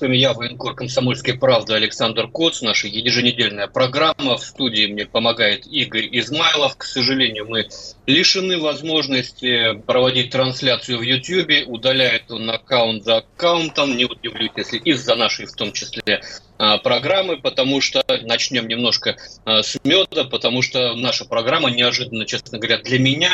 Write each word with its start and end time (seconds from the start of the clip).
Вами 0.00 0.16
я, 0.16 0.32
военкор 0.32 0.76
«Комсомольской 0.76 1.34
правды» 1.34 1.74
Александр 1.74 2.28
Коц. 2.28 2.62
Наша 2.62 2.86
еженедельная 2.86 3.66
программа. 3.66 4.36
В 4.36 4.44
студии 4.44 4.86
мне 4.86 5.06
помогает 5.06 5.66
Игорь 5.66 6.08
Измайлов. 6.12 6.76
К 6.76 6.84
сожалению, 6.84 7.46
мы 7.48 7.68
лишены 8.06 8.58
возможности 8.58 9.72
проводить 9.86 10.30
трансляцию 10.30 10.98
в 10.98 11.02
YouTube. 11.02 11.66
Удаляет 11.66 12.30
он 12.30 12.48
аккаунт 12.48 13.02
за 13.04 13.16
аккаунтом. 13.16 13.96
Не 13.96 14.04
удивлюсь, 14.04 14.52
если 14.56 14.78
из-за 14.78 15.16
нашей, 15.16 15.46
в 15.46 15.54
том 15.54 15.72
числе, 15.72 16.22
а, 16.58 16.78
программы, 16.78 17.36
потому 17.36 17.80
что 17.80 18.04
начнем 18.22 18.68
немножко 18.68 19.16
а, 19.44 19.64
с 19.64 19.76
меда, 19.82 20.24
потому 20.24 20.62
что 20.62 20.94
наша 20.94 21.24
программа 21.24 21.70
неожиданно, 21.70 22.24
честно 22.24 22.58
говоря, 22.58 22.78
для 22.78 23.00
меня 23.00 23.30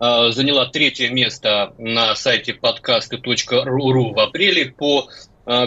а, 0.00 0.30
заняла 0.32 0.66
третье 0.66 1.10
место 1.10 1.74
на 1.78 2.16
сайте 2.16 2.54
подкасты.ру 2.54 4.12
в 4.12 4.18
апреле 4.18 4.66
по 4.72 5.08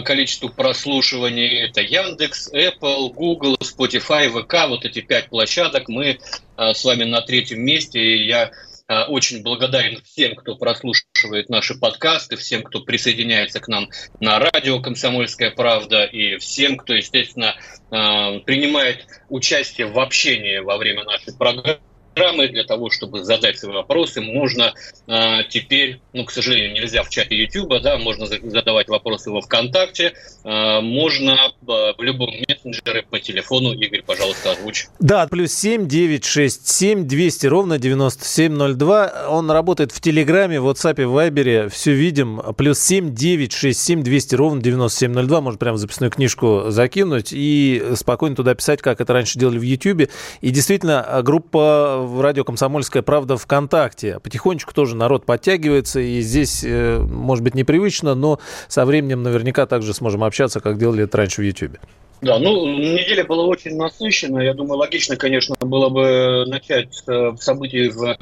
количеству 0.04 0.48
прослушиваний. 0.48 1.60
Это 1.60 1.82
Яндекс, 1.82 2.50
Apple, 2.52 3.12
Google, 3.12 3.56
Spotify, 3.60 4.28
ВК. 4.30 4.68
Вот 4.68 4.84
эти 4.84 5.00
пять 5.00 5.28
площадок. 5.28 5.88
Мы 5.88 6.18
э, 6.56 6.74
с 6.74 6.84
вами 6.84 7.04
на 7.04 7.20
третьем 7.20 7.60
месте. 7.60 8.00
И 8.00 8.26
я 8.26 8.50
э, 8.88 9.02
очень 9.04 9.42
благодарен 9.42 10.00
всем, 10.02 10.36
кто 10.36 10.56
прослушивает 10.56 11.50
наши 11.50 11.74
подкасты, 11.74 12.36
всем, 12.36 12.62
кто 12.62 12.80
присоединяется 12.80 13.60
к 13.60 13.68
нам 13.68 13.90
на 14.20 14.38
радио 14.38 14.80
«Комсомольская 14.80 15.50
правда» 15.50 16.04
и 16.04 16.38
всем, 16.38 16.76
кто, 16.76 16.94
естественно, 16.94 17.54
принимает 17.90 19.06
участие 19.28 19.86
в 19.86 19.98
общении 20.00 20.58
во 20.58 20.78
время 20.78 21.04
нашей 21.04 21.36
программы 21.36 21.80
программы 22.14 22.48
для 22.48 22.64
того, 22.64 22.90
чтобы 22.90 23.24
задать 23.24 23.58
свои 23.58 23.74
вопросы. 23.74 24.20
Можно 24.20 24.72
э, 25.06 25.38
теперь, 25.48 26.00
ну, 26.12 26.24
к 26.24 26.30
сожалению, 26.30 26.72
нельзя 26.72 27.02
в 27.02 27.08
чате 27.08 27.36
YouTube, 27.36 27.80
да, 27.82 27.98
можно 27.98 28.26
задавать 28.26 28.88
вопросы 28.88 29.30
во 29.30 29.40
ВКонтакте, 29.40 30.12
э, 30.44 30.80
можно 30.80 31.32
э, 31.32 31.66
в 31.66 31.96
любом 31.98 32.30
мессенджере 32.48 33.04
по 33.08 33.18
телефону. 33.18 33.72
Игорь, 33.72 34.02
пожалуйста, 34.06 34.52
озвучь. 34.52 34.86
Да, 35.00 35.26
плюс 35.26 35.52
7 35.52 35.88
967 35.88 37.06
200 37.06 37.46
ровно 37.46 37.78
9702. 37.78 39.26
Он 39.28 39.50
работает 39.50 39.92
в 39.92 40.00
Телеграме, 40.00 40.60
в 40.60 40.68
WhatsApp, 40.68 41.04
в 41.04 41.16
Viber. 41.16 41.68
Все 41.68 41.92
видим. 41.92 42.40
Плюс 42.56 42.80
7 42.80 43.14
967 43.14 44.02
200 44.02 44.34
ровно 44.34 44.62
9702. 44.62 45.40
Можно 45.40 45.58
прямо 45.58 45.76
записную 45.76 46.10
книжку 46.10 46.64
закинуть 46.68 47.28
и 47.32 47.82
спокойно 47.96 48.36
туда 48.36 48.54
писать, 48.54 48.80
как 48.80 49.00
это 49.00 49.12
раньше 49.12 49.38
делали 49.38 49.58
в 49.58 49.62
YouTube. 49.62 50.10
И 50.40 50.50
действительно, 50.50 51.20
группа 51.22 52.03
в 52.04 52.20
радио 52.20 52.44
«Комсомольская 52.44 53.02
правда» 53.02 53.36
ВКонтакте. 53.36 54.20
Потихонечку 54.20 54.72
тоже 54.74 54.96
народ 54.96 55.26
подтягивается, 55.26 56.00
и 56.00 56.20
здесь, 56.20 56.62
э, 56.64 56.98
может 56.98 57.42
быть, 57.42 57.54
непривычно, 57.54 58.14
но 58.14 58.38
со 58.68 58.84
временем 58.84 59.22
наверняка 59.22 59.66
также 59.66 59.94
сможем 59.94 60.24
общаться, 60.24 60.60
как 60.60 60.78
делали 60.78 61.04
это 61.04 61.18
раньше 61.18 61.42
в 61.42 61.44
YouTube. 61.44 61.78
Да, 62.20 62.38
ну, 62.38 62.66
неделя 62.66 63.24
была 63.24 63.44
очень 63.44 63.76
насыщена. 63.76 64.40
Я 64.40 64.54
думаю, 64.54 64.78
логично, 64.78 65.16
конечно, 65.16 65.56
было 65.60 65.88
бы 65.88 66.44
начать 66.46 66.94
с 66.94 67.02
э, 67.08 67.32
событий 67.38 67.88
в 67.88 68.16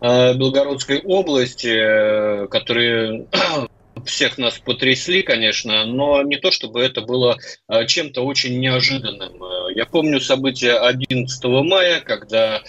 э, 0.00 0.34
Белгородской 0.34 1.00
области, 1.02 2.46
которые 2.48 3.26
всех 4.04 4.38
нас 4.38 4.58
потрясли, 4.58 5.22
конечно, 5.22 5.84
но 5.86 6.22
не 6.22 6.36
то, 6.36 6.50
чтобы 6.50 6.80
это 6.80 7.00
было 7.00 7.36
чем-то 7.86 8.22
очень 8.22 8.58
неожиданным. 8.58 9.32
Я 9.74 9.86
помню 9.86 10.20
события 10.20 10.74
11 10.78 11.44
мая, 11.44 12.00
когда 12.00 12.60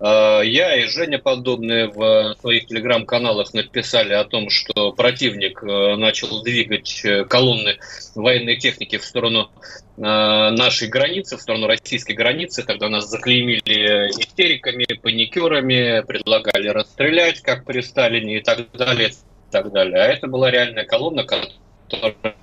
я 0.00 0.76
и 0.76 0.86
Женя 0.86 1.18
подобные 1.18 1.88
в 1.88 2.34
своих 2.40 2.66
телеграм-каналах 2.66 3.52
написали 3.52 4.14
о 4.14 4.24
том, 4.24 4.48
что 4.48 4.92
противник 4.92 5.62
э, 5.62 5.96
начал 5.96 6.42
двигать 6.42 7.04
э, 7.04 7.24
колонны 7.24 7.78
военной 8.14 8.56
техники 8.56 8.96
в 8.96 9.04
сторону 9.04 9.50
нашей 9.96 10.88
границы, 10.88 11.36
в 11.36 11.42
сторону 11.42 11.66
российской 11.66 12.14
границы. 12.14 12.62
Тогда 12.62 12.88
нас 12.88 13.10
заклеймили 13.10 14.08
истериками, 14.18 14.86
паникерами, 14.94 16.02
предлагали 16.06 16.68
расстрелять, 16.68 17.42
как 17.42 17.66
при 17.66 17.82
Сталине 17.82 18.38
и 18.38 18.40
так 18.40 18.72
далее. 18.72 19.10
И 19.10 19.52
так 19.52 19.70
далее. 19.72 20.00
А 20.00 20.06
это 20.06 20.26
была 20.26 20.50
реальная 20.50 20.86
колонна, 20.86 21.24
которая 21.24 22.34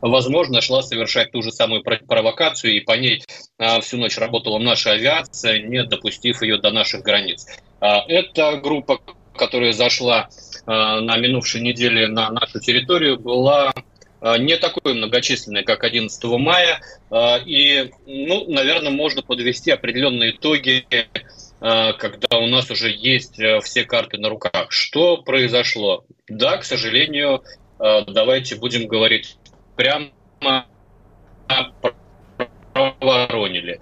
возможно, 0.00 0.60
шла 0.60 0.82
совершать 0.82 1.32
ту 1.32 1.42
же 1.42 1.50
самую 1.50 1.82
провокацию, 1.82 2.74
и 2.74 2.80
по 2.80 2.92
ней 2.92 3.22
а, 3.58 3.80
всю 3.80 3.96
ночь 3.96 4.18
работала 4.18 4.58
наша 4.58 4.92
авиация, 4.92 5.60
не 5.62 5.84
допустив 5.84 6.42
ее 6.42 6.58
до 6.58 6.70
наших 6.70 7.02
границ. 7.02 7.46
А, 7.80 8.04
эта 8.08 8.56
группа, 8.56 9.00
которая 9.34 9.72
зашла 9.72 10.28
а, 10.66 11.00
на 11.00 11.16
минувшей 11.16 11.60
неделе 11.60 12.08
на 12.08 12.30
нашу 12.30 12.60
территорию, 12.60 13.18
была 13.18 13.72
не 14.20 14.56
такой 14.56 14.94
многочисленной, 14.94 15.62
как 15.62 15.84
11 15.84 16.24
мая, 16.24 16.80
и, 17.46 17.88
ну, 18.04 18.50
наверное, 18.50 18.90
можно 18.90 19.22
подвести 19.22 19.70
определенные 19.70 20.32
итоги 20.32 20.84
когда 21.60 22.38
у 22.38 22.46
нас 22.46 22.68
уже 22.70 22.90
есть 22.90 23.40
все 23.62 23.84
карты 23.84 24.18
на 24.18 24.28
руках. 24.28 24.72
Что 24.72 25.18
произошло? 25.18 26.04
Да, 26.28 26.56
к 26.56 26.64
сожалению, 26.64 27.42
давайте 27.78 28.56
будем 28.56 28.88
говорить 28.88 29.37
прямо 29.78 30.66
проворонили 32.72 33.80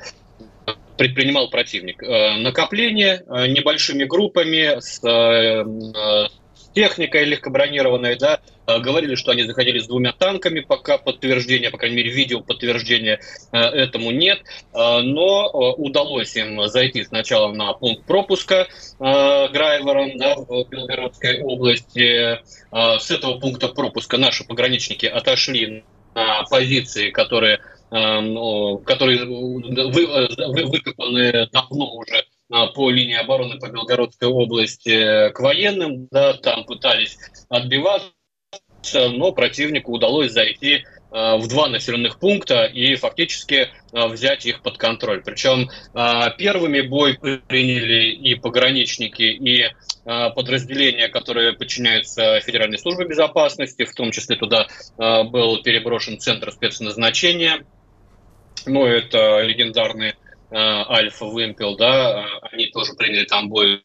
предпринимал 0.96 1.50
противник. 1.50 2.02
Э, 2.02 2.36
накопление 2.38 3.22
э, 3.26 3.46
небольшими 3.48 4.04
группами 4.04 4.76
э, 4.76 4.80
с 4.80 6.30
техникой 6.74 7.24
легкобронированной, 7.24 8.16
да, 8.16 8.40
говорили, 8.66 9.14
что 9.14 9.32
они 9.32 9.44
заходили 9.44 9.78
с 9.78 9.86
двумя 9.86 10.12
танками, 10.12 10.60
пока 10.60 10.98
подтверждения, 10.98 11.70
по 11.70 11.78
крайней 11.78 11.96
мере, 11.96 12.10
видео 12.10 12.40
подтверждения 12.40 13.20
этому 13.52 14.10
нет, 14.10 14.42
но 14.72 15.50
удалось 15.76 16.36
им 16.36 16.66
зайти 16.68 17.04
сначала 17.04 17.52
на 17.52 17.72
пункт 17.72 18.04
пропуска 18.06 18.66
Грайвором 18.98 20.16
да, 20.18 20.36
в 20.36 20.68
Белгородской 20.68 21.42
области. 21.42 22.40
С 22.72 23.10
этого 23.10 23.38
пункта 23.38 23.68
пропуска 23.68 24.18
наши 24.18 24.44
пограничники 24.44 25.06
отошли 25.06 25.84
на 26.14 26.44
позиции, 26.44 27.10
которые, 27.10 27.60
эм, 27.90 28.78
которые 28.84 29.24
выкопаны 30.64 31.48
давно 31.52 31.94
уже 31.94 32.24
по 32.74 32.90
линии 32.90 33.16
обороны 33.16 33.58
по 33.58 33.68
Белгородской 33.68 34.28
области 34.28 35.30
к 35.30 35.40
военным, 35.40 36.08
да, 36.10 36.34
там 36.34 36.64
пытались 36.64 37.18
отбиваться, 37.48 38.10
но 38.94 39.32
противнику 39.32 39.92
удалось 39.92 40.32
зайти 40.32 40.74
э, 40.74 41.36
в 41.36 41.48
два 41.48 41.68
населенных 41.68 42.18
пункта 42.18 42.64
и 42.64 42.94
фактически 42.94 43.68
э, 43.92 44.06
взять 44.06 44.46
их 44.46 44.62
под 44.62 44.78
контроль. 44.78 45.22
Причем 45.24 45.68
э, 45.94 46.30
первыми 46.38 46.82
бой 46.82 47.18
приняли 47.18 48.10
и 48.10 48.34
пограничники, 48.34 49.22
и 49.22 49.66
Э, 50.06 50.30
подразделения, 50.30 51.08
которые 51.08 51.52
подчиняются 51.54 52.38
Федеральной 52.38 52.78
службе 52.78 53.06
безопасности, 53.06 53.84
в 53.84 53.92
том 53.92 54.12
числе 54.12 54.36
туда 54.36 54.68
э, 54.98 55.22
был 55.24 55.60
переброшен 55.64 56.20
центр 56.20 56.52
спецназначения, 56.52 57.66
ну, 58.66 58.86
это 58.86 59.40
легендарный 59.40 60.10
э, 60.10 60.14
Альфа 60.50 61.24
Вымпел, 61.24 61.76
да, 61.76 62.24
они 62.52 62.66
тоже 62.66 62.92
приняли 62.96 63.24
там 63.24 63.48
бой. 63.48 63.82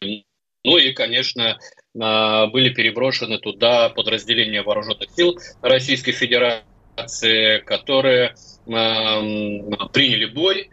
Ну 0.64 0.76
и, 0.76 0.92
конечно, 0.92 1.58
были 1.94 2.70
переброшены 2.70 3.38
туда 3.38 3.90
подразделения 3.90 4.62
вооруженных 4.62 5.10
сил 5.10 5.38
Российской 5.60 6.12
Федерации, 6.12 7.58
которые 7.58 8.34
приняли 8.64 10.26
бой. 10.26 10.70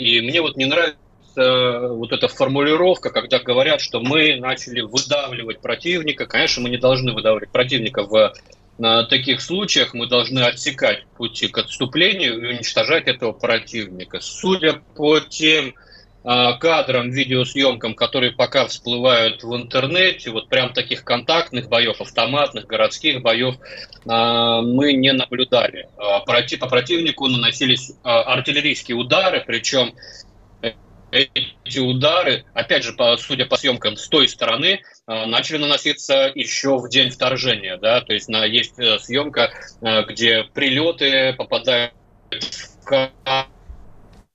И 0.00 0.20
мне 0.22 0.40
вот 0.40 0.56
не 0.56 0.64
нравится 0.64 0.96
вот 1.36 2.12
эта 2.12 2.28
формулировка, 2.28 3.10
когда 3.10 3.38
говорят, 3.38 3.80
что 3.80 4.00
мы 4.00 4.36
начали 4.36 4.80
выдавливать 4.80 5.60
противника. 5.60 6.26
Конечно, 6.26 6.62
мы 6.62 6.70
не 6.70 6.78
должны 6.78 7.12
выдавливать 7.12 7.50
противника 7.50 8.04
в 8.04 8.32
на 8.78 9.04
таких 9.04 9.42
случаях 9.42 9.92
мы 9.92 10.06
должны 10.06 10.40
отсекать 10.40 11.04
пути 11.18 11.46
к 11.48 11.58
отступлению 11.58 12.40
и 12.40 12.54
уничтожать 12.54 13.06
этого 13.06 13.32
противника. 13.32 14.18
Судя 14.20 14.80
по 14.96 15.20
тем 15.20 15.74
кадрам, 16.22 17.10
видеосъемкам, 17.10 17.94
которые 17.94 18.32
пока 18.32 18.66
всплывают 18.66 19.42
в 19.42 19.56
интернете, 19.56 20.30
вот 20.30 20.48
прям 20.48 20.72
таких 20.72 21.04
контактных 21.04 21.68
боев, 21.68 22.00
автоматных, 22.00 22.66
городских 22.66 23.22
боев 23.22 23.56
мы 24.04 24.92
не 24.92 25.12
наблюдали. 25.12 25.88
По 25.96 26.68
противнику 26.68 27.26
наносились 27.28 27.92
артиллерийские 28.02 28.96
удары, 28.96 29.42
причем 29.46 29.94
эти 31.12 31.78
удары, 31.78 32.44
опять 32.54 32.84
же, 32.84 32.96
судя 33.18 33.46
по 33.46 33.56
съемкам 33.56 33.96
с 33.96 34.08
той 34.08 34.28
стороны, 34.28 34.82
начали 35.06 35.58
наноситься 35.58 36.32
еще 36.34 36.78
в 36.78 36.88
день 36.88 37.10
вторжения. 37.10 37.76
Да? 37.76 38.00
То 38.00 38.14
есть 38.14 38.28
на, 38.28 38.44
есть 38.44 38.78
э, 38.78 38.98
съемка, 38.98 39.52
э, 39.82 40.04
где 40.04 40.44
прилеты 40.44 41.34
попадают 41.34 41.92
в 42.30 43.12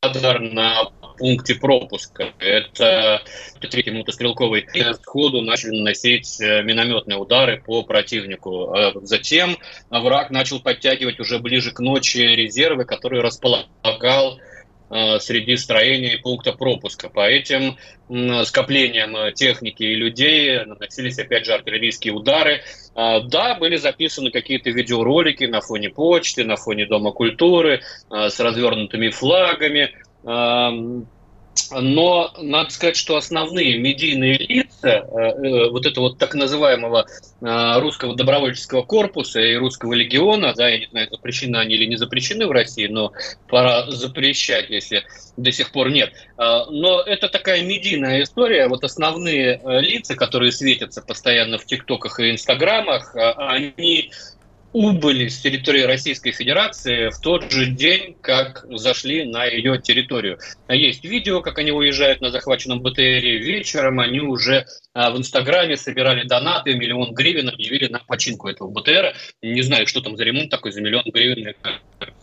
кадр 0.01 0.39
на 0.39 0.91
пункте 1.17 1.55
пропуска. 1.55 2.33
Это 2.39 3.21
третий 3.59 3.91
мотострелковый 3.91 4.65
сходу 5.01 5.41
начали 5.41 5.71
наносить 5.71 6.39
минометные 6.39 7.17
удары 7.17 7.61
по 7.65 7.83
противнику. 7.83 8.75
Затем 9.01 9.57
враг 9.89 10.29
начал 10.29 10.59
подтягивать 10.59 11.19
уже 11.19 11.39
ближе 11.39 11.71
к 11.71 11.79
ночи 11.79 12.17
резервы, 12.17 12.85
которые 12.85 13.21
располагал 13.21 14.39
Э, 14.89 15.19
среди 15.19 15.57
строений 15.57 16.17
пункта 16.17 16.53
пропуска. 16.53 17.09
По 17.09 17.27
этим 17.27 17.77
скоплениям 18.45 19.33
техники 19.33 19.83
и 19.83 19.95
людей 19.95 20.63
наносились, 20.63 21.19
опять 21.19 21.45
же, 21.45 21.53
артиллерийские 21.53 22.13
удары. 22.13 22.61
Да, 22.95 23.57
были 23.59 23.75
записаны 23.75 24.31
какие-то 24.31 24.69
видеоролики 24.69 25.43
на 25.43 25.59
фоне 25.59 25.89
почты, 25.89 26.45
на 26.45 26.55
фоне 26.55 26.85
Дома 26.85 27.11
культуры 27.11 27.81
э, 28.09 28.29
с 28.29 28.39
развернутыми 28.39 29.09
флагами. 29.09 29.91
Но 31.71 32.33
надо 32.37 32.69
сказать, 32.69 32.95
что 32.95 33.17
основные 33.17 33.77
медийные 33.77 34.37
лица 34.37 34.87
э, 34.87 35.19
э, 35.19 35.69
вот 35.69 35.85
этого 35.85 36.09
вот 36.09 36.17
так 36.17 36.33
называемого 36.33 37.05
э, 37.41 37.79
русского 37.79 38.15
добровольческого 38.15 38.83
корпуса 38.83 39.41
и 39.41 39.55
русского 39.55 39.93
легиона, 39.93 40.53
да, 40.55 40.69
я 40.69 40.79
не 40.79 40.87
знаю, 40.87 41.09
запрещены 41.11 41.57
они 41.57 41.75
или 41.75 41.85
не 41.85 41.97
запрещены 41.97 42.47
в 42.47 42.51
России, 42.51 42.87
но 42.87 43.11
пора 43.49 43.89
запрещать, 43.89 44.69
если 44.69 45.03
до 45.35 45.51
сих 45.51 45.71
пор 45.71 45.89
нет. 45.89 46.13
Но 46.37 47.01
это 47.01 47.27
такая 47.27 47.61
медийная 47.63 48.23
история. 48.23 48.67
Вот 48.67 48.83
основные 48.83 49.61
лица, 49.81 50.15
которые 50.15 50.51
светятся 50.51 51.01
постоянно 51.01 51.57
в 51.57 51.65
ТикТоках 51.65 52.19
и 52.19 52.31
Инстаграмах, 52.31 53.15
они 53.15 54.11
убыли 54.73 55.27
с 55.27 55.39
территории 55.39 55.81
Российской 55.81 56.31
Федерации 56.31 57.09
в 57.09 57.19
тот 57.19 57.51
же 57.51 57.67
день, 57.67 58.15
как 58.21 58.65
зашли 58.69 59.25
на 59.25 59.45
ее 59.45 59.81
территорию. 59.81 60.39
Есть 60.69 61.03
видео, 61.03 61.41
как 61.41 61.57
они 61.57 61.71
уезжают 61.71 62.21
на 62.21 62.31
захваченном 62.31 62.81
БТРе. 62.81 63.37
Вечером 63.37 63.99
они 63.99 64.19
уже 64.19 64.65
а, 64.93 65.11
в 65.11 65.17
Инстаграме 65.17 65.77
собирали 65.77 66.27
донаты, 66.27 66.75
миллион 66.75 67.13
гривен 67.13 67.49
объявили 67.49 67.87
на 67.87 67.99
починку 67.99 68.49
этого 68.49 68.69
БТРа. 68.69 69.13
Не 69.41 69.61
знаю, 69.61 69.87
что 69.87 70.01
там 70.01 70.17
за 70.17 70.23
ремонт 70.23 70.49
такой 70.49 70.71
за 70.71 70.81
миллион 70.81 71.05
гривен 71.05 71.55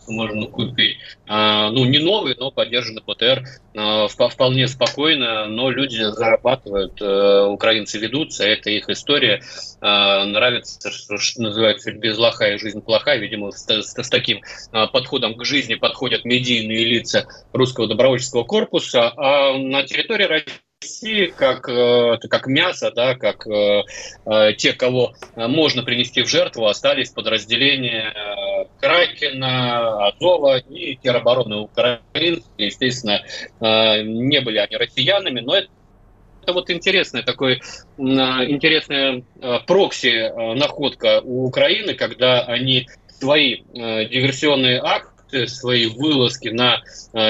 можно 0.07 0.45
купить. 0.47 0.97
А, 1.27 1.71
ну, 1.71 1.85
не 1.85 1.99
новый, 1.99 2.35
но 2.37 2.51
поддержанный 2.51 3.01
БТР 3.05 3.43
а, 3.75 4.07
вполне 4.07 4.67
спокойно, 4.67 5.47
но 5.47 5.71
люди 5.71 6.03
зарабатывают, 6.03 7.01
а, 7.01 7.47
украинцы 7.47 7.97
ведутся, 7.97 8.45
это 8.45 8.69
их 8.69 8.87
история. 8.89 9.41
А, 9.81 10.25
нравится, 10.25 10.91
что 10.91 11.41
называется, 11.41 11.91
без 11.91 12.17
лоха 12.17 12.34
и 12.43 12.57
жизнь 12.57 12.81
плохая. 12.81 13.17
Видимо, 13.17 13.51
с, 13.51 13.65
с, 13.67 13.93
с 13.93 14.09
таким 14.09 14.41
а, 14.71 14.87
подходом 14.87 15.35
к 15.35 15.45
жизни 15.45 15.75
подходят 15.75 16.25
медийные 16.25 16.85
лица 16.85 17.27
русского 17.53 17.87
добровольческого 17.87 18.43
корпуса. 18.43 19.13
А 19.15 19.57
на 19.57 19.83
территории 19.83 20.25
России 20.25 21.27
как, 21.27 21.67
э, 21.67 22.17
как 22.29 22.47
мясо, 22.47 22.91
да, 22.91 23.15
как 23.15 23.47
э, 23.47 23.83
э, 24.25 24.53
те, 24.53 24.73
кого 24.73 25.13
можно 25.35 25.83
принести 25.83 26.21
в 26.21 26.27
жертву, 26.27 26.67
остались 26.67 27.09
подразделения 27.09 28.13
Кракена, 28.79 30.07
Азова 30.07 30.57
и 30.59 30.95
теробороны 30.97 31.57
Украины. 31.57 32.41
Естественно, 32.57 33.21
не 33.59 34.41
были 34.41 34.57
они 34.57 34.75
россиянами, 34.77 35.39
но 35.39 35.55
это 35.55 35.69
это 36.45 36.53
вот 36.53 36.69
интересная 36.69 37.23
такой 37.23 37.61
интересная 37.97 39.23
прокси 39.65 40.55
находка 40.55 41.21
у 41.23 41.45
Украины, 41.47 41.95
когда 41.95 42.41
они 42.41 42.87
свои 43.07 43.63
диверсионные 43.73 44.79
акты 44.79 45.47
свои 45.47 45.87
вылазки 45.87 46.49
на 46.49 46.81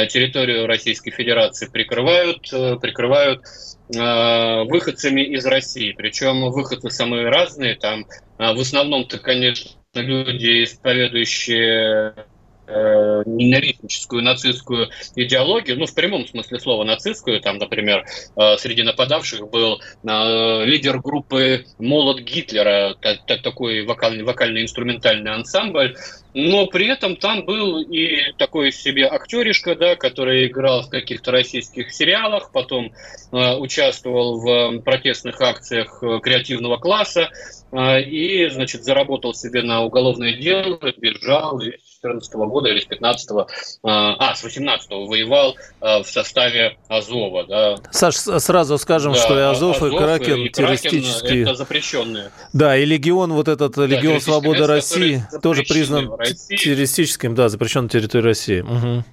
территорию 0.07 0.67
Российской 0.67 1.12
Федерации 1.12 1.67
прикрывают, 1.67 2.41
прикрывают 2.81 3.45
выходцами 3.88 5.21
из 5.21 5.45
России. 5.45 5.94
Причем 5.94 6.51
выходцы 6.51 6.89
самые 6.89 7.29
разные. 7.29 7.75
Там 7.75 8.06
в 8.38 8.59
основном-то, 8.59 9.17
конечно, 9.19 9.71
люди, 9.94 10.65
исповедующие 10.65 12.15
э, 12.67 13.23
ненавистническую 13.25 14.21
нацистскую 14.21 14.89
идеологию, 15.15 15.77
ну, 15.77 15.85
в 15.85 15.94
прямом 15.94 16.27
смысле 16.27 16.59
слова 16.59 16.83
нацистскую, 16.83 17.41
там, 17.41 17.57
например, 17.57 18.06
э, 18.35 18.57
среди 18.57 18.83
нападавших 18.83 19.50
был 19.50 19.79
э, 19.79 20.65
лидер 20.65 21.00
группы 21.00 21.65
«Молот 21.79 22.19
Гитлера», 22.21 22.95
такой 23.44 23.85
вокальный, 23.85 24.23
вокально-инструментальный 24.23 25.31
ансамбль, 25.31 25.95
но 26.35 26.67
при 26.67 26.87
этом 26.87 27.15
там 27.15 27.45
был 27.45 27.79
и 27.79 28.33
такой 28.37 28.73
себе 28.73 29.07
актеришка, 29.07 29.73
да, 29.73 29.95
который 29.95 30.47
играл 30.47 30.83
в 30.83 30.89
каких-то 30.89 31.31
российских 31.31 31.93
сериалах, 31.93 32.51
потом 32.51 32.91
э, 33.31 33.55
участвовал 33.55 34.41
в 34.41 34.79
протестных 34.81 35.39
акциях 35.39 36.03
э, 36.03 36.19
креативного 36.21 36.75
класса 36.75 37.29
э, 37.71 38.01
и, 38.01 38.49
значит, 38.49 38.83
заработал 38.83 39.33
себе 39.33 39.63
на 39.63 39.83
уголовное 39.83 40.33
дело, 40.33 40.77
бежал 40.97 41.61
и 41.61 41.71
2014 42.05 42.33
года 42.49 42.69
или 42.69 42.79
с 42.79 42.85
15 42.85 43.29
а, 43.83 44.15
а, 44.19 44.35
с 44.35 44.43
18 44.43 44.89
воевал 44.89 45.55
а, 45.81 46.03
в 46.03 46.07
составе 46.07 46.77
Азова. 46.88 47.45
Да. 47.47 47.75
Саш, 47.91 48.15
сразу 48.15 48.77
скажем, 48.77 49.13
да, 49.13 49.19
что 49.19 49.39
и 49.39 49.41
Азов, 49.41 49.77
Азов 49.77 49.93
и 49.93 49.97
Кракен 49.97 50.45
и 50.45 50.49
террористические. 50.49 51.43
Это 51.43 51.55
запрещенные. 51.55 52.31
Да, 52.53 52.77
и 52.77 52.85
Легион, 52.85 53.33
вот 53.33 53.47
этот 53.47 53.75
да, 53.75 53.85
Легион 53.85 54.21
Свободы 54.21 54.67
России, 54.67 55.23
тоже 55.41 55.63
признан 55.63 56.11
террористическим, 56.33 57.36
да, 57.36 57.50
на 57.81 57.89
территории 57.89 58.24
России. 58.24 58.62
Угу. 58.62 59.04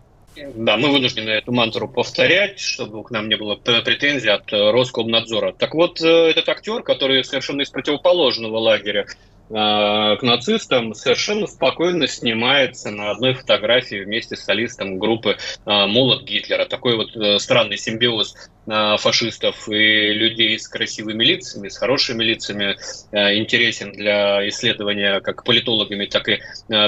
Да, 0.57 0.77
мы 0.77 0.91
вынуждены 0.91 1.29
эту 1.31 1.53
мантру 1.53 1.89
повторять, 1.89 2.59
чтобы 2.59 3.05
к 3.05 3.11
нам 3.11 3.29
не 3.29 3.37
было 3.37 3.55
претензий 3.55 4.31
от 4.31 4.51
Роскомнадзора. 4.51 5.53
Так 5.53 5.75
вот, 5.75 6.01
э, 6.01 6.31
этот 6.31 6.49
актер, 6.49 6.83
который 6.83 7.23
совершенно 7.23 7.63
из 7.63 7.71
противоположного 7.71 8.59
лагеря, 8.59 9.07
Э, 9.07 9.32
к 9.53 10.19
нацистам 10.23 10.95
совершенно 10.95 11.47
спокойно 11.47 12.07
снимается 12.07 12.91
на 12.91 13.11
одной 13.11 13.35
фотографии 13.35 14.03
вместе 14.03 14.35
с 14.35 14.45
солистом 14.45 14.99
группы 14.99 15.37
э, 15.37 15.37
«Молот 15.67 16.25
Гитлера». 16.25 16.65
Такой 16.65 16.97
вот 16.97 17.15
э, 17.15 17.39
странный 17.39 17.77
симбиоз 17.77 18.35
фашистов 18.65 19.69
и 19.69 20.13
людей 20.13 20.57
с 20.57 20.69
красивыми 20.69 21.25
лицами, 21.25 21.69
с 21.69 21.77
хорошими 21.77 22.23
лицами 22.23 22.77
интересен 23.13 23.91
для 23.91 24.49
исследования 24.51 25.19
как 25.19 25.43
политологами, 25.43 26.07
так 26.07 26.29
и 26.29 26.39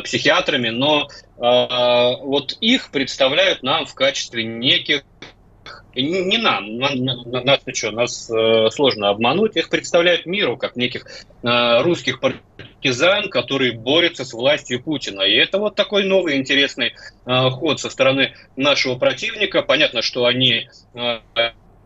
психиатрами, 0.04 0.68
но 0.68 1.08
вот 1.36 2.56
их 2.60 2.92
представляют 2.92 3.64
нам 3.64 3.86
в 3.86 3.94
качестве 3.94 4.44
неких 4.44 5.02
не, 6.02 6.38
нам, 6.38 6.78
нас, 6.78 6.94
нас, 7.44 7.60
что, 7.72 7.90
нас 7.92 8.30
э, 8.30 8.70
сложно 8.70 9.10
обмануть, 9.10 9.56
их 9.56 9.68
представляют 9.68 10.26
миру 10.26 10.56
как 10.56 10.76
неких 10.76 11.06
э, 11.42 11.82
русских 11.82 12.20
партизан, 12.84 13.30
которые 13.30 13.72
борются 13.72 14.24
с 14.24 14.32
властью 14.32 14.82
Путина. 14.82 15.22
И 15.22 15.34
это 15.34 15.58
вот 15.58 15.74
такой 15.74 16.04
новый 16.04 16.36
интересный 16.36 16.92
э, 17.26 17.50
ход 17.50 17.80
со 17.80 17.88
стороны 17.88 18.34
нашего 18.56 18.96
противника. 18.96 19.62
Понятно, 19.62 20.02
что 20.02 20.26
они 20.26 20.68
э, 20.94 21.18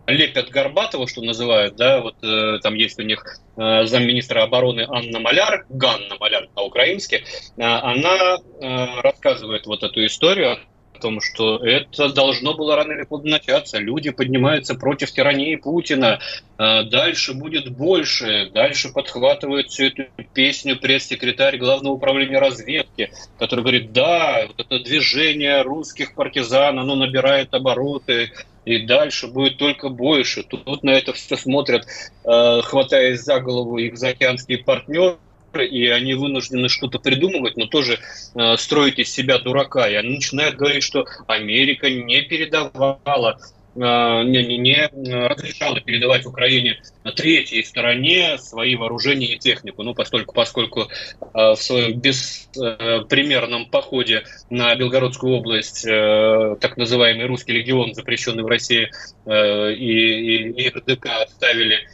лепят 0.06 0.50
Горбатова, 0.50 1.06
что 1.06 1.22
называют, 1.22 1.76
да, 1.76 2.00
вот 2.00 2.16
э, 2.24 2.58
там 2.62 2.74
есть 2.74 2.98
у 2.98 3.02
них 3.02 3.24
э, 3.56 3.84
замминистра 3.84 4.42
обороны 4.42 4.86
Анна 4.88 5.20
Маляр, 5.20 5.66
Ганна 5.68 6.16
Маляр 6.18 6.48
по-украински, 6.54 7.22
э, 7.56 7.62
она 7.62 8.38
э, 8.60 9.00
рассказывает 9.00 9.66
вот 9.66 9.84
эту 9.84 10.04
историю 10.04 10.58
том, 10.98 11.20
что 11.20 11.56
это 11.64 12.08
должно 12.10 12.54
было 12.54 12.76
рано 12.76 12.92
или 12.92 13.04
поздно 13.04 13.32
начаться. 13.32 13.78
Люди 13.78 14.10
поднимаются 14.10 14.74
против 14.74 15.10
тирании 15.12 15.56
Путина. 15.56 16.20
А 16.58 16.82
дальше 16.82 17.34
будет 17.34 17.70
больше. 17.70 18.50
Дальше 18.52 18.92
подхватывает 18.92 19.70
всю 19.70 19.86
эту 19.86 20.04
песню 20.34 20.76
пресс-секретарь 20.76 21.56
Главного 21.56 21.94
управления 21.94 22.38
разведки, 22.38 23.12
который 23.38 23.60
говорит, 23.60 23.92
да, 23.92 24.44
вот 24.48 24.58
это 24.58 24.82
движение 24.82 25.62
русских 25.62 26.14
партизан, 26.14 26.78
оно 26.78 26.96
набирает 26.96 27.54
обороты, 27.54 28.32
и 28.64 28.84
дальше 28.84 29.28
будет 29.28 29.56
только 29.56 29.88
больше. 29.88 30.42
Тут 30.42 30.82
на 30.82 30.90
это 30.90 31.12
все 31.12 31.36
смотрят, 31.36 31.86
э, 32.24 32.60
хватаясь 32.62 33.20
за 33.20 33.40
голову 33.40 33.78
их 33.78 33.96
заокеанские 33.96 34.58
партнеры, 34.58 35.16
и 35.54 35.86
они 35.88 36.14
вынуждены 36.14 36.68
что-то 36.68 36.98
придумывать, 36.98 37.56
но 37.56 37.66
тоже 37.66 37.98
э, 38.34 38.56
строить 38.56 38.98
из 38.98 39.12
себя 39.12 39.38
дурака. 39.38 39.88
И 39.88 39.94
они 39.94 40.16
начинают 40.16 40.56
говорить, 40.56 40.82
что 40.82 41.06
Америка 41.26 41.90
не 41.90 42.22
передавала 42.22 43.38
не, 43.74 44.44
не, 44.44 44.58
не 44.58 44.88
разрешала 45.28 45.80
передавать 45.80 46.26
Украине 46.26 46.82
третьей 47.14 47.62
стороне 47.62 48.36
свои 48.38 48.74
вооружения 48.74 49.34
и 49.34 49.38
технику. 49.38 49.84
Ну, 49.84 49.94
поскольку, 49.94 50.34
поскольку 50.34 50.88
в 51.32 51.56
своем 51.56 52.00
беспримерном 52.00 53.66
походе 53.66 54.24
на 54.50 54.74
Белгородскую 54.74 55.36
область 55.36 55.84
так 55.84 56.76
называемый 56.76 57.26
русский 57.26 57.52
легион, 57.52 57.94
запрещенный 57.94 58.42
в 58.42 58.48
России, 58.48 58.90
и, 59.26 59.30
и, 59.30 60.50
и 60.60 60.68
РДК 60.70 61.06
оставили 61.22 61.88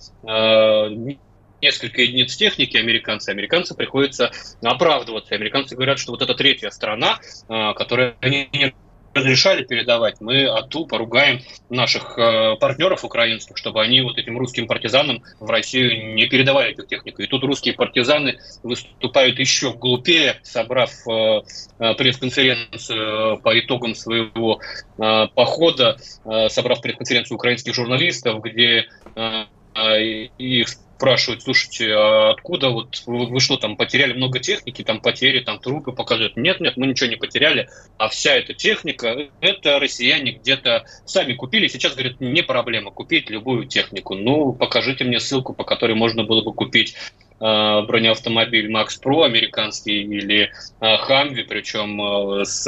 несколько 1.65 2.03
единиц 2.03 2.37
техники 2.37 2.77
американцы, 2.77 3.31
американцы 3.31 3.75
приходится 3.75 4.31
оправдываться. 4.63 5.35
Американцы 5.35 5.75
говорят, 5.75 5.99
что 5.99 6.13
вот 6.13 6.23
эта 6.23 6.35
третья 6.35 6.71
страна, 6.71 7.19
а, 7.49 7.73
которая 7.73 8.15
они 8.21 8.49
не 8.53 8.75
разрешали 9.15 9.63
передавать, 9.63 10.21
мы 10.21 10.45
отту 10.47 10.87
поругаем 10.87 11.41
наших 11.71 12.19
э, 12.19 12.57
партнеров 12.57 13.05
украинских, 13.05 13.57
чтобы 13.57 13.81
они 13.81 14.01
вот 14.01 14.19
этим 14.19 14.37
русским 14.37 14.67
партизанам 14.67 15.23
в 15.39 15.49
Россию 15.49 16.15
не 16.15 16.27
передавали 16.27 16.73
эту 16.73 16.85
технику. 16.85 17.23
И 17.23 17.29
тут 17.29 17.45
русские 17.45 17.75
партизаны 17.75 18.41
выступают 18.65 19.39
еще 19.39 19.73
глупее, 19.73 20.41
собрав 20.43 20.91
э, 21.07 21.43
пресс-конференцию 21.79 23.39
по 23.39 23.57
итогам 23.59 23.95
своего 23.95 24.61
похода, 24.97 25.97
собрав 26.49 26.81
пресс-конференцию 26.81 27.37
украинских 27.37 27.73
журналистов, 27.73 28.43
где 28.43 28.89
их 30.39 30.69
спрашивают, 30.97 31.43
слушайте, 31.43 31.93
а 31.93 32.31
откуда 32.31 32.71
вот 32.71 33.03
вы, 33.07 33.41
что 33.41 33.57
там 33.57 33.77
потеряли 33.77 34.13
много 34.13 34.39
техники, 34.39 34.83
там 34.83 35.01
потери, 35.01 35.41
там 35.41 35.59
трупы 35.59 35.93
показывают. 35.93 36.37
Нет, 36.37 36.61
нет, 36.61 36.77
мы 36.77 36.87
ничего 36.87 37.11
не 37.11 37.17
потеряли, 37.17 37.69
а 37.99 38.09
вся 38.09 38.35
эта 38.35 38.55
техника, 38.55 39.29
это 39.41 39.79
россияне 39.79 40.33
где-то 40.33 40.85
сами 41.05 41.35
купили. 41.35 41.69
Сейчас, 41.69 41.95
говорят, 41.95 42.21
не 42.21 42.43
проблема 42.43 42.91
купить 42.91 43.31
любую 43.31 43.67
технику. 43.67 44.15
Ну, 44.15 44.53
покажите 44.53 45.05
мне 45.05 45.21
ссылку, 45.21 45.53
по 45.53 45.65
которой 45.65 45.95
можно 45.95 46.25
было 46.25 46.43
бы 46.43 46.53
купить 46.53 46.95
э, 47.41 47.83
бронеавтомобиль 47.83 48.71
Макс 48.71 48.97
Про 48.97 49.23
американский 49.23 50.03
или 50.03 50.53
Хамви, 50.81 51.43
причем 51.43 52.45
с 52.45 52.67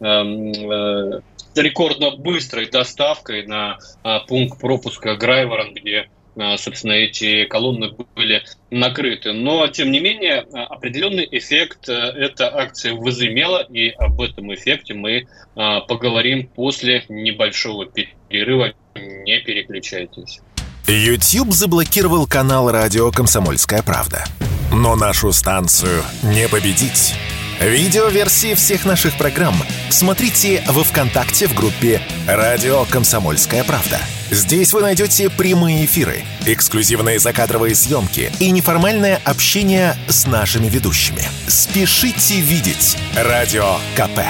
эм, 0.00 0.52
э, 0.52 1.20
рекордно 1.56 2.12
быстрой 2.12 2.70
доставкой 2.70 3.46
на 3.46 3.78
э, 4.02 4.18
пункт 4.26 4.60
пропуска 4.60 5.16
Грайворон, 5.16 5.74
где 5.74 6.00
а, 6.00 6.08
собственно, 6.56 6.92
эти 6.92 7.44
колонны 7.44 7.92
были 8.14 8.42
накрыты. 8.70 9.32
Но, 9.32 9.66
тем 9.68 9.90
не 9.90 10.00
менее, 10.00 10.46
а, 10.52 10.64
определенный 10.64 11.28
эффект 11.30 11.88
э, 11.88 11.92
эта 11.92 12.54
акция 12.54 12.94
возымела, 12.94 13.62
и 13.62 13.90
об 13.90 14.20
этом 14.20 14.52
эффекте 14.54 14.94
мы 14.94 15.26
поговорим 15.54 16.48
после 16.48 17.04
небольшого 17.08 17.86
перерыва. 17.86 18.72
Не 18.96 19.38
переключайтесь. 19.38 20.40
YouTube 20.88 21.52
заблокировал 21.52 22.26
канал 22.26 22.70
радио 22.70 23.10
«Комсомольская 23.10 23.82
правда». 23.82 24.24
Но 24.72 24.96
нашу 24.96 25.32
станцию 25.32 26.02
не 26.22 26.48
победить. 26.48 27.14
Видеоверсии 27.60 28.54
всех 28.54 28.84
наших 28.84 29.16
программ 29.16 29.54
смотрите 29.88 30.62
во 30.68 30.84
ВКонтакте 30.84 31.46
в 31.46 31.54
группе 31.54 32.00
«Радио 32.26 32.84
Комсомольская 32.84 33.64
правда». 33.64 34.00
Здесь 34.30 34.72
вы 34.72 34.80
найдете 34.82 35.30
прямые 35.30 35.84
эфиры, 35.84 36.24
эксклюзивные 36.46 37.18
закадровые 37.18 37.74
съемки 37.74 38.32
и 38.40 38.50
неформальное 38.50 39.20
общение 39.24 39.96
с 40.08 40.26
нашими 40.26 40.68
ведущими. 40.68 41.22
Спешите 41.46 42.40
видеть 42.40 42.96
«Радио 43.16 43.76
КП». 43.96 44.20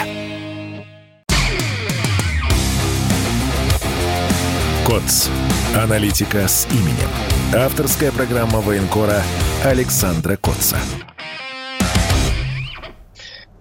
КОЦ. 4.87 5.28
Аналитика 5.75 6.47
с 6.47 6.69
именем. 6.71 7.09
Авторская 7.54 8.12
программа 8.12 8.61
военкора 8.61 9.23
Александра 9.64 10.37
Котца. 10.37 10.78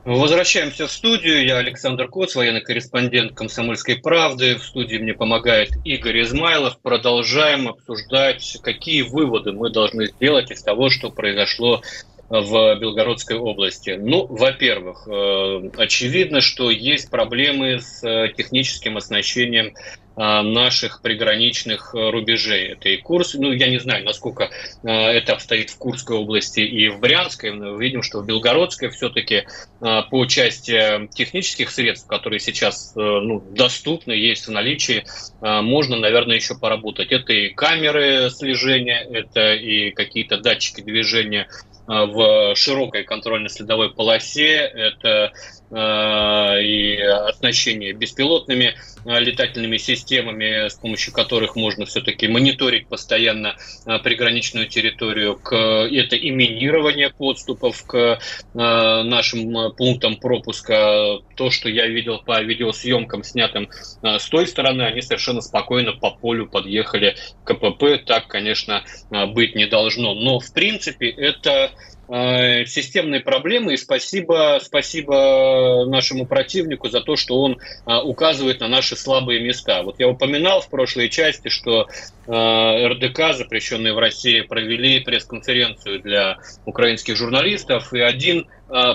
Возвращаемся 0.05 0.87
в 0.87 0.91
студию. 0.91 1.45
Я 1.45 1.59
Александр 1.59 2.09
Коц, 2.09 2.35
военный 2.35 2.59
корреспондент 2.59 3.35
«Комсомольской 3.35 3.95
правды». 3.95 4.55
В 4.55 4.63
студии 4.65 4.97
мне 4.97 5.13
помогает 5.13 5.69
Игорь 5.85 6.23
Измайлов. 6.23 6.77
Продолжаем 6.81 7.69
обсуждать, 7.69 8.57
какие 8.61 9.03
выводы 9.03 9.53
мы 9.53 9.69
должны 9.69 10.07
сделать 10.07 10.51
из 10.51 10.61
того, 10.61 10.89
что 10.89 11.09
произошло 11.09 11.81
в 12.27 12.75
Белгородской 12.79 13.37
области? 13.37 13.91
Ну, 13.91 14.25
во-первых, 14.25 15.07
э, 15.07 15.69
очевидно, 15.77 16.41
что 16.41 16.69
есть 16.69 17.09
проблемы 17.09 17.79
с 17.79 18.03
э, 18.03 18.33
техническим 18.35 18.97
оснащением 18.97 19.73
наших 20.15 21.01
приграничных 21.01 21.93
рубежей. 21.93 22.73
Это 22.73 22.89
и 22.89 22.97
Курс, 22.97 23.33
ну, 23.33 23.51
я 23.51 23.67
не 23.67 23.79
знаю, 23.79 24.05
насколько 24.05 24.49
это 24.83 25.33
обстоит 25.33 25.71
в 25.71 25.77
Курской 25.77 26.17
области 26.17 26.59
и 26.59 26.89
в 26.89 26.99
Брянской, 26.99 27.51
но 27.51 27.75
видим, 27.77 28.03
что 28.03 28.19
в 28.19 28.25
Белгородской 28.25 28.89
все-таки 28.89 29.45
по 29.79 30.25
части 30.25 31.07
технических 31.13 31.71
средств, 31.71 32.07
которые 32.07 32.39
сейчас 32.39 32.93
ну, 32.95 33.39
доступны, 33.39 34.11
есть 34.11 34.47
в 34.47 34.51
наличии, 34.51 35.03
можно, 35.41 35.97
наверное, 35.97 36.35
еще 36.35 36.55
поработать. 36.55 37.11
Это 37.11 37.33
и 37.33 37.49
камеры 37.49 38.29
слежения, 38.29 39.07
это 39.11 39.53
и 39.53 39.91
какие-то 39.91 40.37
датчики 40.37 40.81
движения 40.81 41.47
Э, 41.85 42.05
в 42.05 42.55
широкой 42.55 43.03
контрольно-следовой 43.03 43.91
полосе. 43.91 44.55
Это 44.55 45.33
Э, 45.75 46.61
и 46.61 47.01
оснащение 47.01 47.93
беспилотными 47.93 48.65
э, 48.65 48.92
летательными 49.05 49.77
системами, 49.77 50.67
с 50.67 50.75
помощью 50.75 51.13
которых 51.13 51.55
можно 51.55 51.85
все-таки 51.85 52.27
мониторить 52.27 52.87
постоянно 52.87 53.55
э, 53.85 53.99
приграничную 53.99 54.67
территорию. 54.67 55.39
Это 55.43 56.15
и 56.15 56.29
минирование 56.31 57.09
подступов 57.09 57.83
к 57.85 58.19
нашим 58.53 59.73
пунктам 59.73 60.15
пропуска. 60.17 61.19
То, 61.35 61.49
что 61.49 61.69
я 61.69 61.87
видел 61.87 62.19
по 62.19 62.41
видеосъемкам, 62.41 63.23
снятым 63.23 63.69
с 64.01 64.29
той 64.29 64.47
стороны, 64.47 64.83
они 64.83 65.01
совершенно 65.01 65.41
спокойно 65.41 65.93
по 65.93 66.11
полю 66.11 66.47
подъехали 66.47 67.15
к 67.43 67.53
КПП. 67.53 68.05
Так, 68.05 68.27
конечно, 68.27 68.83
быть 69.09 69.55
не 69.55 69.65
должно. 69.65 70.13
Но, 70.13 70.39
в 70.39 70.53
принципе, 70.53 71.09
это 71.09 71.71
Э, 72.09 72.65
системные 72.65 73.21
проблемы, 73.21 73.73
и 73.73 73.77
спасибо, 73.77 74.59
спасибо 74.61 75.85
нашему 75.87 76.25
противнику 76.25 76.89
за 76.89 76.99
то, 76.99 77.15
что 77.15 77.41
он 77.41 77.57
э, 77.57 77.95
указывает 78.03 78.59
на 78.59 78.67
наши 78.67 78.92
слабые 78.95 79.41
места. 79.41 79.83
Вот 79.83 79.99
я 79.99 80.07
упоминал 80.07 80.61
в 80.61 80.69
прошлой 80.69 81.09
части, 81.09 81.49
что 81.49 81.87
э, 82.27 82.87
РДК, 82.87 83.35
запрещенные 83.35 83.93
в 83.93 83.99
России, 83.99 84.41
провели 84.41 84.99
пресс-конференцию 84.99 86.01
для 86.01 86.37
украинских 86.65 87.15
журналистов, 87.15 87.93
и 87.93 87.99
один 87.99 88.47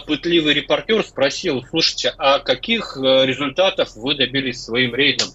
пытливый 0.09 0.55
репортер 0.55 1.05
спросил, 1.05 1.63
слушайте, 1.71 2.13
а 2.19 2.41
каких 2.41 2.97
результатов 2.97 3.95
вы 3.95 4.17
добились 4.17 4.65
своим 4.65 4.93
рейдом? 4.93 5.29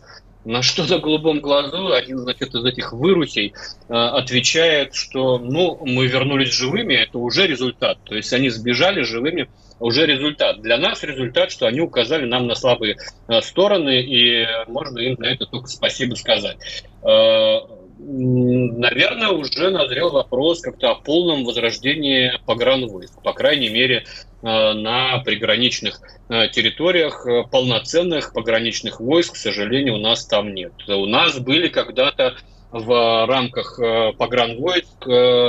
На 0.46 0.62
что 0.62 0.84
на 0.84 1.00
голубом 1.00 1.40
глазу 1.40 1.94
один, 1.94 2.20
значит, 2.20 2.54
из 2.54 2.66
этих 2.66 2.92
вырусей 2.92 3.54
э, 3.88 3.94
отвечает, 3.94 4.94
что, 4.94 5.40
ну, 5.40 5.80
мы 5.86 6.08
вернулись 6.08 6.54
живыми, 6.54 6.96
это 6.96 7.18
уже 7.18 7.48
результат. 7.48 7.98
То 8.04 8.16
есть 8.16 8.34
они 8.34 8.50
сбежали 8.50 9.04
живыми, 9.04 9.48
уже 9.84 10.06
результат. 10.06 10.62
Для 10.62 10.78
нас 10.78 11.04
результат, 11.04 11.52
что 11.52 11.68
они 11.68 11.82
указали 11.82 12.26
нам 12.26 12.48
на 12.48 12.56
слабые 12.56 12.98
э, 13.28 13.42
стороны, 13.42 14.02
и 14.02 14.48
можно 14.68 15.00
им 15.00 15.16
на 15.20 15.26
это 15.26 15.46
только 15.46 15.68
спасибо 15.68 16.16
сказать. 16.16 16.58
Э, 17.04 17.60
наверное, 18.00 19.30
уже 19.30 19.70
назрел 19.70 20.12
вопрос 20.12 20.62
как-то 20.62 20.92
о 20.92 20.96
полном 20.96 21.44
возрождении 21.44 22.34
погранвойск. 22.46 23.22
По 23.22 23.34
крайней 23.34 23.70
мере, 23.70 24.06
Э, 24.44 24.74
на 24.74 25.20
приграничных 25.20 26.02
территориях 26.28 27.26
полноценных 27.50 28.34
пограничных 28.34 29.00
войск, 29.00 29.36
к 29.36 29.38
сожалению, 29.38 29.96
у 29.96 30.00
нас 30.00 30.26
там 30.26 30.54
нет. 30.54 30.74
У 30.90 31.06
нас 31.06 31.40
были 31.40 31.70
когда-то 31.70 32.36
в 32.72 33.26
рамках 33.26 33.80
погранвойск 34.18 35.06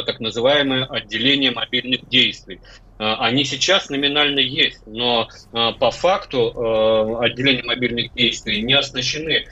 так 0.06 0.20
называемое 0.20 0.84
отделение 0.84 1.50
мобильных 1.50 2.08
действий. 2.08 2.60
Они 2.96 3.44
сейчас 3.44 3.88
номинально 3.88 4.38
есть, 4.38 4.82
но 4.86 5.28
по 5.52 5.90
факту 5.90 7.18
отделения 7.18 7.64
мобильных 7.64 8.12
действий 8.14 8.62
не 8.62 8.74
оснащены 8.74 9.44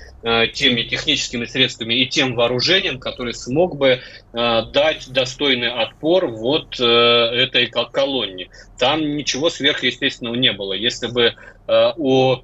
теми 0.53 0.83
техническими 0.83 1.47
средствами 1.47 1.95
и 1.95 2.09
тем 2.09 2.37
вооружением, 2.37 3.01
который 3.01 3.35
смог 3.35 3.77
бы 3.77 4.01
дать 4.33 5.09
достойный 5.09 5.73
отпор 5.73 6.29
вот 6.29 6.79
этой 6.79 7.67
колонне. 7.67 8.49
Там 8.79 9.17
ничего 9.17 9.51
сверхъестественного 9.51 10.37
не 10.37 10.53
было. 10.53 10.75
Если 10.75 11.09
бы 11.09 11.35
у 11.97 12.37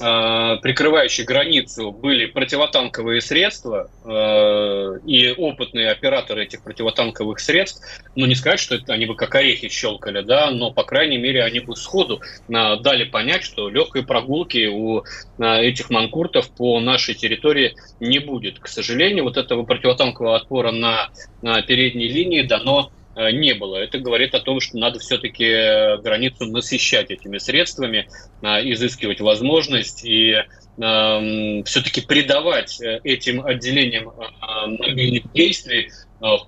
Э, 0.00 0.58
прикрывающие 0.62 1.26
границу 1.26 1.92
были 1.92 2.26
противотанковые 2.26 3.20
средства 3.20 3.90
э, 4.04 4.98
и 5.06 5.32
опытные 5.32 5.90
операторы 5.90 6.44
этих 6.44 6.62
противотанковых 6.62 7.38
средств, 7.40 7.82
ну 8.14 8.26
не 8.26 8.34
сказать, 8.34 8.60
что 8.60 8.76
это 8.76 8.92
они 8.92 9.06
бы 9.06 9.16
как 9.16 9.34
орехи 9.34 9.68
щелкали, 9.68 10.22
да, 10.22 10.50
но 10.50 10.72
по 10.72 10.84
крайней 10.84 11.18
мере 11.18 11.44
они 11.44 11.60
бы 11.60 11.76
сходу 11.76 12.20
э, 12.20 12.52
дали 12.80 13.04
понять, 13.04 13.42
что 13.44 13.68
легкой 13.68 14.04
прогулки 14.04 14.66
у 14.66 15.04
этих 15.38 15.90
манкуртов 15.90 16.50
по 16.50 16.78
нашей 16.80 17.14
территории 17.14 17.74
не 18.00 18.18
будет. 18.18 18.58
К 18.58 18.68
сожалению, 18.68 19.24
вот 19.24 19.36
этого 19.36 19.64
противотанкового 19.64 20.36
отпора 20.36 20.70
на, 20.70 21.10
на 21.42 21.62
передней 21.62 22.08
линии 22.08 22.42
дано 22.42 22.90
Э, 23.01 23.01
не 23.16 23.54
было. 23.54 23.76
Это 23.76 23.98
говорит 23.98 24.34
о 24.34 24.40
том, 24.40 24.60
что 24.60 24.78
надо 24.78 24.98
все-таки 24.98 25.44
э, 25.44 25.98
границу 25.98 26.46
насыщать 26.46 27.10
этими 27.10 27.38
средствами, 27.38 28.08
э, 28.42 28.46
изыскивать 28.72 29.20
возможность 29.20 30.04
и 30.04 30.36
все-таки 30.74 32.00
придавать 32.00 32.80
этим 32.80 33.44
отделениям 33.44 34.10
мобильных 34.40 35.30
действий 35.30 35.90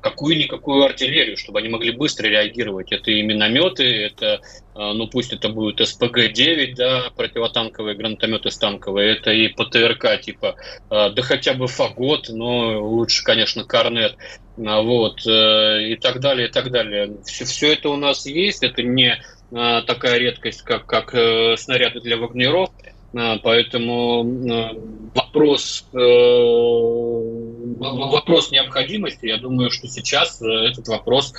какую-никакую 0.00 0.84
артиллерию, 0.84 1.36
чтобы 1.36 1.58
они 1.58 1.68
могли 1.68 1.90
быстро 1.92 2.28
реагировать. 2.28 2.92
Это 2.92 3.10
и 3.10 3.22
минометы, 3.22 3.84
это, 3.84 4.40
ну 4.74 5.08
пусть 5.08 5.32
это 5.32 5.48
будет 5.48 5.80
СПГ-9, 5.80 6.74
да, 6.76 7.10
противотанковые 7.16 7.96
гранатометы 7.96 8.50
станковые, 8.50 9.16
это 9.16 9.32
и 9.32 9.48
ПТРК 9.48 10.20
типа, 10.20 10.54
да 10.88 11.22
хотя 11.22 11.54
бы 11.54 11.66
Фагот, 11.66 12.28
но 12.28 12.80
лучше, 12.80 13.24
конечно, 13.24 13.64
Корнет. 13.64 14.16
А, 14.56 14.82
вот, 14.82 15.26
э, 15.26 15.88
и 15.90 15.96
так 15.96 16.20
далее, 16.20 16.48
и 16.48 16.50
так 16.50 16.70
далее. 16.70 17.16
Все, 17.24 17.44
все 17.44 17.72
это 17.72 17.88
у 17.88 17.96
нас 17.96 18.24
есть, 18.24 18.62
это 18.62 18.82
не 18.82 19.20
такая 19.50 20.18
редкость, 20.18 20.62
как, 20.62 20.86
как 20.86 21.14
э, 21.14 21.56
снаряды 21.56 22.00
для 22.00 22.16
вагнеров, 22.16 22.70
поэтому 23.42 24.24
вопрос, 25.14 25.86
э, 25.92 25.96
вопрос 27.78 28.50
необходимости, 28.50 29.26
я 29.26 29.38
думаю, 29.38 29.70
что 29.70 29.86
сейчас 29.86 30.42
этот 30.42 30.88
вопрос 30.88 31.32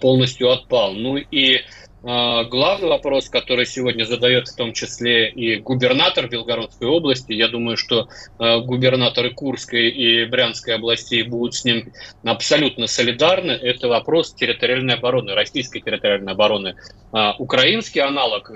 полностью 0.00 0.50
отпал. 0.50 0.92
Ну 0.92 1.16
и 1.16 1.56
а, 1.56 1.60
главный 2.02 2.88
вопрос, 2.88 3.28
который 3.28 3.66
сегодня 3.66 4.04
задает 4.04 4.48
в 4.48 4.56
том 4.56 4.72
числе 4.72 5.28
и 5.28 5.56
губернатор 5.56 6.28
Белгородской 6.28 6.88
области, 6.88 7.32
я 7.32 7.48
думаю, 7.48 7.76
что 7.76 8.08
а, 8.38 8.58
губернаторы 8.60 9.32
Курской 9.34 9.88
и 9.88 10.24
Брянской 10.24 10.74
областей 10.74 11.22
будут 11.22 11.54
с 11.54 11.64
ним 11.64 11.92
абсолютно 12.24 12.86
солидарны, 12.86 13.52
это 13.52 13.88
вопрос 13.88 14.34
территориальной 14.34 14.94
обороны, 14.94 15.34
российской 15.34 15.80
территориальной 15.80 16.32
обороны. 16.32 16.76
А, 17.12 17.34
украинский 17.38 18.00
аналог 18.00 18.50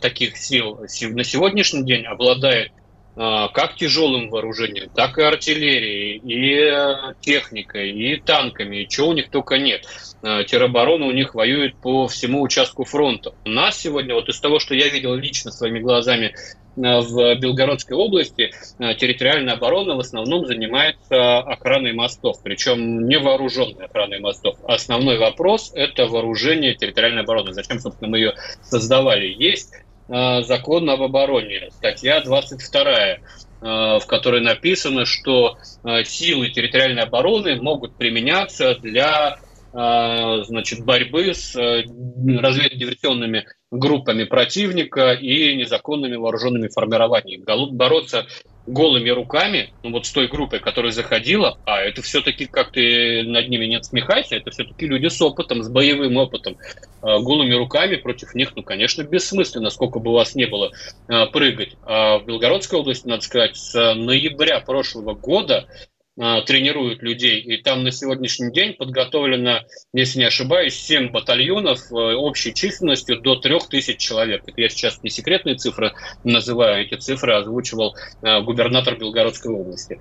таких 0.00 0.36
сил 0.36 0.80
на 1.10 1.24
сегодняшний 1.24 1.84
день 1.84 2.04
обладает 2.04 2.70
а, 2.70 2.85
как 3.16 3.76
тяжелым 3.76 4.28
вооружением, 4.28 4.90
так 4.94 5.16
и 5.16 5.22
артиллерией, 5.22 6.18
и 6.18 6.54
э, 6.54 7.14
техникой, 7.20 7.90
и 7.90 8.16
танками, 8.20 8.82
и 8.82 8.88
чего 8.88 9.08
у 9.08 9.12
них 9.14 9.30
только 9.30 9.56
нет. 9.56 9.86
А, 10.22 10.44
тероборона 10.44 11.06
у 11.06 11.12
них 11.12 11.34
воюет 11.34 11.76
по 11.76 12.08
всему 12.08 12.42
участку 12.42 12.84
фронта. 12.84 13.32
У 13.44 13.48
нас 13.48 13.78
сегодня, 13.78 14.14
вот 14.14 14.28
из 14.28 14.40
того, 14.40 14.58
что 14.58 14.74
я 14.74 14.88
видел 14.88 15.14
лично 15.14 15.50
своими 15.50 15.78
глазами 15.78 16.34
а, 16.76 17.00
в 17.00 17.36
Белгородской 17.36 17.96
области, 17.96 18.50
территориальная 18.78 19.54
оборона 19.54 19.94
в 19.96 20.00
основном 20.00 20.46
занимается 20.46 21.38
охраной 21.38 21.92
мостов, 21.92 22.42
причем 22.42 23.06
не 23.06 23.18
вооруженной 23.18 23.86
охраной 23.86 24.20
мостов. 24.20 24.56
Основной 24.64 25.18
вопрос– 25.18 25.72
это 25.74 26.06
вооружение 26.06 26.74
территориальной 26.74 27.22
обороны. 27.22 27.52
Зачем, 27.52 27.78
собственно, 27.78 28.10
мы 28.10 28.18
ее 28.18 28.34
создавали? 28.62 29.26
Есть 29.26 29.72
закон 30.08 30.88
об 30.88 31.02
обороне, 31.02 31.68
статья 31.70 32.20
22, 32.20 32.82
э, 32.82 33.18
в 33.60 34.02
которой 34.06 34.40
написано, 34.40 35.04
что 35.04 35.58
э, 35.84 36.04
силы 36.04 36.50
территориальной 36.50 37.02
обороны 37.02 37.60
могут 37.60 37.96
применяться 37.96 38.76
для 38.76 39.38
значит, 39.76 40.84
борьбы 40.84 41.34
с 41.34 41.54
разведывательными 41.54 43.44
группами 43.70 44.24
противника 44.24 45.12
и 45.12 45.54
незаконными 45.54 46.16
вооруженными 46.16 46.68
формированиями. 46.68 47.44
Бороться 47.72 48.26
голыми 48.66 49.10
руками, 49.10 49.72
ну 49.82 49.92
вот 49.92 50.06
с 50.06 50.10
той 50.10 50.28
группой, 50.28 50.58
которая 50.60 50.92
заходила, 50.92 51.58
а 51.64 51.80
это 51.80 52.02
все-таки, 52.02 52.46
как 52.46 52.72
ты 52.72 53.22
над 53.22 53.48
ними 53.48 53.66
не 53.66 53.82
смехайся, 53.82 54.36
это 54.36 54.50
все-таки 54.50 54.86
люди 54.86 55.06
с 55.06 55.20
опытом, 55.22 55.62
с 55.62 55.68
боевым 55.68 56.16
опытом. 56.16 56.56
А 57.02 57.20
голыми 57.20 57.54
руками 57.54 57.96
против 57.96 58.34
них, 58.34 58.56
ну, 58.56 58.62
конечно, 58.62 59.02
бессмысленно, 59.02 59.70
сколько 59.70 60.00
бы 60.00 60.10
у 60.10 60.14
вас 60.14 60.34
не 60.34 60.46
было 60.46 60.72
а, 61.08 61.26
прыгать. 61.26 61.76
А 61.84 62.18
в 62.18 62.26
Белгородской 62.26 62.80
области, 62.80 63.06
надо 63.06 63.22
сказать, 63.22 63.56
с 63.56 63.94
ноября 63.94 64.60
прошлого 64.60 65.14
года 65.14 65.66
а, 65.68 65.95
тренируют 66.16 67.02
людей. 67.02 67.40
И 67.40 67.62
там 67.62 67.84
на 67.84 67.90
сегодняшний 67.90 68.50
день 68.50 68.72
подготовлено, 68.74 69.60
если 69.92 70.20
не 70.20 70.24
ошибаюсь, 70.24 70.74
7 70.74 71.10
батальонов 71.10 71.92
э, 71.92 71.94
общей 71.94 72.54
численностью 72.54 73.20
до 73.20 73.36
3000 73.36 73.96
человек. 73.98 74.42
Это 74.46 74.60
я 74.60 74.68
сейчас 74.68 75.02
не 75.02 75.10
секретные 75.10 75.56
цифры 75.56 75.92
называю, 76.24 76.86
эти 76.86 76.94
цифры 76.94 77.34
озвучивал 77.34 77.94
э, 78.22 78.40
губернатор 78.40 78.96
Белгородской 78.98 79.52
области. 79.52 79.98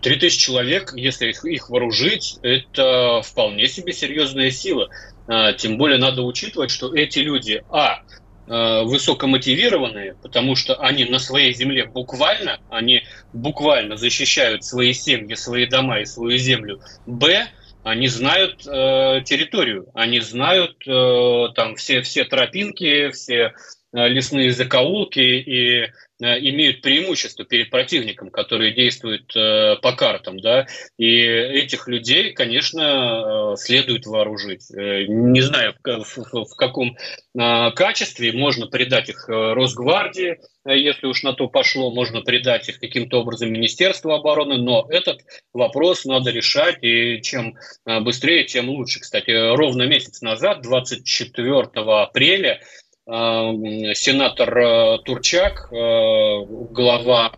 3000 0.00 0.38
человек, 0.38 0.92
если 0.94 1.28
их, 1.28 1.44
их 1.44 1.70
вооружить, 1.70 2.38
это 2.42 3.20
вполне 3.22 3.66
себе 3.66 3.92
серьезная 3.92 4.50
сила. 4.50 4.88
А, 5.26 5.52
тем 5.52 5.78
более 5.78 5.98
надо 5.98 6.22
учитывать, 6.22 6.70
что 6.70 6.94
эти 6.94 7.20
люди, 7.20 7.62
а, 7.70 8.02
высокомотивированные, 8.46 10.16
потому 10.22 10.54
что 10.54 10.74
они 10.76 11.06
на 11.06 11.18
своей 11.18 11.54
земле 11.54 11.86
буквально, 11.86 12.60
они 12.68 13.02
буквально 13.32 13.96
защищают 13.96 14.64
свои 14.64 14.92
семьи, 14.92 15.34
свои 15.34 15.66
дома 15.66 16.00
и 16.00 16.04
свою 16.04 16.36
землю. 16.36 16.80
Б, 17.06 17.46
они 17.84 18.08
знают 18.08 18.66
э, 18.66 19.22
территорию, 19.24 19.86
они 19.94 20.20
знают 20.20 20.76
э, 20.86 21.48
там 21.54 21.76
все, 21.76 22.02
все 22.02 22.24
тропинки, 22.24 23.10
все 23.10 23.52
э, 23.92 24.08
лесные 24.08 24.52
закоулки 24.52 25.20
и 25.20 25.90
Э, 26.13 26.13
имеют 26.20 26.80
преимущество 26.80 27.44
перед 27.44 27.70
противником, 27.70 28.30
который 28.30 28.72
действует 28.72 29.34
э, 29.36 29.76
по 29.82 29.92
картам, 29.92 30.38
да, 30.38 30.66
и 30.96 31.20
этих 31.20 31.88
людей, 31.88 32.32
конечно, 32.32 33.52
э, 33.52 33.56
следует 33.56 34.06
вооружить. 34.06 34.70
Не 34.70 35.40
знаю, 35.40 35.74
в, 35.82 36.16
в, 36.16 36.44
в 36.44 36.56
каком 36.56 36.96
качестве 37.34 38.32
можно 38.32 38.68
придать 38.68 39.08
их 39.08 39.28
Росгвардии, 39.28 40.38
если 40.64 41.08
уж 41.08 41.24
на 41.24 41.32
то 41.32 41.48
пошло, 41.48 41.90
можно 41.90 42.20
придать 42.20 42.68
их 42.68 42.78
каким-то 42.78 43.20
образом 43.20 43.52
Министерству 43.52 44.12
обороны, 44.12 44.56
но 44.56 44.86
этот 44.88 45.20
вопрос 45.52 46.04
надо 46.04 46.30
решать, 46.30 46.78
и 46.82 47.20
чем 47.22 47.56
быстрее, 47.84 48.44
тем 48.44 48.68
лучше. 48.68 49.00
Кстати, 49.00 49.32
ровно 49.56 49.82
месяц 49.82 50.22
назад, 50.22 50.62
24 50.62 51.62
апреля, 51.74 52.60
сенатор 53.06 54.58
э, 54.58 54.98
Турчак, 55.04 55.68
э, 55.70 56.44
глава 56.70 57.32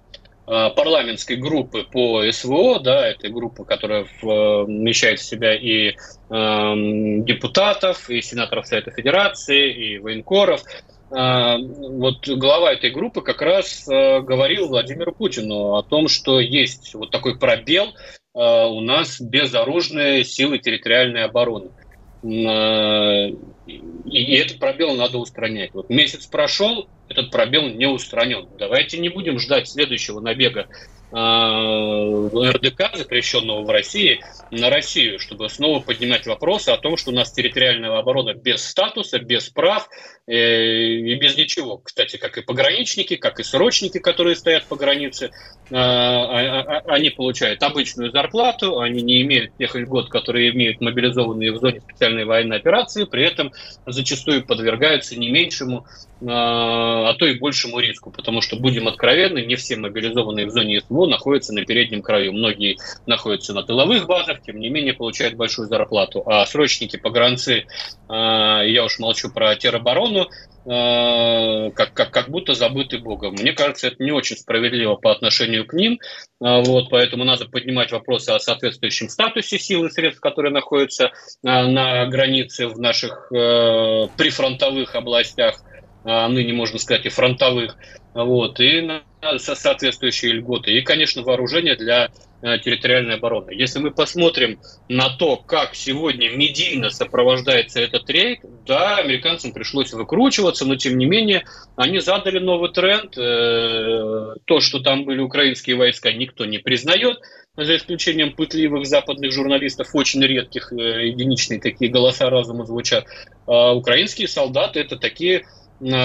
э, 0.47 0.71
парламентской 0.77 1.37
группы 1.37 1.85
по 1.91 2.23
СВО, 2.31 2.79
да, 2.79 3.09
это 3.09 3.29
группа, 3.31 3.65
которая 3.65 4.07
вмещает 4.23 5.19
в 5.19 5.25
себя 5.25 5.55
и 5.57 5.89
э, 5.89 5.95
депутатов, 6.31 8.09
и 8.09 8.23
сенаторов 8.23 8.67
Совета 8.67 8.93
Федерации, 8.93 9.73
и 9.73 9.99
военкоров. 9.99 10.63
Э, 11.11 11.57
вот 11.59 12.29
глава 12.29 12.73
этой 12.73 12.91
группы 12.91 13.21
как 13.23 13.43
раз 13.43 13.89
э, 13.89 14.21
говорил 14.21 14.69
Владимиру 14.69 15.13
Путину 15.13 15.75
о 15.75 15.83
том, 15.83 16.07
что 16.07 16.39
есть 16.39 16.95
вот 16.95 17.11
такой 17.11 17.37
пробел 17.37 17.87
э, 17.87 18.67
у 18.67 18.81
нас 18.83 19.21
безоружные 19.21 20.23
силы 20.23 20.61
территориальной 20.61 21.25
обороны. 21.25 21.71
Э, 21.71 21.86
и 22.27 24.35
этот 24.35 24.59
пробел 24.59 24.95
надо 24.95 25.19
устранять. 25.19 25.71
Вот 25.75 25.91
месяц 25.91 26.27
прошел, 26.27 26.89
этот 27.09 27.31
пробел 27.31 27.69
не 27.69 27.87
устранен. 27.87 28.49
Давайте 28.59 28.99
не 28.99 29.09
будем 29.09 29.39
ждать 29.39 29.69
следующего 29.69 30.21
набега 30.21 30.67
Э, 31.06 31.06
РДК, 31.17 32.95
запрещенного 32.95 33.63
в 33.63 33.71
России, 33.71 34.21
на 34.51 34.69
Россию, 34.69 35.19
чтобы 35.19 35.49
снова 35.49 35.81
поднимать 35.81 36.27
вопросы 36.27 36.69
о 36.71 36.77
том, 36.77 36.99
что 36.99 37.11
у 37.11 37.15
нас 37.15 37.33
территориальная 37.33 37.97
оборона 37.99 38.35
без 38.35 38.63
статуса, 38.63 39.19
без 39.19 39.49
прав 39.49 39.89
э, 40.27 40.35
и 40.35 41.15
без 41.15 41.37
ничего. 41.37 41.79
Кстати, 41.79 42.17
как 42.19 42.37
и 42.37 42.43
пограничники, 42.43 43.17
как 43.17 43.41
и 43.41 43.45
срочники, 43.45 43.99
которые 43.99 44.37
стоят 44.37 44.67
по 44.67 44.77
границе, 44.77 45.27
э, 45.27 45.75
а, 45.75 45.81
а, 45.81 46.61
а, 46.61 46.95
они 46.95 47.09
получают 47.11 47.63
обычную 47.63 48.11
зарплату, 48.11 48.81
они 48.81 49.01
не 49.01 49.23
имеют 49.23 49.57
тех 49.57 49.75
льгот, 49.75 50.11
которые 50.11 50.51
имеют 50.51 50.83
мобилизованные 50.83 51.53
в 51.53 51.59
зоне 51.59 51.81
специальной 51.81 52.27
военной 52.27 52.59
операции, 52.59 53.05
при 53.05 53.25
этом 53.25 53.53
зачастую 53.87 54.45
подвергаются 54.45 55.19
не 55.19 55.31
меньшему 55.31 55.87
а 56.25 57.13
то 57.15 57.27
и 57.27 57.39
большему 57.39 57.79
риску, 57.79 58.11
потому 58.11 58.41
что, 58.41 58.57
будем 58.57 58.89
откровенны, 58.89 59.45
не 59.45 59.57
все 59.57 59.77
мобилизованные 59.77 60.47
в 60.47 60.51
зоне 60.51 60.81
СВО 60.81 61.07
находятся 61.07 61.53
на 61.53 61.65
переднем 61.65 62.01
краю. 62.01 62.33
Многие 62.33 62.79
находятся 63.07 63.53
на 63.53 63.63
тыловых 63.63 64.07
базах, 64.07 64.41
тем 64.43 64.59
не 64.59 64.71
менее 64.71 64.95
получают 64.95 65.35
большую 65.35 65.69
зарплату. 65.69 66.23
А 66.25 66.47
срочники, 66.47 66.97
погранцы, 66.97 67.67
а, 68.09 68.63
я 68.63 68.85
уж 68.85 68.99
молчу 68.99 69.31
про 69.31 69.55
тероборону, 69.57 70.29
а, 70.65 71.71
как, 71.73 71.93
как, 71.93 72.11
как, 72.11 72.11
как 72.27 72.31
будто 72.31 72.55
забыты 72.55 72.99
Богом. 72.99 73.35
Мне 73.35 73.53
кажется, 73.53 73.89
это 73.89 74.03
не 74.03 74.11
очень 74.11 74.37
справедливо 74.37 74.97
по 74.97 75.13
отношению 75.13 75.67
к 75.67 75.75
ним, 75.75 75.99
вот, 76.41 76.91
поэтому 76.91 77.25
надо 77.25 77.47
поднимать 77.47 77.93
вопросы 77.93 78.31
о 78.31 78.39
соответствующем 78.39 79.09
статусе 79.09 79.59
сил 79.59 79.85
и 79.87 79.91
средств, 79.91 80.21
которые 80.21 80.53
находятся 80.53 81.13
на 81.43 82.05
границе 82.07 82.69
в 82.69 82.79
наших 82.79 83.31
э, 83.33 84.09
прифронтовых 84.19 84.95
областях, 84.95 85.63
а 86.07 86.29
ныне, 86.29 86.53
можно 86.53 86.79
сказать, 86.79 87.05
и 87.05 87.09
фронтовых, 87.09 87.77
вот, 88.15 88.61
и 88.61 88.81
на 88.81 89.03
соответствующие 89.39 90.35
льготы, 90.35 90.71
и, 90.71 90.81
конечно, 90.83 91.23
вооружение 91.23 91.75
для 91.75 92.11
э, 92.43 92.59
территориальной 92.59 93.17
обороны. 93.17 93.51
Если 93.51 93.81
мы 93.81 93.91
посмотрим 93.91 94.61
на 94.89 95.09
то, 95.09 95.37
как 95.37 95.75
сегодня 95.75 96.31
медийно 96.31 96.91
сопровождается 96.91 97.81
этот 97.81 98.09
рейд, 98.09 98.41
да, 98.65 98.99
американцам 98.99 99.53
пришлось 99.53 99.93
выкручиваться, 99.93 100.65
но 100.65 100.77
тем 100.77 100.97
не 100.97 101.07
менее 101.07 101.45
они 101.75 101.99
задали 101.99 102.39
новый 102.39 102.71
тренд. 102.71 103.19
Э, 103.19 104.35
то, 104.45 104.61
что 104.61 104.79
там 104.79 105.05
были 105.05 105.21
украинские 105.21 105.75
войска, 105.75 106.13
никто 106.13 106.45
не 106.45 106.59
признает, 106.59 107.19
за 107.57 107.77
исключением 107.77 108.33
пытливых 108.33 108.87
западных 108.87 109.33
журналистов, 109.33 109.89
очень 109.95 110.23
редких, 110.23 110.73
э, 110.73 111.09
единичные 111.09 111.61
такие 111.61 111.91
голоса 111.91 112.31
разума 112.31 112.65
звучат. 112.65 113.07
А 113.47 113.75
украинские 113.75 114.29
солдаты 114.29 114.81
это 114.81 114.97
такие 114.97 115.45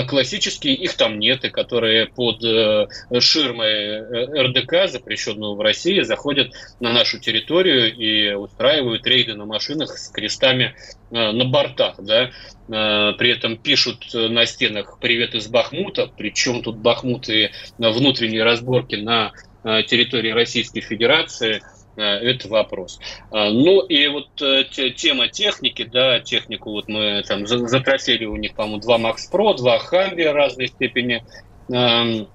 классические, 0.08 0.76
их 0.76 0.96
там 0.96 1.20
нет, 1.20 1.46
и 1.46 1.50
которые 1.50 2.08
под 2.08 2.44
э, 2.44 2.88
ширмой 3.20 3.70
э, 3.70 4.44
РДК, 4.44 4.90
запрещенную 4.90 5.56
в 5.56 5.62
России, 5.62 6.02
заходят 6.02 6.52
на 6.80 6.92
нашу 6.92 7.20
территорию 7.20 7.94
и 7.94 8.34
устраивают 8.34 9.06
рейды 9.08 9.36
на 9.36 9.46
машинах 9.46 9.98
с 9.98 10.10
крестами 10.10 10.76
э, 11.12 11.32
на 11.32 11.46
бортах, 11.46 11.96
да, 12.00 12.32
при 12.68 13.32
этом 13.32 13.58
пишут 13.58 14.14
на 14.14 14.46
стенах 14.46 14.98
«Привет 15.02 15.36
из 15.36 15.48
Бахмута», 15.48 16.10
причем 16.16 16.64
тут 16.64 16.78
Бахмут 16.78 17.28
и 17.28 17.50
внутренние 17.78 18.44
разборки 18.44 18.96
на 18.96 19.34
территории 19.64 20.32
Российской 20.32 20.80
Федерации– 20.80 21.62
Э, 21.71 21.71
это 21.96 22.48
вопрос. 22.48 23.00
А, 23.32 23.50
ну 23.50 23.82
и 23.82 24.08
вот 24.08 24.42
э, 24.42 24.64
тема 24.96 25.28
техники, 25.28 25.84
да, 25.84 26.20
технику 26.20 26.72
вот 26.72 26.88
мы 26.88 27.24
там 27.28 27.46
затрасили 27.46 28.26
у 28.26 28.36
них, 28.36 28.54
по-моему, 28.56 28.80
два 28.80 28.98
Max 28.98 29.18
Pro, 29.32 29.56
два 29.56 29.80
Хамби 29.80 30.24
разной 30.24 30.68
степени 30.68 31.24
эм, 31.70 31.76
э, 31.76 32.26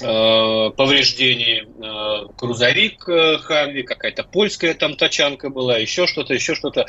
повреждений, 0.00 1.66
крузовик 2.36 3.04
Хамви, 3.04 3.82
какая-то 3.82 4.24
польская 4.24 4.74
там 4.74 4.96
тачанка 4.96 5.50
была, 5.50 5.78
еще 5.78 6.06
что-то, 6.06 6.34
еще 6.34 6.54
что-то. 6.54 6.86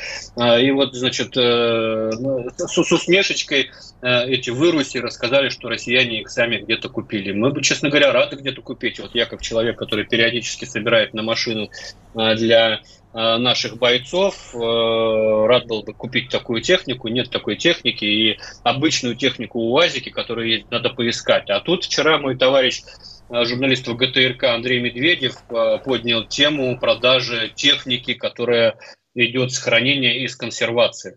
И 0.60 0.70
вот, 0.70 0.94
значит, 0.94 1.36
ну, 1.36 2.48
с 2.56 2.78
усмешечкой 2.78 3.70
эти 4.02 4.50
выруси 4.50 4.98
рассказали, 4.98 5.48
что 5.48 5.68
россияне 5.68 6.20
их 6.20 6.30
сами 6.30 6.58
где-то 6.58 6.88
купили. 6.88 7.32
Мы 7.32 7.50
бы, 7.50 7.62
честно 7.62 7.88
говоря, 7.88 8.12
рады 8.12 8.36
где-то 8.36 8.62
купить. 8.62 8.98
Вот 8.98 9.14
я, 9.14 9.26
как 9.26 9.42
человек, 9.42 9.78
который 9.78 10.04
периодически 10.04 10.64
собирает 10.64 11.14
на 11.14 11.22
машину 11.22 11.70
для 12.14 12.80
наших 13.14 13.78
бойцов. 13.78 14.54
Рад 14.54 15.66
был 15.66 15.82
бы 15.84 15.94
купить 15.94 16.28
такую 16.28 16.60
технику. 16.60 17.08
Нет 17.08 17.30
такой 17.30 17.56
техники. 17.56 18.04
И 18.04 18.38
обычную 18.64 19.14
технику 19.14 19.60
УАЗики, 19.60 20.10
которую 20.10 20.48
есть, 20.48 20.70
надо 20.70 20.90
поискать. 20.90 21.48
А 21.48 21.60
тут 21.60 21.84
вчера 21.84 22.18
мой 22.18 22.36
товарищ 22.36 22.82
журналист 23.30 23.88
ВГТРК 23.88 24.44
Андрей 24.44 24.80
Медведев 24.80 25.36
поднял 25.84 26.26
тему 26.26 26.78
продажи 26.78 27.52
техники, 27.54 28.14
которая 28.14 28.76
идет 29.14 29.52
с 29.52 29.58
хранения 29.58 30.14
и 30.14 30.26
с 30.26 30.34
консервации. 30.36 31.16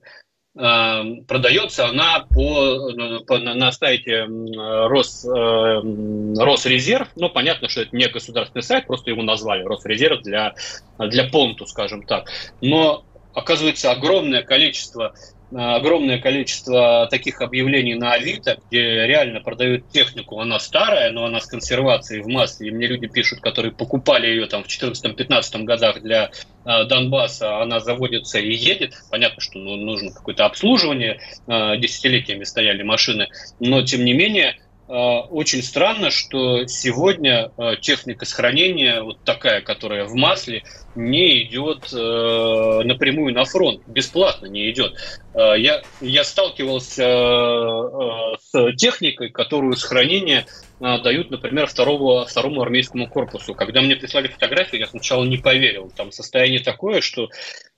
Эм, 0.60 1.24
продается 1.26 1.88
она 1.88 2.22
по, 2.22 2.92
по, 3.28 3.38
на 3.38 3.72
сайте 3.72 4.24
Рос, 4.24 5.24
э, 5.24 5.30
Росрезерв. 5.30 7.10
Ну, 7.16 7.30
понятно, 7.30 7.70
что 7.70 7.82
это 7.82 7.96
не 7.96 8.08
государственный 8.08 8.64
сайт, 8.64 8.88
просто 8.88 9.12
его 9.12 9.22
назвали 9.22 9.64
Росрезерв 9.64 10.24
для, 10.24 10.56
для 10.98 11.26
понту, 11.30 11.68
скажем 11.68 12.04
так. 12.04 12.32
Но 12.62 13.04
оказывается 13.36 13.92
огромное 13.92 14.42
количество 14.42 15.14
огромное 15.54 16.20
количество 16.20 17.08
таких 17.10 17.42
объявлений 17.42 17.96
на 17.96 18.14
Авито, 18.14 18.58
где 18.68 19.08
реально 19.08 19.40
продают 19.40 19.90
технику, 19.90 20.40
она 20.40 20.60
старая, 20.60 21.12
но 21.12 21.26
она 21.26 21.40
с 21.40 21.46
консервацией 21.46 22.22
в 22.22 22.28
масле, 22.28 22.68
и 22.68 22.72
мне 22.72 22.88
люди 22.88 23.08
пишут, 23.08 23.40
которые 23.40 23.72
покупали 23.72 24.28
ее 24.28 24.48
там 24.48 24.64
в 24.64 24.68
2014-2015 24.68 25.64
годах 25.64 26.02
для 26.02 26.32
э, 26.66 26.84
Донбасса, 26.86 27.62
она 27.62 27.80
заводится 27.80 28.40
и 28.40 28.54
едет, 28.54 28.94
понятно, 29.10 29.42
что 29.42 29.58
ну, 29.60 29.76
нужно 29.78 30.12
какое-то 30.12 30.46
обслуживание, 30.46 31.20
э, 31.48 31.78
десятилетиями 31.78 32.44
стояли 32.44 32.84
машины, 32.84 33.28
но 33.60 33.82
тем 33.84 34.04
не 34.04 34.14
менее, 34.14 34.58
Э, 34.58 34.67
очень 34.88 35.62
странно, 35.62 36.12
что 36.12 36.66
сегодня 36.68 37.52
э, 37.58 37.76
техника 37.82 38.26
сохранения, 38.26 39.02
вот 39.02 39.24
такая, 39.24 39.62
которая 39.62 40.06
в 40.06 40.14
масле, 40.16 40.64
не 40.96 41.44
идет 41.44 41.92
э, 41.94 42.82
напрямую 42.86 43.34
на 43.34 43.46
фронт, 43.46 43.82
бесплатно 43.88 44.46
не 44.48 44.72
идет. 44.72 44.96
Я, 45.36 45.84
я 46.02 46.24
сталкивался 46.24 47.04
с 48.40 48.76
техникой, 48.76 49.30
которую 49.30 49.76
сохранение 49.76 50.48
дают, 50.80 51.30
например, 51.30 51.68
второго, 51.68 52.26
второму 52.26 52.64
армейскому 52.64 53.08
корпусу. 53.08 53.54
Когда 53.54 53.82
мне 53.82 53.96
прислали 53.96 54.30
фотографию, 54.30 54.82
я 54.82 54.88
сначала 54.88 55.24
не 55.26 55.38
поверил. 55.38 55.92
Там 55.96 56.12
состояние 56.12 56.62
такое, 56.62 57.02
что 57.02 57.30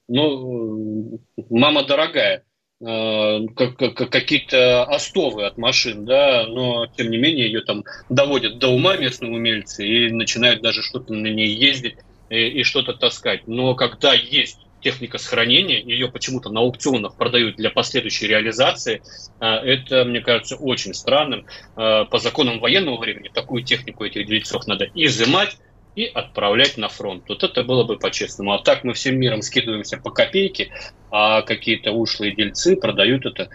ну, 0.10 1.22
мама 1.50 1.84
дорогая. 1.84 2.43
Э, 2.82 3.46
какие-то 3.56 4.86
остовы 4.86 5.46
от 5.46 5.58
машин, 5.58 6.06
да, 6.06 6.46
но 6.48 6.88
тем 6.88 7.10
не 7.10 7.18
менее 7.18 7.48
ее 7.48 7.62
там 7.62 7.84
доводят 8.08 8.58
до 8.58 8.70
ума 8.70 8.96
местные 8.96 9.34
умельцы 9.34 9.86
и 9.86 10.10
начинают 10.12 10.62
даже 10.62 10.82
что-то 10.82 11.13
на 11.13 11.28
ней 11.28 11.50
ездить 11.50 11.96
и, 12.30 12.38
и 12.48 12.63
что-то 12.63 12.94
таскать. 12.94 13.48
Но 13.48 13.76
когда 13.76 14.13
есть 14.13 14.60
техника 14.80 15.18
сохранения, 15.18 15.82
ее 15.82 16.10
почему-то 16.10 16.52
на 16.52 16.62
аукционах 16.62 17.18
продают 17.18 17.58
для 17.58 17.70
последующей 17.70 18.28
реализации, 18.28 19.02
э, 19.42 19.46
это, 19.46 20.06
мне 20.06 20.22
кажется, 20.22 20.56
очень 20.56 20.94
странным. 20.94 21.48
Э, 21.76 22.06
по 22.10 22.18
законам 22.18 22.62
военного 22.62 22.98
времени 22.98 23.28
такую 23.28 23.63
технику 23.63 24.06
этих 24.06 24.26
дельцов 24.26 24.68
надо 24.68 24.89
изымать, 24.94 25.58
и 26.00 26.06
отправлять 26.06 26.78
на 26.78 26.88
фронт. 26.88 27.26
Вот 27.28 27.44
это 27.44 27.62
было 27.62 27.84
бы 27.84 27.98
по-честному. 27.98 28.54
А 28.54 28.60
так 28.60 28.86
мы 28.86 28.94
всем 28.94 29.20
миром 29.20 29.42
скидываемся 29.42 29.98
по 29.98 30.12
копейке, 30.12 30.72
а 31.12 31.42
какие-то 31.42 31.92
ушлые 31.92 32.34
дельцы 32.34 32.78
продают 32.78 33.26
это 33.26 33.50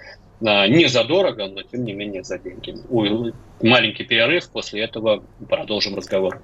а, 0.45 0.69
не 0.69 0.87
задорого, 0.87 1.47
но 1.47 1.63
тем 1.63 1.87
не 1.87 1.95
менее 1.95 2.23
за 2.23 2.39
деньги. 2.39 2.75
Ой, 2.91 3.33
маленький 3.63 4.05
перерыв, 4.05 4.51
после 4.51 4.83
этого 4.83 5.25
продолжим 5.49 5.95
разговор. 5.95 6.43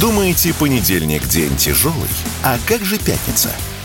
Думаете, 0.00 0.52
понедельник 0.58 1.28
день 1.28 1.54
тяжелый? 1.56 2.10
А 2.44 2.56
как 2.66 2.80
же 2.80 2.98
пятница? 2.98 3.50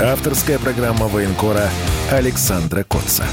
Авторская 0.00 0.60
программа 0.60 1.08
военкора 1.08 1.68
Александра 2.12 2.84
Котца. 2.84 3.24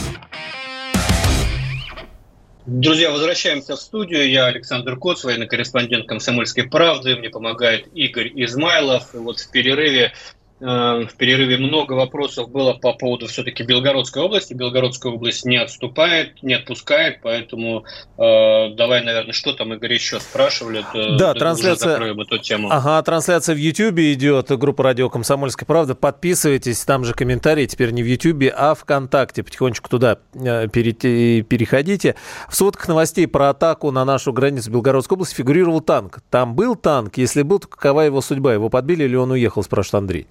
Друзья, 2.65 3.11
возвращаемся 3.11 3.75
в 3.75 3.79
студию. 3.79 4.27
Я 4.27 4.47
Александр 4.47 4.97
Коц, 4.97 5.23
военный 5.23 5.45
корреспондент 5.45 6.07
«Комсомольской 6.07 6.63
правды». 6.63 7.17
Мне 7.17 7.29
помогает 7.29 7.85
Игорь 7.93 8.31
Измайлов. 8.33 9.13
И 9.13 9.17
вот 9.17 9.41
в 9.41 9.51
перерыве 9.51 10.13
в 10.59 11.09
перерыве 11.17 11.57
много 11.57 11.93
вопросов 11.93 12.49
было 12.49 12.73
по 12.73 12.93
поводу 12.93 13.27
все-таки 13.27 13.63
Белгородской 13.63 14.23
области. 14.23 14.53
Белгородская 14.53 15.11
область 15.11 15.45
не 15.45 15.57
отступает, 15.57 16.41
не 16.43 16.53
отпускает, 16.53 17.19
поэтому 17.21 17.83
э, 18.17 18.69
давай, 18.75 19.03
наверное, 19.03 19.33
что 19.33 19.51
там 19.51 19.73
Игорь 19.73 19.93
еще 19.93 20.19
спрашивали. 20.21 20.85
Да, 21.17 21.33
трансляция. 21.33 22.13
эту 22.13 22.37
тему. 22.37 22.69
Ага, 22.71 23.01
трансляция 23.03 23.53
в 23.53 23.57
Ютьюбе 23.57 24.13
идет, 24.13 24.47
группа 24.57 24.83
радио 24.83 25.09
«Комсомольская 25.09 25.65
правда». 25.65 25.93
Подписывайтесь, 25.93 26.85
там 26.85 27.03
же 27.03 27.13
комментарии 27.13 27.65
теперь 27.65 27.91
не 27.91 28.01
в 28.01 28.05
Ютьюбе, 28.05 28.53
а 28.55 28.75
ВКонтакте. 28.75 29.43
Потихонечку 29.43 29.89
туда 29.89 30.19
э, 30.33 30.69
переходите. 30.69 32.15
В 32.49 32.55
сводках 32.55 32.87
новостей 32.87 33.27
про 33.27 33.49
атаку 33.49 33.91
на 33.91 34.05
нашу 34.05 34.31
границу 34.31 34.71
Белгородской 34.71 35.15
области 35.15 35.35
фигурировал 35.35 35.81
танк. 35.81 36.19
Там 36.29 36.55
был 36.55 36.75
танк? 36.75 37.17
Если 37.17 37.41
был, 37.41 37.59
то 37.59 37.67
какова 37.67 38.01
его 38.01 38.21
судьба? 38.21 38.53
Его 38.53 38.69
подбили 38.69 39.03
или 39.03 39.15
он 39.15 39.31
уехал, 39.31 39.61
спрашивает 39.61 39.95
Андрей. 39.95 40.27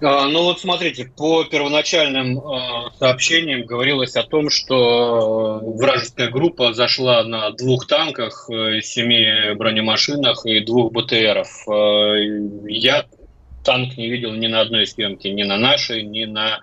А, 0.00 0.28
ну 0.28 0.44
вот 0.44 0.60
смотрите, 0.60 1.06
по 1.16 1.44
первоначальным 1.44 2.38
э, 2.38 2.90
сообщениям 2.98 3.66
говорилось 3.66 4.14
о 4.14 4.22
том, 4.22 4.48
что 4.48 5.60
вражеская 5.60 6.30
группа 6.30 6.72
зашла 6.72 7.24
на 7.24 7.50
двух 7.50 7.88
танках, 7.88 8.48
э, 8.48 8.80
семи 8.80 9.54
бронемашинах 9.56 10.46
и 10.46 10.60
двух 10.60 10.92
БТРов. 10.92 11.48
Э, 11.68 12.14
я 12.68 13.06
танк 13.64 13.96
не 13.96 14.08
видел 14.08 14.32
ни 14.34 14.46
на 14.46 14.60
одной 14.60 14.86
съемке, 14.86 15.30
ни 15.32 15.42
на 15.42 15.56
нашей, 15.56 16.04
ни 16.04 16.24
на 16.26 16.60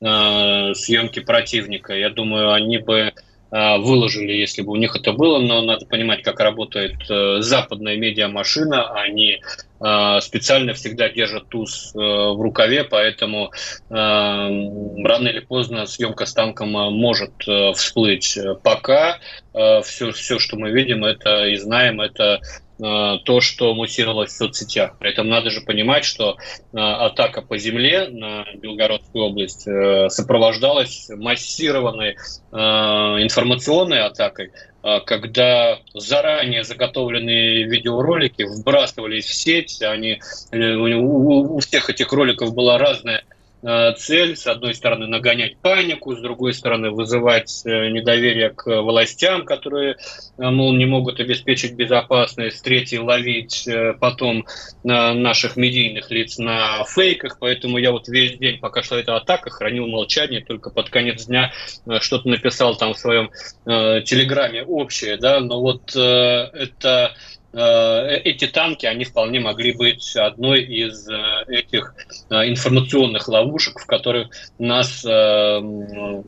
э, 0.00 0.74
съемке 0.74 1.20
противника. 1.20 1.92
Я 1.92 2.08
думаю, 2.08 2.52
они 2.52 2.78
бы 2.78 3.12
Э, 3.12 3.12
выложили, 3.50 4.32
если 4.32 4.62
бы 4.62 4.72
у 4.72 4.76
них 4.76 4.94
это 4.94 5.12
было, 5.12 5.40
но 5.40 5.60
надо 5.62 5.84
понимать, 5.86 6.22
как 6.22 6.38
работает 6.40 6.94
э, 7.10 7.40
западная 7.40 7.96
медиамашина, 7.96 8.92
они 8.92 9.40
э, 9.80 10.20
специально 10.20 10.72
всегда 10.74 11.08
держат 11.08 11.48
туз 11.48 11.90
в 11.94 12.40
рукаве, 12.40 12.84
поэтому 12.84 13.50
рано 13.88 15.28
или 15.28 15.40
поздно 15.40 15.86
съемка 15.86 16.26
с 16.26 16.32
танком 16.32 16.70
может 16.70 17.32
всплыть. 17.74 18.38
Пока 18.62 19.18
все, 19.52 20.12
все, 20.12 20.38
что 20.38 20.56
мы 20.56 20.70
видим 20.70 21.04
это 21.04 21.46
и 21.46 21.56
знаем, 21.56 22.00
это 22.00 22.40
Э, 22.69 22.69
то, 22.80 23.40
что 23.40 23.74
муссировалось 23.74 24.30
в 24.30 24.36
соцсетях. 24.36 24.96
При 24.98 25.10
этом 25.10 25.28
надо 25.28 25.50
же 25.50 25.60
понимать, 25.60 26.04
что 26.04 26.36
э, 26.72 26.78
атака 26.78 27.42
по 27.42 27.58
земле 27.58 28.08
на 28.08 28.44
Белгородскую 28.54 29.26
область 29.26 29.66
э, 29.66 30.08
сопровождалась 30.08 31.08
массированной 31.10 32.16
информационной 32.52 34.00
атакой, 34.00 34.50
когда 34.82 35.78
заранее 35.94 36.64
заготовленные 36.64 37.64
видеоролики 37.64 38.42
вбрасывались 38.42 39.26
в 39.26 39.34
сеть, 39.34 39.80
они, 39.82 40.20
у, 40.52 41.58
всех 41.60 41.90
этих 41.90 42.12
роликов 42.12 42.52
была 42.54 42.76
разная 42.76 43.22
Э, 43.29 43.29
цель, 43.62 44.36
с 44.36 44.46
одной 44.46 44.74
стороны, 44.74 45.06
нагонять 45.06 45.58
панику, 45.58 46.14
с 46.16 46.20
другой 46.20 46.54
стороны, 46.54 46.90
вызывать 46.90 47.62
э, 47.64 47.88
недоверие 47.90 48.50
к 48.50 48.80
властям, 48.80 49.44
которые, 49.44 49.96
э, 50.38 50.50
мол, 50.50 50.74
не 50.74 50.86
могут 50.86 51.20
обеспечить 51.20 51.74
безопасность, 51.74 52.58
с 52.58 52.62
третьей, 52.62 52.98
ловить 52.98 53.68
потом 54.00 54.46
наших 54.82 55.56
медийных 55.56 56.10
лиц 56.10 56.38
на 56.38 56.84
фейках, 56.84 57.38
поэтому 57.38 57.78
я 57.78 57.92
вот 57.92 58.08
весь 58.08 58.38
день, 58.38 58.58
пока 58.58 58.82
шла 58.82 58.98
эта 58.98 59.16
атака, 59.16 59.50
хранил 59.50 59.86
молчание, 59.86 60.44
только 60.44 60.70
под 60.70 60.90
конец 60.90 61.26
дня 61.26 61.52
что-то 62.00 62.28
написал 62.28 62.76
там 62.76 62.94
в 62.94 62.98
своем 62.98 63.30
телеграме 63.64 64.62
общее, 64.62 65.16
да, 65.16 65.40
но 65.40 65.60
вот 65.60 65.90
это 65.94 66.90
Э, 66.90 67.14
эти 67.52 68.46
танки, 68.46 68.86
они 68.86 69.04
вполне 69.04 69.40
могли 69.40 69.72
быть 69.72 70.14
одной 70.14 70.62
из 70.62 71.08
э, 71.08 71.44
этих 71.48 71.94
э, 72.30 72.48
информационных 72.48 73.26
ловушек, 73.26 73.80
в 73.80 73.86
которых 73.86 74.28
нас 74.58 75.02
могли 75.04 76.22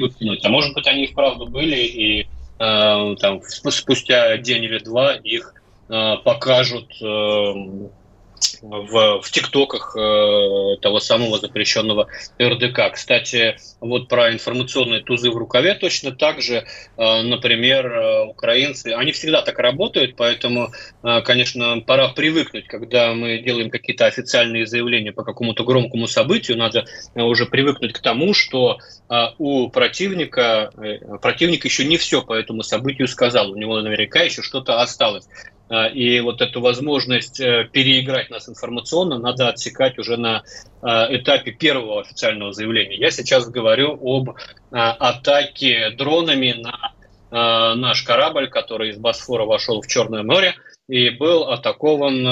бы 0.00 0.10
втянуть. 0.10 0.44
А 0.44 0.48
может 0.48 0.74
быть, 0.74 0.86
они 0.86 1.04
и 1.04 1.12
вправду 1.12 1.46
были, 1.46 1.76
и 1.76 2.26
там, 2.58 3.40
спустя 3.42 4.36
день 4.38 4.64
или 4.64 4.78
два 4.78 5.14
их 5.14 5.54
покажут 5.86 6.90
в, 8.62 9.20
в 9.22 9.30
ТикТоках 9.30 9.96
э, 9.96 10.76
того 10.80 11.00
самого 11.00 11.38
запрещенного 11.38 12.08
РДК. 12.40 12.92
Кстати, 12.92 13.56
вот 13.80 14.08
про 14.08 14.32
информационные 14.32 15.00
тузы 15.00 15.30
в 15.30 15.36
рукаве 15.36 15.74
точно 15.74 16.12
так 16.12 16.40
же, 16.40 16.64
э, 16.96 17.22
например, 17.22 17.86
э, 17.86 18.24
украинцы, 18.26 18.88
они 18.88 19.12
всегда 19.12 19.42
так 19.42 19.58
работают, 19.58 20.16
поэтому, 20.16 20.72
э, 21.02 21.20
конечно, 21.22 21.80
пора 21.80 22.08
привыкнуть, 22.08 22.66
когда 22.66 23.14
мы 23.14 23.38
делаем 23.38 23.70
какие-то 23.70 24.06
официальные 24.06 24.66
заявления 24.66 25.12
по 25.12 25.24
какому-то 25.24 25.64
громкому 25.64 26.06
событию, 26.06 26.58
надо 26.58 26.84
э, 27.14 27.22
уже 27.22 27.46
привыкнуть 27.46 27.92
к 27.92 28.00
тому, 28.00 28.34
что 28.34 28.78
э, 29.08 29.14
у 29.38 29.68
противника, 29.68 30.70
э, 30.76 31.18
противник 31.18 31.64
еще 31.64 31.84
не 31.84 31.96
все 31.96 32.22
по 32.22 32.32
этому 32.32 32.62
событию 32.62 33.08
сказал, 33.08 33.50
у 33.50 33.56
него 33.56 33.80
наверняка 33.80 34.20
еще 34.20 34.42
что-то 34.42 34.80
осталось. 34.80 35.26
А, 35.70 35.86
и 35.86 36.20
вот 36.20 36.40
эту 36.40 36.60
возможность 36.60 37.40
э, 37.40 37.68
переиграть 37.70 38.30
нас 38.30 38.48
информационно 38.48 39.18
надо 39.18 39.48
отсекать 39.48 39.98
уже 39.98 40.16
на 40.16 40.42
а, 40.80 41.14
этапе 41.14 41.52
первого 41.52 42.00
официального 42.00 42.52
заявления. 42.52 42.96
Я 42.96 43.10
сейчас 43.10 43.48
говорю 43.48 43.98
об 44.02 44.30
а, 44.70 44.92
атаке 44.92 45.90
дронами 45.90 46.52
на 46.52 46.92
наш 47.30 48.04
корабль, 48.04 48.48
который 48.48 48.88
из 48.88 48.96
Босфора 48.96 49.44
вошел 49.44 49.82
в 49.82 49.86
Черное 49.86 50.22
море 50.22 50.54
и 50.88 51.10
был 51.10 51.50
атакован, 51.50 52.24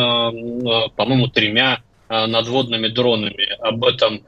по-моему, 0.96 1.28
тремя 1.28 1.82
надводными 2.08 2.88
дронами. 2.88 3.46
Об 3.60 3.84
этом 3.84 4.22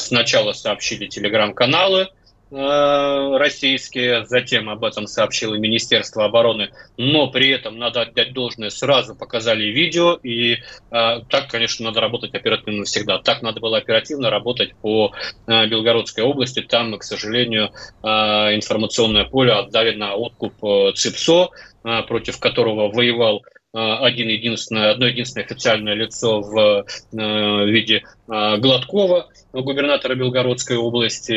сначала 0.00 0.52
сообщили 0.52 1.06
телеграм-каналы, 1.06 2.08
российские, 2.50 4.26
затем 4.26 4.68
об 4.68 4.84
этом 4.84 5.06
сообщило 5.06 5.54
Министерство 5.54 6.24
обороны, 6.24 6.70
но 6.96 7.28
при 7.28 7.50
этом 7.50 7.78
надо 7.78 8.02
отдать 8.02 8.32
должное, 8.32 8.70
сразу 8.70 9.14
показали 9.14 9.64
видео, 9.64 10.18
и 10.22 10.54
э, 10.54 10.58
так, 10.90 11.48
конечно, 11.48 11.86
надо 11.86 12.00
работать 12.00 12.34
оперативно 12.34 12.84
всегда. 12.84 13.18
Так 13.18 13.42
надо 13.42 13.60
было 13.60 13.78
оперативно 13.78 14.30
работать 14.30 14.74
по 14.76 15.12
э, 15.46 15.66
Белгородской 15.66 16.24
области, 16.24 16.60
там 16.60 16.96
к 16.98 17.02
сожалению, 17.02 17.70
э, 18.02 18.06
информационное 18.54 19.24
поле 19.24 19.52
отдали 19.52 19.96
на 19.96 20.14
откуп 20.14 20.52
э, 20.64 20.92
ЦИПСО, 20.94 21.50
э, 21.84 22.02
против 22.02 22.38
которого 22.38 22.88
воевал 22.88 23.42
Э, 23.74 23.96
один 24.00 24.28
единственное, 24.28 24.92
одно 24.92 25.06
единственное 25.06 25.44
официальное 25.44 25.94
лицо 25.94 26.40
в 26.40 26.84
э, 27.12 27.64
виде 27.66 27.96
э, 27.96 28.02
Гладкова, 28.26 29.28
губернатора 29.52 30.14
Белгородской 30.14 30.76
области, 30.76 31.32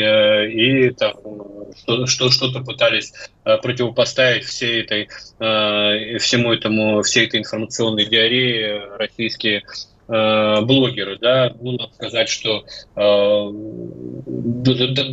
и 0.50 0.89
там 0.91 1.15
что, 2.08 2.30
что-то 2.32 2.62
пытались 2.62 3.13
противопоставить 3.43 4.45
всей 4.45 4.82
этой, 4.84 5.08
всему 6.19 6.54
этому, 6.54 7.02
всей 7.02 7.28
этой 7.28 7.41
информационной 7.41 8.06
диареи 8.06 8.97
российские 8.97 9.63
блогеры, 10.08 11.17
да, 11.19 11.54
ну, 11.60 11.73
надо 11.73 11.93
сказать, 11.93 12.30
что 12.30 12.63
э, 12.95 13.52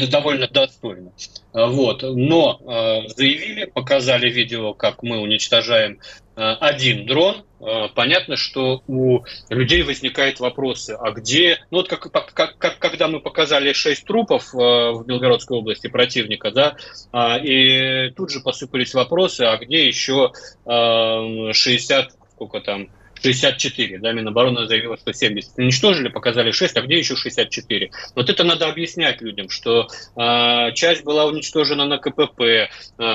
довольно 0.09 0.47
достойно. 0.47 1.11
Вот. 1.53 2.03
Но 2.03 2.61
э, 2.61 3.09
заявили, 3.09 3.65
показали 3.65 4.31
видео, 4.31 4.73
как 4.73 5.03
мы 5.03 5.19
уничтожаем 5.19 5.99
Э, 6.37 6.55
один 6.61 7.07
дрон, 7.07 7.37
э, 7.37 7.54
понятно, 7.95 8.37
что 8.37 8.83
у 8.87 9.21
людей 9.49 9.83
возникают 9.83 10.41
вопросы, 10.41 10.97
а 10.99 11.11
где, 11.13 11.59
ну 11.71 11.79
вот 11.79 11.89
как, 11.89 12.11
как, 12.11 12.59
как 12.59 12.79
когда 12.79 13.09
мы 13.09 13.21
показали 13.21 13.73
шесть 13.73 14.05
трупов 14.05 14.55
э, 14.55 14.59
в 14.59 15.05
Белгородской 15.07 15.59
области 15.59 15.87
противника, 15.87 16.51
да, 16.51 16.77
а, 17.13 17.39
и 17.39 18.11
тут 18.11 18.31
же 18.31 18.41
посыпались 18.41 18.95
вопросы, 18.95 19.43
а 19.43 19.57
где 19.57 19.87
еще 19.87 20.33
60, 20.65 22.13
сколько 22.33 22.61
там, 22.61 22.89
64, 23.23 23.99
да, 23.99 24.13
Минобороны 24.13 24.67
заявила, 24.67 24.97
что 24.97 25.13
70 25.13 25.59
уничтожили, 25.59 26.09
показали 26.09 26.51
6, 26.51 26.77
а 26.77 26.83
где 26.83 26.99
еще 26.99 27.17
64? 27.17 27.91
Вот 28.15 28.31
это 28.31 28.45
надо 28.45 28.69
объяснять 28.69 29.21
людям, 29.21 29.49
что 29.49 29.89
э, 30.17 30.73
часть 30.75 31.05
была 31.05 31.27
уничтожена 31.27 31.87
на 31.87 31.99
КПП, 31.99 32.41
э, 32.41 32.69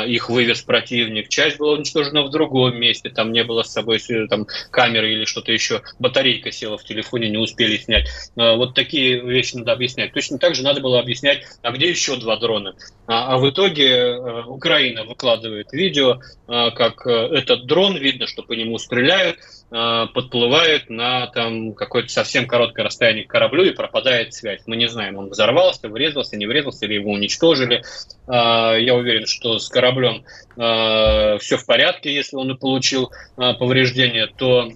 их 0.08 0.30
вывез 0.30 0.62
противник, 0.62 1.30
часть 1.30 1.58
была 1.58 1.74
уничтожена 1.74 2.24
в 2.24 2.32
другом 2.32 2.78
месте, 2.78 3.10
там 3.10 3.32
не 3.32 3.44
было 3.44 3.64
с 3.64 3.72
собой 3.72 4.00
там, 4.30 4.48
камеры 4.72 5.14
или 5.14 5.26
что-то 5.26 5.52
еще, 5.52 5.82
батарейка 6.00 6.52
села 6.52 6.78
в 6.78 6.84
телефоне, 6.84 7.30
не 7.30 7.38
успели 7.38 7.78
снять. 7.78 8.08
Э, 8.36 8.56
вот 8.56 8.76
такие 8.76 9.20
вещи 9.22 9.56
надо 9.56 9.74
объяснять. 9.74 10.14
Точно 10.14 10.38
так 10.38 10.56
же 10.56 10.64
надо 10.64 10.82
было 10.82 11.00
объяснять, 11.00 11.44
а 11.62 11.72
где 11.72 11.90
еще 11.90 12.16
два 12.16 12.38
дрона? 12.38 12.76
А, 13.08 13.34
а 13.34 13.38
в 13.38 13.50
итоге 13.50 13.88
э, 13.88 14.44
Украина 14.44 15.04
выкладывает 15.04 15.74
видео, 15.74 16.20
э, 16.48 16.72
как 16.72 17.06
э, 17.08 17.12
этот 17.12 17.66
дрон, 17.66 17.98
видно, 17.98 18.28
что 18.28 18.44
по 18.44 18.54
нему 18.54 18.78
стреляют, 18.78 19.38
подплывает 19.70 20.90
на 20.90 21.28
там 21.28 21.74
какое-то 21.74 22.10
совсем 22.10 22.48
короткое 22.48 22.84
расстояние 22.84 23.26
к 23.26 23.30
кораблю 23.30 23.66
и 23.66 23.72
пропадает 23.72 24.34
связь. 24.34 24.62
Мы 24.66 24.76
не 24.76 24.88
знаем, 24.88 25.18
он 25.18 25.30
взорвался, 25.30 25.90
врезался, 25.90 26.38
не 26.38 26.48
врезался 26.48 26.86
или 26.86 26.96
его 26.96 27.12
уничтожили. 27.12 27.84
Э, 28.28 28.82
я 28.82 28.96
уверен, 28.96 29.28
что 29.28 29.60
с 29.60 29.70
кораблем 29.70 30.24
э, 30.58 31.38
все 31.40 31.58
в 31.58 31.66
порядке, 31.66 32.14
если 32.14 32.36
он 32.36 32.52
и 32.52 32.58
получил 32.58 33.12
повреждения, 33.36 34.28
то 34.28 34.70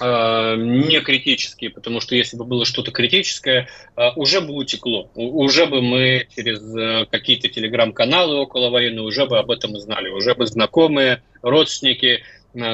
не 0.00 1.00
критические, 1.00 1.70
потому 1.70 2.00
что 2.00 2.16
если 2.16 2.36
бы 2.36 2.44
было 2.44 2.64
что-то 2.64 2.90
критическое, 2.90 3.68
уже 4.16 4.40
бы 4.40 4.52
утекло, 4.54 5.08
уже 5.14 5.66
бы 5.66 5.80
мы 5.80 6.26
через 6.34 7.06
какие-то 7.08 7.48
телеграм-каналы 7.48 8.34
около 8.34 8.70
военные 8.70 9.02
уже 9.02 9.26
бы 9.26 9.38
об 9.38 9.50
этом 9.50 9.78
знали, 9.78 10.08
уже 10.08 10.34
бы 10.34 10.46
знакомые, 10.46 11.22
родственники 11.40 12.24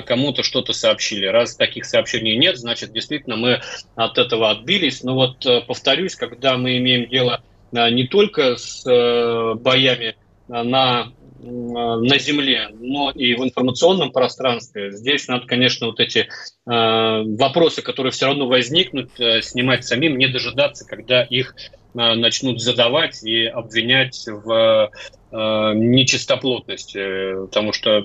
кому-то 0.07 0.43
что-то 0.43 0.73
сообщили. 0.73 1.27
Раз 1.27 1.57
таких 1.57 1.85
сообщений 1.85 2.37
нет, 2.37 2.57
значит, 2.57 2.93
действительно 2.93 3.37
мы 3.37 3.61
от 3.95 4.19
этого 4.19 4.51
отбились. 4.51 5.03
Но 5.03 5.15
вот 5.15 5.45
э, 5.47 5.61
повторюсь, 5.63 6.15
когда 6.15 6.57
мы 6.57 6.79
имеем 6.79 7.09
дело 7.09 7.43
э, 7.73 7.91
не 7.91 8.07
только 8.07 8.57
с 8.57 8.87
э, 8.87 9.55
боями 9.55 10.17
на 10.49 11.13
на 11.45 12.19
земле, 12.21 12.69
но 12.71 13.11
и 13.11 13.35
в 13.35 13.43
информационном 13.43 14.13
пространстве. 14.13 14.93
Здесь 14.93 15.27
надо, 15.27 15.45
конечно, 15.45 15.89
вот 15.89 15.99
эти 15.99 16.29
вопросы, 16.65 17.83
которые 17.83 18.13
все 18.13 18.27
равно 18.27 18.47
возникнут, 18.47 19.11
снимать 19.41 19.85
самим, 19.85 20.19
не 20.19 20.29
дожидаться, 20.29 20.87
когда 20.87 21.25
их 21.25 21.57
начнут 21.95 22.61
задавать 22.61 23.23
и 23.23 23.45
обвинять 23.47 24.27
в 24.27 24.91
Э, 25.35 25.73
нечистоплотности, 25.75 27.47
потому 27.47 27.73
что 27.73 28.05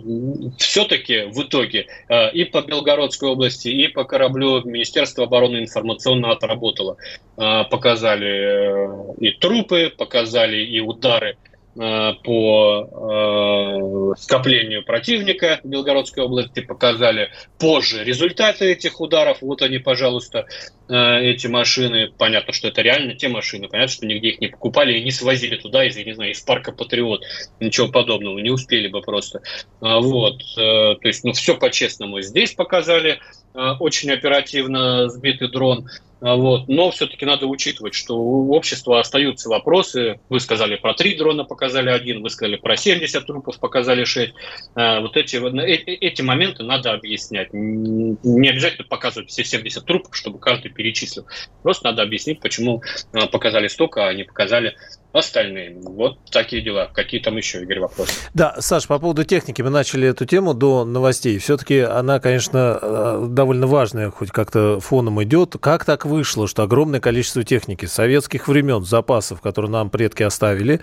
все-таки 0.57 1.25
в 1.25 1.41
итоге 1.41 1.87
э, 2.07 2.31
и 2.31 2.45
по 2.45 2.61
Белгородской 2.61 3.27
области, 3.27 3.67
и 3.67 3.89
по 3.89 4.05
кораблю 4.05 4.63
Министерство 4.63 5.25
обороны 5.25 5.57
информационно 5.57 6.31
отработало. 6.31 6.95
Э, 7.35 7.65
показали 7.69 9.19
и 9.19 9.31
трупы, 9.31 9.89
показали 9.89 10.63
и 10.63 10.79
удары 10.79 11.35
Э, 11.35 11.56
по 11.77 14.13
э, 14.15 14.19
скоплению 14.19 14.83
противника 14.83 15.59
Белгородской 15.63 16.23
области, 16.23 16.61
показали 16.61 17.29
позже 17.59 18.03
результаты 18.03 18.71
этих 18.71 18.99
ударов. 18.99 19.37
Вот 19.41 19.61
они, 19.61 19.77
пожалуйста, 19.77 20.47
э, 20.89 21.21
эти 21.21 21.45
машины. 21.45 22.11
Понятно, 22.17 22.51
что 22.51 22.69
это 22.69 22.81
реально 22.81 23.13
те 23.13 23.27
машины. 23.27 23.67
Понятно, 23.67 23.93
что 23.93 24.07
нигде 24.07 24.29
их 24.29 24.41
не 24.41 24.47
покупали 24.47 24.97
и 24.97 25.03
не 25.03 25.11
свозили 25.11 25.57
туда 25.57 25.85
из, 25.85 25.95
я 25.95 26.03
не 26.03 26.13
знаю, 26.13 26.31
из 26.31 26.41
парка 26.41 26.71
Патриот. 26.71 27.23
Ничего 27.59 27.89
подобного. 27.89 28.39
Не 28.39 28.49
успели 28.49 28.87
бы 28.87 29.01
просто. 29.01 29.41
Вот. 29.79 30.41
То 30.55 30.97
есть, 31.03 31.23
ну, 31.23 31.33
все 31.33 31.57
по-честному. 31.57 32.21
Здесь 32.21 32.53
показали 32.53 33.19
очень 33.53 34.11
оперативно 34.11 35.09
сбитый 35.09 35.49
дрон. 35.49 35.87
А, 36.21 36.35
вот. 36.35 36.67
Но 36.67 36.91
все-таки 36.91 37.25
надо 37.25 37.45
учитывать, 37.45 37.93
что 37.93 38.17
у 38.17 38.53
общества 38.53 38.99
остаются 38.99 39.49
вопросы. 39.49 40.19
Вы 40.29 40.39
сказали 40.39 40.75
про 40.75 40.93
три 40.93 41.15
дрона, 41.15 41.43
показали 41.43 41.89
один, 41.89 42.21
вы 42.21 42.29
сказали 42.29 42.57
про 42.57 42.75
70 42.75 43.25
трупов, 43.25 43.59
показали 43.59 44.03
6. 44.03 44.33
А, 44.75 45.01
вот 45.01 45.15
эти, 45.15 45.35
э, 45.35 45.75
эти 45.75 46.21
моменты 46.21 46.63
надо 46.63 46.93
объяснять. 46.93 47.49
Не 47.53 48.49
обязательно 48.49 48.87
показывать 48.87 49.29
все 49.29 49.43
70 49.43 49.85
трупов, 49.85 50.15
чтобы 50.15 50.39
каждый 50.39 50.71
перечислил. 50.71 51.25
Просто 51.61 51.85
надо 51.85 52.01
объяснить, 52.01 52.39
почему 52.39 52.81
а, 53.13 53.27
показали 53.27 53.67
столько, 53.67 54.07
а 54.07 54.13
не 54.13 54.23
показали 54.23 54.75
остальные. 55.17 55.77
Вот 55.81 56.19
такие 56.31 56.61
дела. 56.61 56.89
Какие 56.93 57.21
там 57.21 57.37
еще, 57.37 57.61
Игорь, 57.61 57.79
вопросы? 57.79 58.11
Да, 58.33 58.55
Саш, 58.59 58.87
по 58.87 58.99
поводу 58.99 59.23
техники. 59.23 59.61
Мы 59.61 59.69
начали 59.69 60.07
эту 60.07 60.25
тему 60.25 60.53
до 60.53 60.85
новостей. 60.85 61.37
Все-таки 61.39 61.79
она, 61.79 62.19
конечно, 62.19 62.79
э, 62.81 63.25
довольно 63.29 63.67
важная, 63.67 64.11
хоть 64.11 64.31
как-то 64.31 64.79
фоном 64.79 65.21
идет. 65.23 65.55
Как 65.59 65.85
так 65.85 66.05
вышло, 66.05 66.47
что 66.47 66.63
огромное 66.63 66.99
количество 66.99 67.43
техники 67.43 67.85
советских 67.85 68.47
времен, 68.47 68.83
запасов, 68.83 69.41
которые 69.41 69.71
нам 69.71 69.89
предки 69.89 70.23
оставили, 70.23 70.81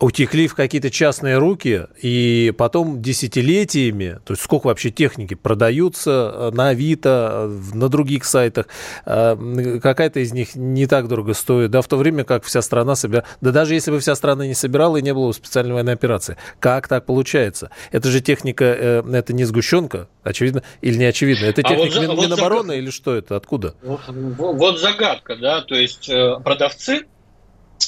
утекли 0.00 0.48
в 0.48 0.54
какие-то 0.54 0.90
частные 0.90 1.38
руки, 1.38 1.86
и 2.00 2.52
потом 2.56 3.00
десятилетиями, 3.00 4.18
то 4.24 4.32
есть 4.32 4.42
сколько 4.42 4.66
вообще 4.66 4.90
техники 4.90 5.34
продаются 5.34 6.32
э, 6.34 6.50
на 6.52 6.68
Авито, 6.70 7.50
на 7.72 7.88
других 7.88 8.24
сайтах, 8.24 8.66
э, 9.06 9.78
какая-то 9.82 10.20
из 10.20 10.32
них 10.32 10.56
не 10.56 10.86
так 10.86 11.08
дорого 11.08 11.32
стоит, 11.34 11.70
да, 11.70 11.80
в 11.80 11.88
то 11.88 11.96
время 11.96 12.24
как 12.24 12.44
вся 12.44 12.60
страна 12.62 12.96
собирала, 12.96 13.26
да 13.40 13.52
даже 13.52 13.74
если 13.74 13.90
бы 13.90 14.00
вся 14.00 14.14
страна 14.14 14.46
не 14.46 14.54
собирала 14.54 14.96
и 14.96 15.02
не 15.02 15.14
было 15.14 15.32
специальной 15.32 15.74
военной 15.74 15.94
операции. 15.94 16.36
Как 16.58 16.88
так 16.88 17.06
получается? 17.06 17.70
Это 17.92 18.10
же 18.10 18.20
техника, 18.20 18.64
э, 18.64 19.02
это 19.12 19.32
не 19.32 19.44
сгущенка, 19.44 20.08
очевидно, 20.22 20.62
или 20.80 20.96
не 20.96 21.04
очевидно? 21.04 21.46
Это 21.46 21.62
техника 21.62 22.00
а 22.00 22.06
вот, 22.14 22.24
Минобороны 22.24 22.74
вот 22.74 22.78
или 22.78 22.90
что 22.90 23.14
это? 23.14 23.36
Откуда? 23.36 23.74
Вот, 23.82 24.00
вот 24.08 24.80
загадка, 24.80 25.36
да, 25.36 25.60
то 25.62 25.74
есть 25.74 26.10
продавцы 26.42 27.04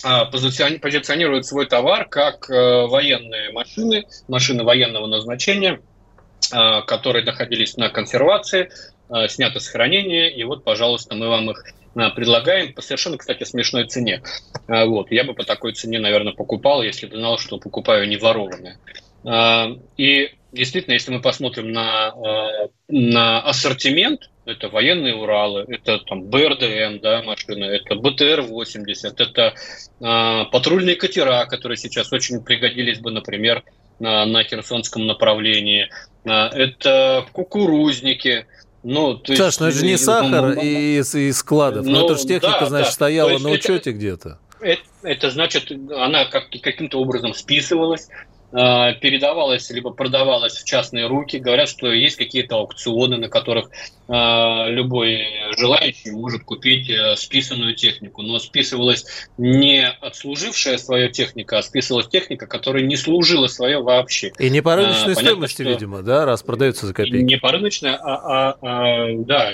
а, 0.04 0.24
позиционируют 0.26 1.46
свой 1.46 1.66
товар 1.66 2.09
как 2.09 2.50
э, 2.50 2.87
военные 2.87 3.52
машины, 3.52 4.04
машины 4.28 4.64
военного 4.64 5.06
назначения, 5.06 5.80
а, 6.52 6.82
которые 6.82 7.24
находились 7.24 7.76
на 7.76 7.88
консервации, 7.88 8.70
а, 9.09 9.28
сняты 9.28 9.61
с 9.61 9.68
хранения, 9.68 10.28
и 10.28 10.42
вот, 10.44 10.64
пожалуйста, 10.64 11.14
мы 11.14 11.28
вам 11.28 11.50
их 11.50 11.64
предлагаем 12.14 12.74
по 12.74 12.82
совершенно, 12.82 13.16
кстати, 13.16 13.44
смешной 13.44 13.87
цене. 13.87 14.22
Вот. 14.68 15.11
Я 15.11 15.24
бы 15.24 15.32
по 15.32 15.44
такой 15.44 15.72
цене, 15.72 15.98
наверное, 15.98 16.35
покупал, 16.35 16.82
если 16.82 17.06
бы 17.06 17.16
знал, 17.16 17.38
что 17.38 17.56
покупаю 17.56 18.06
не 18.06 18.18
ворованное. 18.18 18.78
И 19.96 20.30
действительно, 20.52 20.92
если 20.92 21.11
мы 21.11 21.22
посмотрим 21.22 21.72
на, 21.72 22.12
на 22.88 23.40
ассортимент, 23.40 24.28
это 24.46 24.68
военные 24.68 25.14
Уралы, 25.14 25.64
это 25.68 25.98
там 25.98 26.22
БРДМ, 26.24 27.00
да, 27.00 27.22
машины, 27.22 27.64
это 27.64 27.94
БТР-80, 27.96 29.14
это 29.18 29.54
э, 30.00 30.44
патрульные 30.50 30.96
катера, 30.96 31.44
которые 31.46 31.76
сейчас 31.76 32.12
очень 32.12 32.42
пригодились 32.42 33.00
бы, 33.00 33.11
например, 33.11 33.64
на, 33.98 34.24
на 34.24 34.44
Херсонском 34.44 35.06
направлении, 35.06 35.90
э, 36.24 36.30
это 36.30 37.26
кукурузники, 37.32 38.46
ну, 38.82 39.14
то 39.14 39.32
есть, 39.32 39.42
Саш, 39.42 39.59
ну 39.59 39.66
это 39.66 39.78
же 39.78 39.85
не 39.85 39.98
сахар 39.98 40.54
ну, 40.54 40.62
и 40.62 40.98
из, 40.98 41.14
из 41.14 41.38
складов, 41.38 41.85
ну, 41.85 41.92
ну 41.92 42.04
это 42.04 42.14
же 42.14 42.26
техника, 42.26 42.59
да, 42.61 42.66
значит, 42.66 42.88
да. 42.88 42.92
стояла 42.92 43.38
на 43.38 43.50
учете 43.50 43.90
где-то. 43.90 44.38
Это, 44.61 44.82
это 45.02 45.30
значит, 45.30 45.72
она 45.90 46.24
как, 46.26 46.50
каким-то 46.62 47.00
образом 47.00 47.35
списывалась, 47.35 48.09
передавалось 48.57 49.69
либо 49.71 49.90
продавалось 49.90 50.57
в 50.57 50.64
частные 50.64 51.07
руки. 51.07 51.37
Говорят, 51.37 51.69
что 51.69 51.92
есть 51.92 52.16
какие-то 52.16 52.57
аукционы, 52.57 53.19
на 53.19 53.29
которых 53.29 53.69
э, 54.09 54.71
любой 54.71 55.27
желающий 55.59 56.12
может 56.12 56.45
купить 56.45 56.88
э, 56.88 57.16
списанную 57.16 57.75
технику. 57.75 58.23
Но 58.23 58.38
списывалась 58.38 59.05
не 59.37 59.87
отслужившая 59.87 60.79
свою 60.79 61.11
техника, 61.11 61.59
а 61.59 61.62
списывалась 61.62 62.09
техника, 62.09 62.47
которая 62.47 62.83
не 62.83 62.97
служила 62.97 63.47
свое 63.47 63.83
вообще. 63.83 64.33
И 64.38 64.49
не 64.49 64.62
по 64.62 64.75
рыночной 64.75 65.14
Понятно, 65.14 65.23
стоимости, 65.23 65.62
что... 65.62 65.71
видимо, 65.71 66.03
да, 66.03 66.25
раз 66.25 66.42
продается 66.42 66.87
за 66.87 66.95
копейки. 66.95 67.25
Не 67.25 67.37
по 67.37 67.53
рыночной, 67.53 67.90
а, 67.90 67.99
а, 68.01 68.57
а 68.62 69.07
да, 69.19 69.53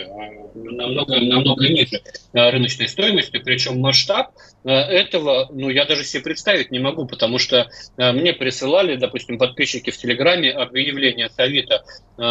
намного, 0.54 1.20
намного 1.20 1.66
ниже 1.66 2.00
рыночной 2.32 2.88
стоимости, 2.88 3.38
причем 3.38 3.80
масштаб 3.80 4.30
этого, 4.64 5.48
ну, 5.50 5.70
я 5.70 5.86
даже 5.86 6.04
себе 6.04 6.22
представить 6.22 6.70
не 6.70 6.78
могу, 6.78 7.06
потому 7.06 7.38
что 7.38 7.68
мне 7.96 8.32
присылали 8.32 8.91
прислали, 8.92 8.96
допустим, 8.96 9.38
подписчики 9.38 9.90
в 9.90 9.96
Телеграме 9.96 10.50
объявление 10.50 11.28
Совета 11.30 11.84
э, 12.18 12.22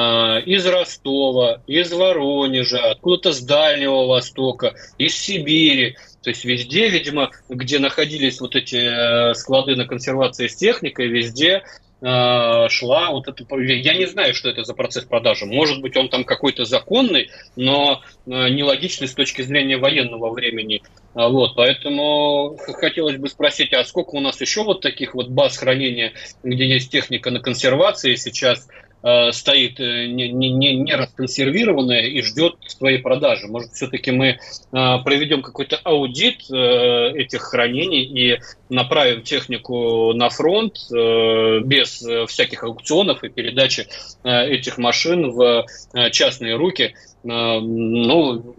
из 0.46 0.66
Ростова, 0.66 1.62
из 1.68 1.92
Воронежа, 1.92 2.92
откуда-то 2.92 3.34
с 3.34 3.42
Дальнего 3.42 4.08
Востока, 4.08 4.74
из 4.98 5.16
Сибири. 5.16 5.96
То 6.24 6.30
есть 6.30 6.46
везде, 6.46 6.90
видимо, 6.90 7.32
где 7.50 7.80
находились 7.80 8.40
вот 8.42 8.56
эти 8.56 8.76
э, 8.76 9.34
склады 9.34 9.76
на 9.76 9.86
консервации 9.86 10.48
с 10.48 10.56
техникой, 10.56 11.08
везде 11.08 11.64
шла 12.02 13.12
вот 13.12 13.28
это... 13.28 13.46
Я 13.58 13.94
не 13.94 14.08
знаю, 14.08 14.34
что 14.34 14.50
это 14.50 14.64
за 14.64 14.74
процесс 14.74 15.06
продажи. 15.06 15.46
Может 15.46 15.82
быть, 15.82 15.96
он 15.96 16.10
там 16.10 16.24
какой-то 16.24 16.66
законный, 16.66 17.30
но 17.56 18.02
э, 18.26 18.50
нелогичный 18.50 19.08
с 19.08 19.14
точки 19.14 19.44
зрения 19.44 19.78
военного 19.78 20.32
времени. 20.32 20.82
А 21.14 21.30
вот, 21.30 21.56
поэтому 21.56 22.58
хотелось 22.58 23.18
бы 23.18 23.28
спросить, 23.28 23.74
а 23.74 23.84
сколько 23.84 24.16
у 24.16 24.20
нас 24.20 24.42
еще 24.42 24.64
вот 24.64 24.82
таких 24.82 25.14
вот 25.14 25.30
баз 25.30 25.58
хранения, 25.58 26.14
где 26.44 26.68
есть 26.68 26.92
техника 26.92 27.30
на 27.30 27.40
консервации 27.40 28.16
сейчас 28.16 28.68
Э, 29.04 29.32
стоит 29.32 29.80
э, 29.80 30.06
не, 30.06 30.30
не, 30.30 30.76
не 30.76 30.94
расконсервированная 30.94 32.02
и 32.02 32.22
ждет 32.22 32.56
своей 32.68 33.00
продажи. 33.00 33.48
Может, 33.48 33.72
все-таки 33.72 34.12
мы 34.12 34.28
э, 34.28 34.38
проведем 34.72 35.42
какой-то 35.42 35.78
аудит 35.84 36.42
этих 36.52 37.42
хранений 37.42 38.04
и 38.04 38.40
направим 38.70 39.24
технику 39.24 40.14
на 40.14 40.30
фронт 40.30 40.76
без 40.92 42.04
всяких 42.28 42.64
аукционов 42.64 43.24
и 43.24 43.30
передачи 43.30 43.88
этих 44.24 44.78
машин 44.78 45.32
в 45.32 45.66
частные 46.12 46.56
руки. 46.56 46.94
Ну, 47.24 48.56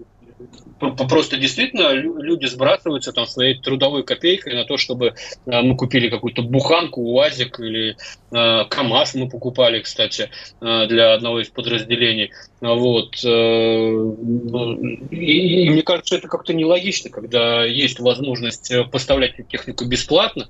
Просто 1.09 1.37
действительно 1.37 1.93
люди 1.93 2.47
сбрасываются 2.47 3.13
там 3.13 3.27
своей 3.27 3.55
трудовой 3.61 4.03
копейкой 4.03 4.55
на 4.55 4.65
то, 4.65 4.77
чтобы 4.77 5.15
э, 5.47 5.63
мы 5.63 5.77
купили 5.77 6.09
какую-то 6.09 6.43
буханку, 6.43 7.03
УАЗик 7.03 7.61
или 7.61 7.97
э, 8.33 8.65
КАМАЗ 8.69 9.15
мы 9.15 9.29
покупали, 9.29 9.81
кстати, 9.81 10.29
э, 10.61 10.87
для 10.89 11.15
одного 11.15 11.41
из 11.41 11.49
подразделений. 11.51 12.33
Вот. 12.61 13.15
И, 13.23 13.27
и 15.65 15.71
мне 15.71 15.83
кажется, 15.83 16.17
это 16.17 16.27
как-то 16.27 16.53
нелогично, 16.53 17.11
когда 17.11 17.65
есть 17.65 18.01
возможность 18.01 18.73
поставлять 18.91 19.37
технику 19.49 19.85
бесплатно, 19.85 20.49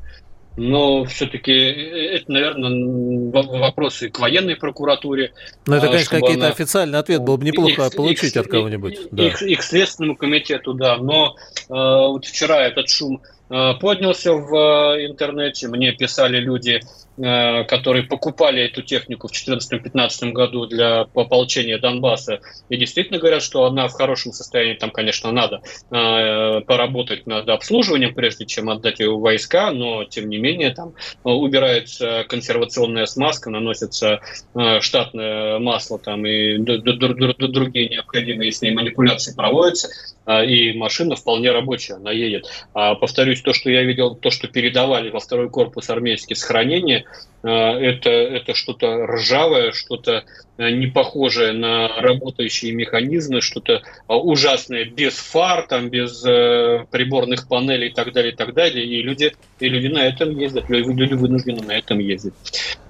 но 0.57 1.05
все-таки 1.05 1.53
э, 1.53 2.17
это, 2.17 2.31
наверное, 2.33 3.31
вопросы 3.33 4.11
к 4.11 4.19
военной 4.19 4.57
прокуратуре. 4.57 5.33
Ну, 5.67 5.77
это, 5.77 5.89
конечно, 5.89 6.19
какой-то 6.19 6.41
она... 6.41 6.49
официальный 6.49 6.99
ответ 6.99 7.23
было 7.23 7.37
бы 7.37 7.45
неплохо 7.45 7.87
их, 7.87 7.97
получить 7.97 8.37
их, 8.37 8.43
от 8.43 8.49
кого-нибудь. 8.49 8.95
Их, 8.95 9.09
да. 9.11 9.27
их, 9.27 9.43
их 9.43 9.63
Следственному 9.63 10.17
комитету, 10.17 10.75
да. 10.75 10.97
Но 10.97 11.37
э, 11.57 11.63
вот 11.69 12.25
вчера 12.25 12.63
этот 12.67 12.89
шум 12.89 13.23
поднялся 13.49 14.33
в 14.33 14.97
интернете. 15.05 15.69
Мне 15.69 15.93
писали 15.93 16.39
люди, 16.39 16.81
Э, 17.12 17.12
которые 17.17 18.05
покупали 18.05 18.63
эту 18.63 18.83
технику 18.83 19.29
в 19.29 19.33
2014-2015 19.33 20.33
году 20.33 20.67
для 20.67 21.03
ополчения 21.15 21.79
Донбасса, 21.79 22.41
и 22.69 22.77
действительно 22.77 23.19
говорят, 23.19 23.43
что 23.43 23.65
она 23.65 23.89
в 23.89 23.93
хорошем 23.93 24.33
состоянии, 24.33 24.75
там, 24.75 24.91
конечно, 24.91 25.31
надо 25.31 25.61
э, 25.91 26.61
поработать 26.63 27.27
над 27.27 27.49
обслуживанием, 27.49 28.15
прежде 28.15 28.47
чем 28.47 28.71
отдать 28.71 29.01
ее 29.01 29.17
войска, 29.17 29.71
но, 29.71 30.05
тем 30.05 30.29
не 30.29 30.39
менее, 30.39 30.71
там 30.71 30.95
убирается 31.23 32.25
консервационная 32.29 33.07
смазка, 33.07 33.51
наносится 33.51 34.21
э, 34.55 34.81
штатное 34.81 35.59
масло 35.59 35.99
там, 35.99 36.25
и 36.27 36.59
другие 36.59 37.89
необходимые 37.89 38.53
с 38.53 38.63
ней 38.63 38.73
манипуляции 38.73 39.35
проводятся. 39.35 39.89
А, 40.25 40.45
и 40.45 40.73
машина 40.77 41.17
вполне 41.17 41.51
рабочая, 41.51 41.95
она 41.95 42.13
едет. 42.13 42.47
А, 42.75 42.95
повторюсь, 42.95 43.43
то, 43.43 43.53
что 43.53 43.71
я 43.71 43.83
видел, 43.83 44.15
то, 44.15 44.31
что 44.31 44.49
передавали 44.49 45.11
во 45.11 45.19
второй 45.19 45.51
корпус 45.51 45.91
армейский 45.91 46.35
с 46.35 46.43
хранения, 46.43 47.02
а, 47.43 47.79
это, 47.79 48.11
это 48.11 48.55
что-то 48.55 49.07
ржавое, 49.07 49.73
что-то 49.73 50.25
не 50.59 50.87
похожее 50.87 51.53
на 51.53 51.89
работающие 52.01 52.73
механизмы, 52.73 53.41
что-то 53.41 53.83
ужасное, 54.07 54.85
без 54.85 55.15
фар, 55.15 55.67
там, 55.67 55.89
без 55.89 56.25
э, 56.25 56.85
приборных 56.91 57.49
панелей 57.49 57.89
и 57.89 57.93
так 57.93 58.13
далее, 58.13 58.33
и 58.33 58.37
так 58.37 58.55
далее. 58.55 58.85
И 58.85 59.03
люди, 59.03 59.33
и 59.59 59.69
люди 59.69 59.89
на 59.89 60.07
этом 60.07 60.39
ездят, 60.39 60.69
люди 60.69 61.15
вынуждены 61.15 61.63
на 61.63 61.73
этом 61.73 61.99
ездить. 61.99 62.35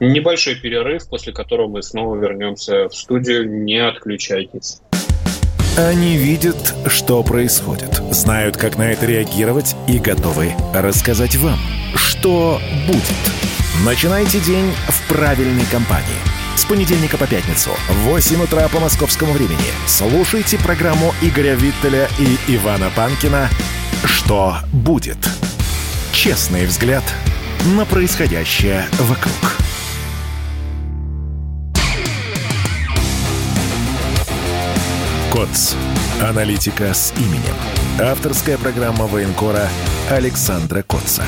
Небольшой 0.00 0.56
перерыв, 0.56 1.08
после 1.08 1.32
которого 1.32 1.68
мы 1.68 1.82
снова 1.82 2.16
вернемся 2.16 2.88
в 2.88 2.94
студию. 2.94 3.48
Не 3.48 3.78
отключайтесь. 3.78 4.80
Они 5.78 6.18
видят, 6.18 6.74
что 6.88 7.22
происходит, 7.22 7.94
знают, 8.10 8.58
как 8.58 8.76
на 8.76 8.92
это 8.92 9.06
реагировать 9.06 9.74
и 9.88 9.98
готовы 9.98 10.52
рассказать 10.74 11.36
вам, 11.36 11.58
что 11.94 12.60
будет. 12.86 13.51
Начинайте 13.80 14.38
день 14.38 14.70
в 14.88 15.08
правильной 15.08 15.64
компании. 15.64 16.06
С 16.56 16.64
понедельника 16.66 17.16
по 17.16 17.26
пятницу 17.26 17.70
в 17.88 17.94
8 18.04 18.42
утра 18.42 18.68
по 18.68 18.78
московскому 18.78 19.32
времени 19.32 19.72
слушайте 19.86 20.58
программу 20.58 21.14
Игоря 21.22 21.54
Виттеля 21.54 22.06
и 22.18 22.54
Ивана 22.54 22.90
Панкина 22.94 23.48
«Что 24.04 24.58
будет?». 24.72 25.16
Честный 26.12 26.66
взгляд 26.66 27.02
на 27.74 27.86
происходящее 27.86 28.86
вокруг. 29.00 29.34
КОЦ. 35.32 35.74
Аналитика 36.20 36.92
с 36.92 37.14
именем. 37.16 37.56
Авторская 37.98 38.58
программа 38.58 39.06
военкора 39.06 39.66
Александра 40.10 40.82
Котца. 40.82 41.24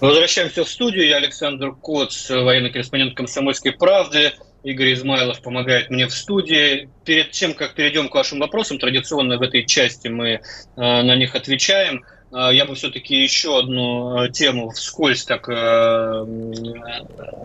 Возвращаемся 0.00 0.64
в 0.64 0.68
студию. 0.68 1.06
Я 1.06 1.16
Александр 1.16 1.72
Коц, 1.72 2.30
военный 2.30 2.70
корреспондент 2.70 3.14
«Комсомольской 3.14 3.72
правды». 3.72 4.32
Игорь 4.62 4.94
Измайлов 4.94 5.42
помогает 5.42 5.90
мне 5.90 6.06
в 6.06 6.14
студии. 6.14 6.88
Перед 7.04 7.32
тем, 7.32 7.54
как 7.54 7.74
перейдем 7.74 8.08
к 8.08 8.14
вашим 8.14 8.40
вопросам, 8.40 8.78
традиционно 8.78 9.36
в 9.36 9.42
этой 9.42 9.66
части 9.66 10.08
мы 10.08 10.28
э, 10.28 10.40
на 10.76 11.16
них 11.16 11.34
отвечаем. 11.34 12.04
Э, 12.32 12.48
я 12.52 12.64
бы 12.64 12.74
все-таки 12.74 13.22
еще 13.22 13.58
одну 13.58 14.24
э, 14.24 14.30
тему 14.30 14.70
вскользь 14.70 15.24
так 15.24 15.48
э, 15.48 16.26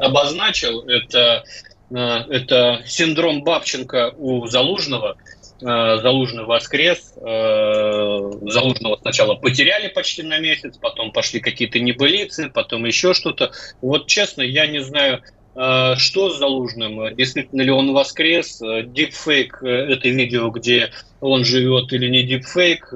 обозначил. 0.02 0.82
Это 0.88 1.44
Э, 1.92 2.24
это 2.30 2.84
синдром 2.86 3.44
Бабченко 3.44 4.14
у 4.18 4.48
Залужного. 4.48 5.18
Э, 5.66 5.98
Залужный 5.98 6.44
воскрес. 6.44 7.14
Э, 7.18 8.32
Залужного 8.44 8.98
сначала 9.02 9.34
потеряли 9.34 9.88
почти 9.88 10.22
на 10.22 10.38
месяц, 10.38 10.78
потом 10.78 11.12
пошли 11.12 11.40
какие-то 11.40 11.80
небылицы, 11.80 12.52
потом 12.54 12.86
еще 12.86 13.16
что-то. 13.16 13.52
Вот 13.82 14.06
честно, 14.06 14.44
я 14.44 14.68
не 14.68 14.80
знаю, 14.80 15.22
что 15.56 16.30
с 16.32 16.38
Залужным, 16.38 17.16
действительно 17.16 17.62
ли 17.62 17.72
он 17.72 17.94
воскрес, 17.94 18.60
дипфейк– 18.60 19.60
это 19.64 20.10
видео, 20.10 20.50
где 20.50 20.92
он 21.22 21.46
живет 21.46 21.94
или 21.94 22.10
не 22.10 22.24
дипфейк. 22.24 22.94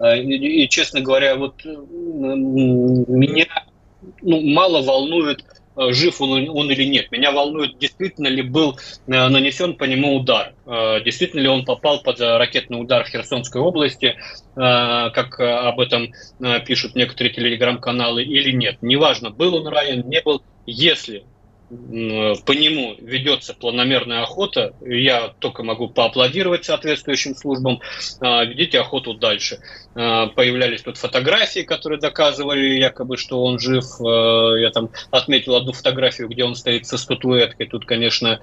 И, 0.00 0.68
честно 0.68 1.00
говоря, 1.00 1.34
вот 1.34 1.64
меня 1.64 3.46
ну, 4.20 4.40
мало 4.40 4.82
волнует 4.82 5.42
Э, 5.42 5.51
жив 5.76 6.20
он, 6.20 6.48
он 6.48 6.70
или 6.70 6.84
нет. 6.84 7.10
Меня 7.10 7.32
волнует, 7.32 7.78
действительно 7.78 8.28
ли 8.28 8.42
был 8.42 8.78
э, 9.06 9.28
нанесен 9.28 9.74
по 9.74 9.84
нему 9.84 10.16
удар, 10.16 10.54
э, 10.66 11.00
действительно 11.04 11.40
ли 11.40 11.48
он 11.48 11.64
попал 11.64 12.02
под 12.02 12.20
ракетный 12.20 12.80
удар 12.80 13.04
в 13.04 13.08
Херсонской 13.08 13.60
области, 13.60 14.16
как 14.54 15.40
об 15.40 15.80
этом 15.80 16.12
пишут 16.66 16.94
некоторые 16.94 17.32
телеграм-каналы, 17.32 18.22
или 18.22 18.52
нет. 18.52 18.76
Неважно, 18.82 19.30
был 19.30 19.54
он 19.54 19.66
ранен, 19.66 20.06
не 20.06 20.20
был. 20.20 20.42
Если 20.66 21.24
по 21.72 22.52
нему 22.52 22.96
ведется 22.98 23.54
планомерная 23.54 24.22
охота, 24.22 24.74
я 24.82 25.32
только 25.38 25.62
могу 25.62 25.88
поаплодировать 25.88 26.66
соответствующим 26.66 27.34
службам, 27.34 27.80
а, 28.20 28.44
ведите 28.44 28.78
охоту 28.78 29.14
дальше. 29.14 29.58
А, 29.94 30.26
появлялись 30.26 30.82
тут 30.82 30.98
фотографии, 30.98 31.60
которые 31.60 31.98
доказывали 31.98 32.74
якобы, 32.74 33.16
что 33.16 33.42
он 33.42 33.58
жив. 33.58 33.84
Я 34.00 34.70
там 34.70 34.90
отметил 35.10 35.54
одну 35.56 35.72
фотографию, 35.72 36.28
где 36.28 36.44
он 36.44 36.56
стоит 36.56 36.86
со 36.86 36.98
статуэткой. 36.98 37.66
Тут, 37.66 37.86
конечно, 37.86 38.40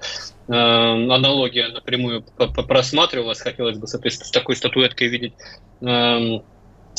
аналогия 0.48 1.68
напрямую 1.68 2.24
просматривалась. 2.66 3.40
Хотелось 3.40 3.78
бы 3.78 3.86
с, 3.86 3.94
с 3.94 4.30
такой 4.30 4.56
статуэткой 4.56 5.08
видеть 5.08 5.34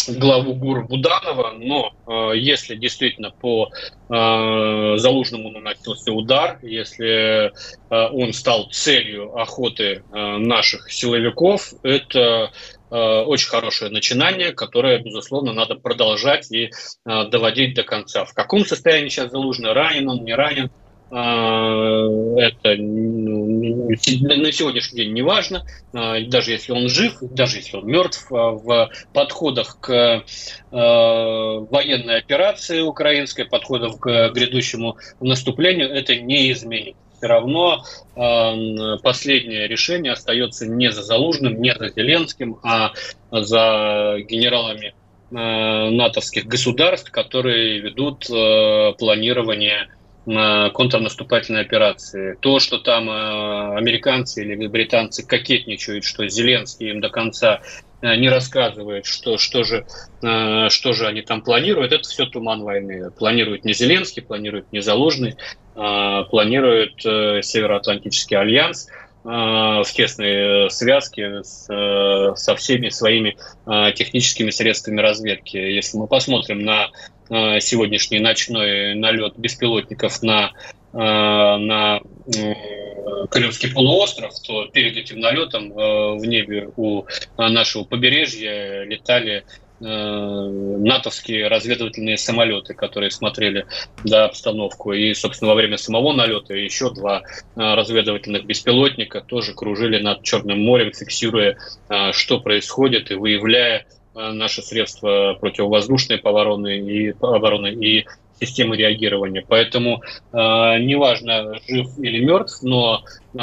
главу 0.10 0.54
ГУР 0.54 0.88
Буданова, 0.88 1.52
но 1.58 1.93
э, 2.08 2.38
если 2.38 2.76
действительно 2.76 3.32
по 3.32 3.70
э, 3.70 4.97
Залужному 4.97 5.52
наносился 5.52 6.12
удар, 6.12 6.60
если 6.62 7.47
э, 7.47 7.52
он 7.89 8.34
стал 8.34 8.70
целью 8.72 9.38
охоты 9.38 10.04
э, 10.14 10.38
наших 10.38 10.91
силовиков, 10.91 11.74
это 11.84 12.52
э, 12.89 12.95
очень 12.95 13.49
хорошее 13.49 13.91
начинание, 13.91 14.52
которое, 14.52 14.99
безусловно, 14.99 15.54
надо 15.54 15.76
продолжать 15.76 16.52
и 16.52 16.66
э, 16.66 16.70
доводить 17.30 17.74
до 17.76 17.84
конца. 17.84 18.26
В 18.26 18.34
каком 18.34 18.66
состоянии 18.66 19.10
сейчас 19.10 19.32
Залужный, 19.32 19.74
ранен 19.74 20.10
он, 20.10 20.24
не 20.24 20.34
ранен, 20.34 20.72
это 21.12 22.76
ну, 22.78 23.89
на 23.89 24.51
сегодняшний 24.51 25.03
день 25.03 25.14
не 25.14 25.22
важно, 25.22 25.66
а, 25.93 26.22
даже 26.22 26.51
если 26.51 26.72
он 26.72 26.88
жив, 26.88 27.18
даже 27.22 27.57
если 27.57 27.76
он 27.78 27.86
мертв, 27.86 28.32
а, 28.32 28.51
в 28.51 28.89
подходах 29.14 29.78
к 29.82 30.24
военной 30.72 32.18
операции 32.18 32.80
украинской, 32.80 33.43
подходах 33.43 33.99
к 33.99 34.30
грядущему 34.30 34.95
наступлению 35.20 35.89
это 35.89 36.16
не 36.16 36.49
изменит. 36.53 36.95
Все 37.18 37.28
равно 37.28 37.84
последнее 39.03 39.68
решение 39.68 40.14
остается 40.14 40.66
не 40.66 40.91
за 40.93 41.03
Залужным, 41.03 41.62
не 41.62 41.76
за 41.76 41.89
Зеленским, 41.89 42.57
а 42.64 42.93
за 43.32 44.16
генералами 44.22 44.93
натовских 45.30 46.45
государств, 46.45 47.12
которые 47.12 47.80
ведут 47.80 48.28
планирование 48.97 49.89
контрнаступательной 50.26 51.62
операции. 51.62 52.38
То, 52.42 52.60
что 52.60 52.78
там 52.78 53.10
э, 53.10 53.78
американцы 53.78 54.44
или 54.44 54.68
британцы 54.68 55.26
кокетничают, 55.26 56.04
что 56.04 56.28
Зеленский 56.28 56.92
им 56.92 57.02
до 57.02 57.10
конца 57.10 57.62
э, 58.02 58.16
не 58.18 58.30
рассказывает, 58.30 59.08
что, 59.08 59.40
что, 59.40 59.64
же, 59.64 59.88
э, 60.22 60.70
что 60.70 60.94
же 60.94 61.08
они 61.08 61.24
там 61.24 61.42
планируют, 61.42 61.92
это 61.92 62.08
все 62.08 62.28
туман 62.28 62.62
войны. 62.62 63.10
Планирует 63.12 63.66
не 63.66 63.74
Зеленский, 63.74 64.22
планирует 64.22 64.72
не 64.72 64.82
Залужный, 64.82 65.38
планирует 65.74 67.02
Североатлантический 67.02 68.38
альянс 68.38 68.90
в 69.24 69.86
тесной 69.94 70.72
связке 70.72 71.44
с, 71.44 71.66
со 72.36 72.56
всеми 72.56 72.90
своими 72.90 73.38
техническими 73.94 74.50
средствами 74.50 75.00
разведки. 75.00 75.58
Если 75.58 75.98
мы 75.98 76.08
посмотрим 76.08 76.64
на 76.64 76.90
Э, 77.32 77.62
сегодняшний 77.62 78.20
ночной 78.20 78.94
налет 78.94 79.38
беспилотников 79.38 80.22
на, 80.22 80.52
э, 80.92 80.98
на 80.98 82.02
Крымский 83.30 83.72
полуостров, 83.72 84.34
то 84.46 84.66
перед 84.66 84.98
этим 84.98 85.22
налетом 85.22 85.72
э, 85.72 86.16
в 86.18 86.26
небе 86.26 86.70
у 86.76 87.06
нашего 87.38 87.86
побережья 87.86 88.84
летали 88.84 89.46
натовские 89.82 91.48
разведывательные 91.48 92.18
самолеты, 92.18 92.74
которые 92.74 93.12
смотрели 93.12 93.66
да, 94.04 94.26
обстановку. 94.26 94.94
И, 94.94 95.14
собственно, 95.14 95.50
во 95.50 95.56
время 95.56 95.78
самого 95.78 96.14
налета 96.14 96.54
еще 96.54 96.94
два 96.94 97.24
разведывательных 97.56 98.46
беспилотника 98.46 99.22
тоже 99.22 99.54
кружили 99.54 100.02
над 100.02 100.24
Черным 100.24 100.64
морем, 100.64 100.92
фиксируя, 100.94 101.58
что 102.12 102.40
происходит 102.40 103.12
и 103.12 103.16
выявляя 103.16 103.86
Э, 104.14 104.32
наши 104.32 104.62
средства 104.62 105.38
противовоздушной 105.40 106.18
обороны 106.18 106.80
и, 106.80 107.14
обороны 107.22 107.70
и 107.70 108.06
системы 108.42 108.76
реагирования. 108.76 109.46
Поэтому 109.48 110.02
э, 110.34 110.38
неважно, 110.38 111.60
жив 111.68 111.88
или 112.00 112.24
мертв, 112.24 112.64
но 112.64 113.04
э, 113.34 113.38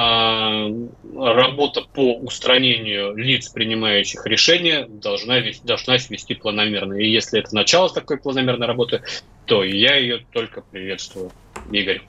работа 1.17 1.83
по 1.95 2.17
устранению 2.17 3.17
лиц, 3.17 3.49
принимающих 3.49 4.27
решения, 4.27 4.87
должна, 4.89 5.41
должна 5.65 5.97
вести 5.97 6.35
планомерно. 6.35 6.95
И 6.95 7.09
если 7.09 7.41
это 7.41 7.55
начало 7.55 7.89
такой 7.89 8.19
планомерной 8.19 8.67
работы, 8.67 9.03
то 9.47 9.63
я 9.63 9.97
ее 9.97 10.25
только 10.33 10.61
приветствую. 10.61 11.31
Игорь. 11.71 12.03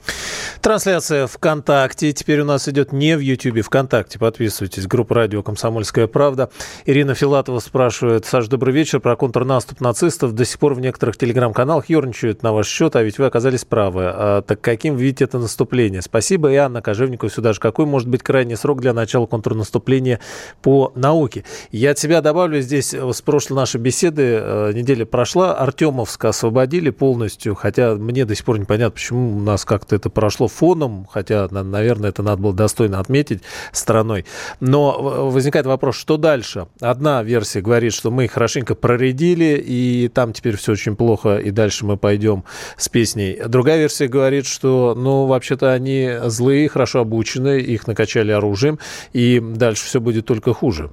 Трансляция 0.62 1.26
ВКонтакте. 1.26 2.12
Теперь 2.12 2.40
у 2.40 2.44
нас 2.44 2.68
идет 2.68 2.92
не 2.92 3.16
в 3.16 3.20
Ютьюбе, 3.20 3.62
ВКонтакте. 3.62 4.18
Подписывайтесь. 4.18 4.86
Группа 4.86 5.14
радио 5.14 5.42
«Комсомольская 5.42 6.06
правда». 6.06 6.50
Ирина 6.84 7.14
Филатова 7.14 7.60
спрашивает. 7.60 8.26
Саш, 8.26 8.46
добрый 8.48 8.74
вечер. 8.74 9.00
Про 9.00 9.16
контрнаступ 9.16 9.80
нацистов 9.80 10.32
до 10.32 10.44
сих 10.44 10.58
пор 10.58 10.74
в 10.74 10.80
некоторых 10.80 11.16
телеграм-каналах 11.16 11.88
ерничают 11.88 12.42
на 12.42 12.52
ваш 12.52 12.68
счет, 12.68 12.94
а 12.94 13.02
ведь 13.02 13.16
вы 13.16 13.24
оказались 13.24 13.64
правы. 13.64 14.02
А, 14.04 14.42
так 14.42 14.60
каким 14.60 14.96
видите 14.96 15.24
это 15.24 15.38
наступление? 15.38 16.02
Спасибо. 16.02 16.52
И 16.52 16.56
Анна 16.56 16.82
Кожевникова 16.82 17.30
сюда 17.30 17.54
же. 17.54 17.58
Какой 17.58 17.86
может 17.86 18.08
быть 18.08 18.22
крайний 18.22 18.56
срок 18.56 18.82
для 18.82 18.92
начала 18.92 19.24
контрнаступления 19.24 20.20
по 20.60 20.92
науке? 20.94 21.44
Я 21.72 21.92
от 21.92 21.98
себя 21.98 22.20
добавлю 22.20 22.60
здесь 22.60 22.92
с 22.92 23.22
прошлой 23.22 23.56
нашей 23.56 23.80
беседы. 23.80 24.38
Э, 24.38 24.72
неделя 24.74 25.06
прошла. 25.06 25.54
Артемовск 25.54 26.22
освободили 26.26 26.90
полностью, 26.90 27.54
хотя 27.54 27.94
мне 27.94 28.26
до 28.26 28.34
сих 28.34 28.44
пор 28.44 28.58
непонятно, 28.58 28.90
почему 28.90 29.38
у 29.38 29.40
нас 29.40 29.64
как-то 29.64 29.96
это 29.96 30.10
прошло 30.10 30.49
фоном, 30.50 31.06
хотя, 31.10 31.48
наверное, 31.50 32.10
это 32.10 32.22
надо 32.22 32.42
было 32.42 32.52
достойно 32.52 33.00
отметить 33.00 33.42
стороной. 33.72 34.26
Но 34.60 35.30
возникает 35.30 35.66
вопрос, 35.66 35.96
что 35.96 36.16
дальше? 36.16 36.66
Одна 36.80 37.22
версия 37.22 37.60
говорит, 37.60 37.94
что 37.94 38.10
мы 38.10 38.28
хорошенько 38.28 38.74
проредили, 38.74 39.62
и 39.64 40.08
там 40.08 40.32
теперь 40.32 40.56
все 40.56 40.72
очень 40.72 40.96
плохо, 40.96 41.38
и 41.38 41.50
дальше 41.50 41.86
мы 41.86 41.96
пойдем 41.96 42.44
с 42.76 42.88
песней. 42.88 43.40
Другая 43.46 43.78
версия 43.78 44.08
говорит, 44.08 44.46
что, 44.46 44.94
ну, 44.96 45.26
вообще-то 45.26 45.72
они 45.72 46.10
злые, 46.24 46.68
хорошо 46.68 47.00
обучены, 47.00 47.60
их 47.60 47.86
накачали 47.86 48.32
оружием, 48.32 48.78
и 49.12 49.40
дальше 49.40 49.86
все 49.86 50.00
будет 50.00 50.26
только 50.26 50.52
хуже. 50.52 50.90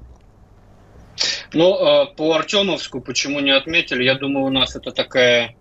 Ну, 1.54 1.74
а 1.74 2.06
по 2.06 2.36
Артемовску 2.36 3.02
почему 3.02 3.40
не 3.40 3.52
отметили? 3.52 4.04
Я 4.04 4.16
думаю, 4.16 4.46
у 4.46 4.50
нас 4.50 4.76
это 4.76 4.92
такая 4.92 5.56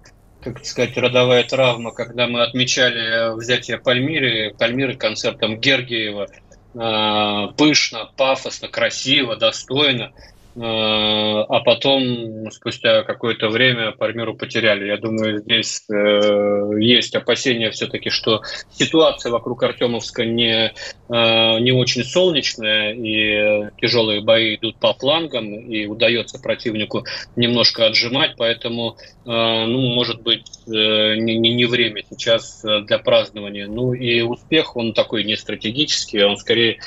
как 0.53 0.65
сказать, 0.65 0.97
родовая 0.97 1.43
травма, 1.45 1.91
когда 1.93 2.27
мы 2.29 2.43
отмечали 2.43 3.37
взятие 3.37 3.79
Пальмиры, 3.79 4.55
Пальмиры 4.57 4.97
концертом 4.97 5.59
Гергиева, 5.59 6.29
э, 6.75 7.53
пышно, 7.57 8.11
пафосно, 8.17 8.69
красиво, 8.69 9.37
достойно. 9.37 10.13
Э, 10.57 10.61
а 10.61 11.61
потом, 11.61 12.51
спустя 12.51 13.03
какое-то 13.03 13.51
время, 13.51 13.93
Пальмиру 13.93 14.35
потеряли. 14.35 14.87
Я 14.87 14.97
думаю, 14.97 15.41
здесь 15.41 15.83
э, 15.91 16.71
есть 16.81 17.15
опасения 17.15 17.71
все-таки, 17.71 18.09
что 18.09 18.41
ситуация 18.71 19.31
вокруг 19.33 19.63
Артемовска 19.63 20.25
не, 20.25 20.73
э, 20.73 21.59
не 21.61 21.73
очень 21.73 22.05
солнечная, 22.05 22.95
и 22.95 23.71
тяжелые 23.83 24.23
бои 24.23 24.57
идут 24.57 24.79
по 24.79 24.95
флангам, 24.95 25.53
и 25.55 25.85
удается 25.85 26.39
противнику 26.39 27.05
немножко 27.37 27.85
отжимать, 27.85 28.33
поэтому, 28.39 28.97
ну, 29.25 29.95
может 29.95 30.23
быть, 30.23 30.47
не, 30.67 31.37
не 31.37 31.65
время 31.67 32.03
сейчас 32.09 32.63
для 32.63 32.99
празднования. 32.99 33.67
Ну 33.67 33.93
и 33.93 34.23
успех, 34.23 34.77
он 34.77 34.95
такой 34.95 35.25
не 35.25 35.37
стратегический, 35.37 36.23
он 36.23 36.37
скорее 36.37 36.79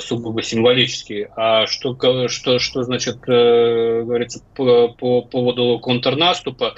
сугубо 0.00 0.42
символический. 0.42 1.26
А 1.36 1.66
что, 1.66 1.96
что, 2.28 2.58
что 2.58 2.82
значит, 2.82 3.18
э, 3.28 4.02
говорится, 4.02 4.42
по, 4.54 4.88
по 4.88 5.22
поводу 5.22 5.78
контрнаступа? 5.78 6.74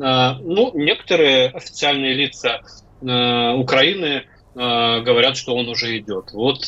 А, 0.00 0.38
ну, 0.40 0.72
некоторые 0.74 1.48
официальные 1.48 2.14
лица 2.14 2.62
э, 3.02 3.52
Украины 3.52 4.06
э, 4.06 4.22
говорят, 4.54 5.36
что 5.36 5.54
он 5.54 5.68
уже 5.68 5.98
идет. 5.98 6.32
Вот 6.32 6.64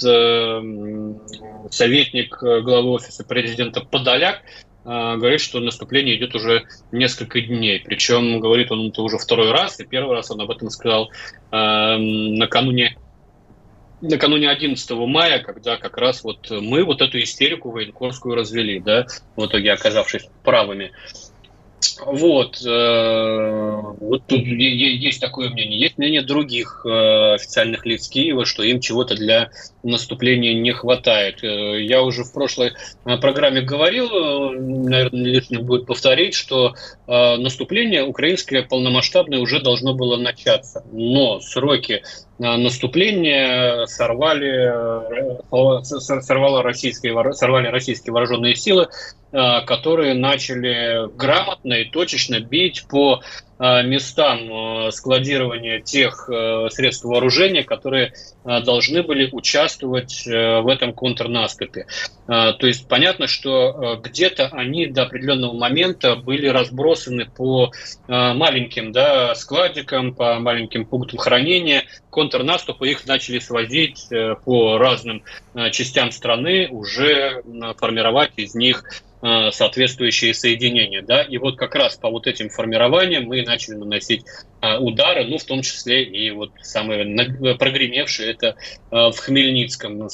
советник 1.72 2.38
главы 2.38 2.90
офиса 2.90 3.24
президента 3.24 3.80
Подоляк 3.80 4.42
говорит, 4.84 5.40
что 5.40 5.60
наступление 5.60 6.16
идет 6.16 6.34
уже 6.34 6.64
несколько 6.90 7.40
дней. 7.40 7.80
Причем 7.84 8.40
говорит 8.40 8.72
он 8.72 8.88
это 8.88 9.00
уже 9.02 9.16
второй 9.16 9.52
раз, 9.52 9.78
и 9.78 9.86
первый 9.86 10.16
раз 10.16 10.32
он 10.32 10.40
об 10.40 10.50
этом 10.50 10.70
сказал 10.70 11.08
накануне 11.52 12.96
накануне 14.02 14.50
11 14.50 14.90
мая, 14.90 15.38
когда 15.40 15.76
как 15.76 15.96
раз 15.96 16.22
вот 16.24 16.50
мы 16.50 16.84
вот 16.84 17.00
эту 17.00 17.20
истерику 17.20 17.70
военкорскую 17.70 18.34
развели, 18.34 18.80
да, 18.80 19.06
в 19.36 19.46
итоге 19.46 19.72
оказавшись 19.72 20.28
правыми. 20.42 20.92
Вот, 22.04 22.64
э, 22.64 23.80
вот 24.00 24.26
тут 24.26 24.40
есть 24.40 25.20
такое 25.20 25.50
мнение. 25.50 25.78
Есть 25.78 25.98
мнение 25.98 26.22
других 26.22 26.84
э, 26.84 27.34
официальных 27.34 27.86
лиц 27.86 28.08
Киева, 28.08 28.44
что 28.44 28.62
им 28.62 28.80
чего-то 28.80 29.14
для 29.14 29.50
наступления 29.82 30.54
не 30.54 30.72
хватает. 30.72 31.42
Э, 31.42 31.80
я 31.82 32.02
уже 32.02 32.24
в 32.24 32.32
прошлой 32.32 32.72
программе 33.04 33.62
говорил, 33.62 34.08
наверное, 34.52 35.24
лишним 35.24 35.64
будет 35.64 35.86
повторить, 35.86 36.34
что 36.34 36.74
наступление 37.06 38.04
украинское 38.04 38.62
полномасштабное 38.62 39.38
уже 39.38 39.60
должно 39.60 39.94
было 39.94 40.16
начаться. 40.16 40.84
Но 40.92 41.40
сроки 41.40 42.02
наступления 42.42 43.86
сорвали, 43.86 44.72
сорвало 45.82 46.62
российские, 46.62 47.32
сорвали 47.34 47.68
российские 47.68 48.12
вооруженные 48.12 48.54
силы, 48.56 48.88
которые 49.30 50.14
начали 50.14 51.08
грамотно 51.16 51.74
и 51.74 51.84
точечно 51.84 52.40
бить 52.40 52.84
по 52.88 53.22
Э, 53.51 53.51
местам 53.62 54.52
э, 54.52 54.90
складирования 54.90 55.80
тех 55.80 56.28
э, 56.28 56.68
средств 56.70 57.04
вооружения, 57.04 57.62
которые 57.62 58.12
должны 58.44 59.04
были 59.04 59.28
участвовать 59.30 60.26
в 60.26 60.68
этом 60.68 60.92
контрнаступе. 60.92 61.86
То 62.26 62.56
есть 62.60 62.88
понятно, 62.88 63.28
что 63.28 64.00
где-то 64.02 64.48
они 64.48 64.86
до 64.86 65.02
определенного 65.02 65.52
момента 65.52 66.16
были 66.16 66.48
разбросаны 66.48 67.26
по 67.26 67.70
маленьким 68.08 68.90
да, 68.90 69.36
складикам, 69.36 70.12
по 70.12 70.40
маленьким 70.40 70.86
пунктам 70.86 71.20
хранения. 71.20 71.84
Контрнаступы 72.10 72.90
их 72.90 73.06
начали 73.06 73.38
свозить 73.38 74.08
по 74.44 74.76
разным 74.76 75.22
частям 75.70 76.10
страны, 76.10 76.66
уже 76.68 77.44
формировать 77.78 78.32
из 78.34 78.56
них 78.56 78.82
Э, 79.11 79.11
соответствующие 79.22 80.34
соединения. 80.34 81.00
Да? 81.02 81.22
И 81.22 81.38
вот 81.38 81.56
как 81.56 81.76
раз 81.76 81.96
по 81.96 82.10
вот 82.10 82.26
этим 82.26 82.48
формированиям 82.48 83.24
мы 83.24 83.42
начали 83.42 83.76
наносить 83.76 84.24
э, 84.60 84.78
удары, 84.78 85.24
ну, 85.24 85.38
в 85.38 85.44
том 85.44 85.62
числе 85.62 86.02
и 86.02 86.30
вот 86.32 86.50
самые 86.60 87.56
прогремевшие, 87.56 88.32
это 88.32 88.48
э, 88.48 88.54
в 88.90 89.16
Хмельницком, 89.16 90.08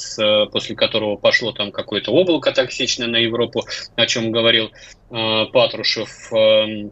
после 0.51 0.75
которого 0.75 1.15
пошло 1.15 1.51
там 1.51 1.71
какое-то 1.71 2.11
облако 2.11 2.51
токсичное 2.51 3.07
на 3.07 3.17
Европу, 3.17 3.65
о 3.95 4.05
чем 4.05 4.31
говорил 4.31 4.71
Патрушев, 5.09 6.31
эм, 6.31 6.91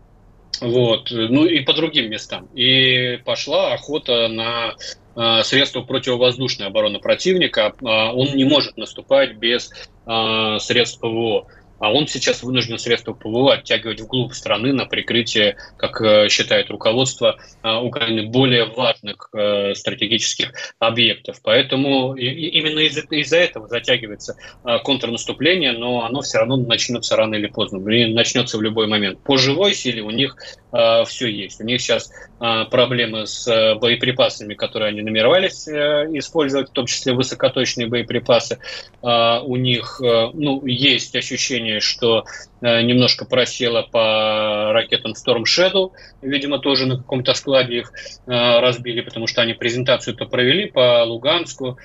вот, 0.60 1.12
ну 1.12 1.46
и 1.46 1.60
по 1.60 1.74
другим 1.74 2.10
местам. 2.10 2.48
И 2.56 3.20
пошла 3.26 3.74
охота 3.74 4.28
на 4.28 5.44
средства 5.44 5.82
противовоздушной 5.82 6.68
обороны 6.68 7.00
противника. 7.00 7.76
Он 7.82 8.36
не 8.36 8.46
может 8.46 8.78
наступать 8.78 9.36
без 9.36 9.70
средств 10.06 11.00
ПВО 11.00 11.48
а 11.80 11.92
он 11.92 12.08
сейчас 12.08 12.44
вынужден 12.44 12.78
средства 12.78 13.14
ПВО 13.14 13.54
оттягивать 13.54 14.02
вглубь 14.02 14.34
страны 14.34 14.74
на 14.74 14.86
прикрытие, 14.86 15.58
как 15.78 16.02
э, 16.02 16.30
считает 16.30 16.70
руководство 16.70 17.38
э, 17.64 17.76
Украины, 17.76 18.28
более 18.28 18.66
важных 18.66 19.30
э, 19.34 19.74
стратегических 19.76 20.52
объектов. 20.80 21.40
Поэтому 21.44 22.16
именно 22.16 22.80
из-за 22.80 23.02
из 23.02 23.32
этого 23.32 23.68
затягивается 23.68 24.36
контрнаступление, 24.84 25.72
но 25.72 26.06
оно 26.06 26.22
все 26.22 26.40
равно 26.40 26.58
начнется 26.58 27.16
рано 27.16 27.36
или 27.36 27.48
поздно, 27.48 27.80
начнется 27.80 28.58
в 28.58 28.62
любой 28.62 28.88
момент. 28.88 29.20
По 29.24 29.38
живой 29.38 29.74
силе 29.74 30.02
у 30.02 30.10
них 30.10 30.36
все 30.72 31.28
есть. 31.28 31.62
У 31.62 31.64
них 31.64 31.82
сейчас 31.82 32.12
проблемы 32.40 33.26
с 33.26 33.76
боеприпасами, 33.76 34.54
которые 34.54 34.90
они 34.90 35.02
намеревались 35.02 35.68
использовать, 35.68 36.70
в 36.70 36.74
том 36.74 36.86
числе 36.86 37.14
высокоточные 37.14 37.88
боеприпасы. 37.88 38.60
У 39.02 39.56
них 39.56 39.98
ну, 40.02 40.66
есть 40.66 41.16
ощущение 41.16 41.67
ощущение, 41.68 41.80
что 41.80 42.26
э, 42.62 42.82
немножко 42.82 43.26
просело 43.26 43.84
по 43.84 44.72
ракетам 44.74 45.14
Storm 45.14 45.44
Shadow. 45.44 45.92
Видимо, 46.22 46.60
тоже 46.60 46.86
на 46.86 46.98
каком-то 46.98 47.34
складе 47.34 47.80
их 47.80 47.92
э, 48.26 48.60
разбили, 48.60 49.02
потому 49.02 49.28
что 49.28 49.42
они 49.42 49.54
презентацию-то 49.54 50.26
провели 50.26 50.68
по 50.68 51.04
Луганску. 51.04 51.78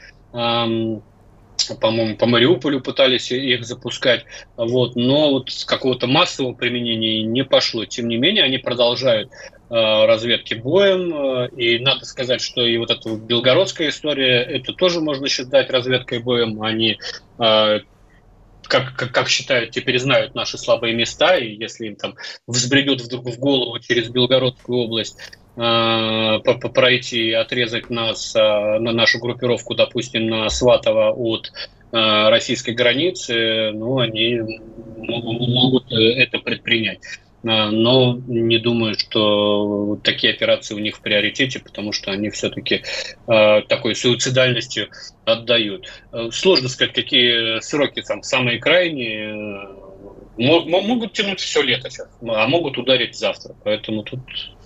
по-моему, 1.81 2.17
по 2.17 2.27
Мариуполю 2.27 2.81
пытались 2.81 3.31
их 3.31 3.65
запускать, 3.65 4.25
вот, 4.57 4.97
но 4.97 5.31
вот 5.31 5.51
с 5.51 5.65
какого-то 5.65 6.07
массового 6.07 6.55
применения 6.55 7.23
не 7.23 7.45
пошло. 7.45 7.85
Тем 7.85 8.09
не 8.09 8.17
менее, 8.17 8.45
они 8.45 8.59
продолжают 8.59 9.29
э, 9.29 9.35
разведки 9.71 10.55
боем, 10.55 11.47
и 11.57 11.79
надо 11.79 12.05
сказать, 12.05 12.41
что 12.41 12.67
и 12.67 12.79
вот 12.79 12.91
эта 12.91 13.15
белгородская 13.17 13.91
история, 13.91 14.43
это 14.43 14.73
тоже 14.73 15.01
можно 15.01 15.29
считать 15.29 15.71
разведкой 15.71 16.21
боем, 16.21 16.63
они 16.63 16.99
как, 18.63 18.95
как, 18.97 19.13
как 19.13 19.29
считают, 19.29 19.71
теперь 19.71 19.99
знают 19.99 20.35
наши 20.35 20.59
слабые 20.59 20.95
места, 20.95 21.37
и 21.37 21.55
если 21.55 21.87
им 21.87 21.97
там 21.97 22.15
взбредет 22.47 23.01
вдруг 23.01 23.27
в 23.27 23.39
голову 23.39 23.79
через 23.81 24.09
Белгородскую 24.09 24.79
область 24.79 25.19
пройти, 25.55 27.33
отрезать 27.33 27.91
нас, 27.91 28.35
на 28.35 28.79
нашу 28.93 29.19
группировку, 29.19 29.75
допустим, 29.75 30.27
на 30.29 30.49
Сватово 30.49 31.13
от 31.13 31.53
российской 31.91 32.71
границы, 32.71 33.71
ну, 33.73 33.99
они 33.99 34.41
могут 34.97 35.93
это 35.93 36.39
предпринять. 36.39 37.01
А, 37.45 37.71
но 37.71 38.21
не 38.27 38.59
думаю, 38.59 38.99
что 38.99 39.99
такие 40.03 40.33
операции 40.33 40.75
у 40.75 40.79
них 40.79 40.97
в 40.97 41.01
приоритете, 41.01 41.59
потому 41.59 41.93
что 41.93 42.11
они 42.11 42.31
все-таки 42.31 42.83
э, 43.27 43.63
такой 43.69 43.95
суицидальностью 43.95 44.89
отдают. 45.25 45.89
А, 46.13 46.31
сложно 46.31 46.69
сказать, 46.69 46.95
какие 46.95 47.61
сроки 47.61 48.03
там 48.03 48.23
самые 48.23 48.59
крайние. 48.59 49.69
Могут 50.39 51.13
тянуть 51.13 51.41
все 51.41 51.63
лето 51.63 51.91
сейчас, 51.91 52.09
а 52.27 52.47
могут 52.47 52.79
ударить 52.79 53.17
завтра. 53.17 53.55
Поэтому 53.65 54.03
тут 54.03 54.21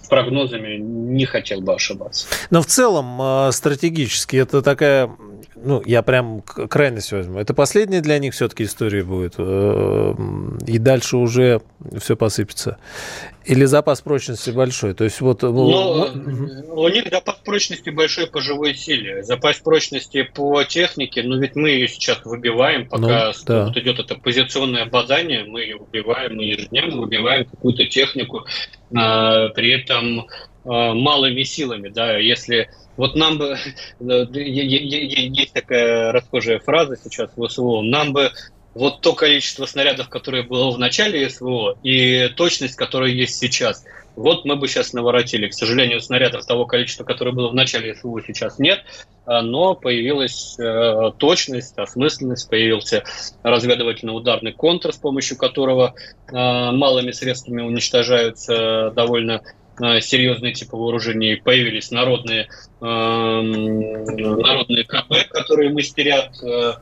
прогнозами 0.08 0.76
не 0.76 1.24
хотел 1.24 1.60
бы 1.60 1.74
ошибаться. 1.74 2.28
Но 2.50 2.62
в 2.62 2.66
целом 2.66 3.50
стратегически 3.52 4.36
это 4.36 4.62
такая 4.62 5.10
ну, 5.56 5.82
я 5.86 6.02
прям 6.02 6.42
крайность 6.42 7.12
возьму. 7.12 7.38
Это 7.38 7.54
последняя 7.54 8.02
для 8.02 8.18
них 8.18 8.34
все-таки 8.34 8.64
история 8.64 9.02
будет. 9.02 9.34
Э, 9.38 10.14
и 10.66 10.78
дальше 10.78 11.16
уже 11.16 11.62
все 11.98 12.14
посыпется. 12.14 12.76
Или 13.46 13.64
запас 13.64 14.02
прочности 14.02 14.50
большой? 14.50 14.92
То 14.92 15.04
есть 15.04 15.20
вот... 15.20 15.42
Ну, 15.42 16.10
ну, 16.14 16.74
у 16.74 16.88
них 16.88 17.04
запас 17.10 17.36
прочности 17.44 17.88
большой 17.88 18.26
по 18.26 18.40
живой 18.40 18.74
силе. 18.74 19.22
Запас 19.22 19.56
прочности 19.58 20.24
по 20.24 20.62
технике, 20.64 21.22
ну 21.22 21.38
ведь 21.38 21.56
мы 21.56 21.70
ее 21.70 21.88
сейчас 21.88 22.20
выбиваем, 22.24 22.86
пока 22.88 23.28
ну, 23.28 23.32
да. 23.46 23.64
вот 23.66 23.76
идет 23.78 23.98
это 23.98 24.14
позиционное 24.16 24.84
бадание, 24.84 25.44
мы 25.44 25.62
ее 25.62 25.78
выбиваем, 25.78 26.36
мы 26.36 26.44
ежедневно 26.44 27.00
выбиваем 27.00 27.46
какую-то 27.46 27.86
технику, 27.86 28.44
а, 28.94 29.48
при 29.50 29.70
этом 29.70 30.26
а, 30.64 30.92
малыми 30.92 31.44
силами, 31.44 31.88
да, 31.88 32.18
если 32.18 32.68
вот 32.96 33.14
нам 33.14 33.38
бы, 33.38 33.58
есть 34.00 35.52
такая 35.52 36.12
расхожая 36.12 36.58
фраза 36.58 36.96
сейчас 36.96 37.30
в 37.36 37.48
СВО, 37.48 37.82
нам 37.82 38.12
бы 38.12 38.30
вот 38.76 39.00
то 39.00 39.14
количество 39.14 39.64
снарядов, 39.64 40.10
которое 40.10 40.42
было 40.42 40.70
в 40.70 40.78
начале 40.78 41.28
СВО, 41.30 41.78
и 41.82 42.28
точность, 42.36 42.76
которая 42.76 43.10
есть 43.10 43.36
сейчас. 43.36 43.84
Вот 44.16 44.44
мы 44.44 44.56
бы 44.56 44.68
сейчас 44.68 44.92
наворотили. 44.92 45.48
К 45.48 45.54
сожалению, 45.54 46.00
снарядов 46.00 46.46
того 46.46 46.66
количества, 46.66 47.04
которое 47.04 47.32
было 47.32 47.48
в 47.48 47.54
начале 47.54 47.94
СВО, 47.94 48.20
сейчас 48.26 48.58
нет, 48.58 48.82
а, 49.24 49.40
но 49.40 49.74
появилась 49.74 50.58
э, 50.58 51.12
точность, 51.18 51.76
осмысленность, 51.78 52.50
появился 52.50 53.04
разведывательно-ударный 53.42 54.52
контр, 54.52 54.92
с 54.92 54.96
помощью 54.96 55.38
которого 55.38 55.94
э, 56.28 56.32
малыми 56.34 57.12
средствами 57.12 57.62
уничтожаются 57.62 58.90
довольно 58.94 59.40
Э, 59.40 59.65
серьезные 60.00 60.52
типы 60.52 60.76
вооружений, 60.76 61.36
появились 61.36 61.90
народные, 61.90 62.48
э, 62.80 62.84
народные 62.84 64.84
КП, 64.84 65.28
которые 65.30 65.70
мастерят 65.70 66.36
э, 66.42 66.72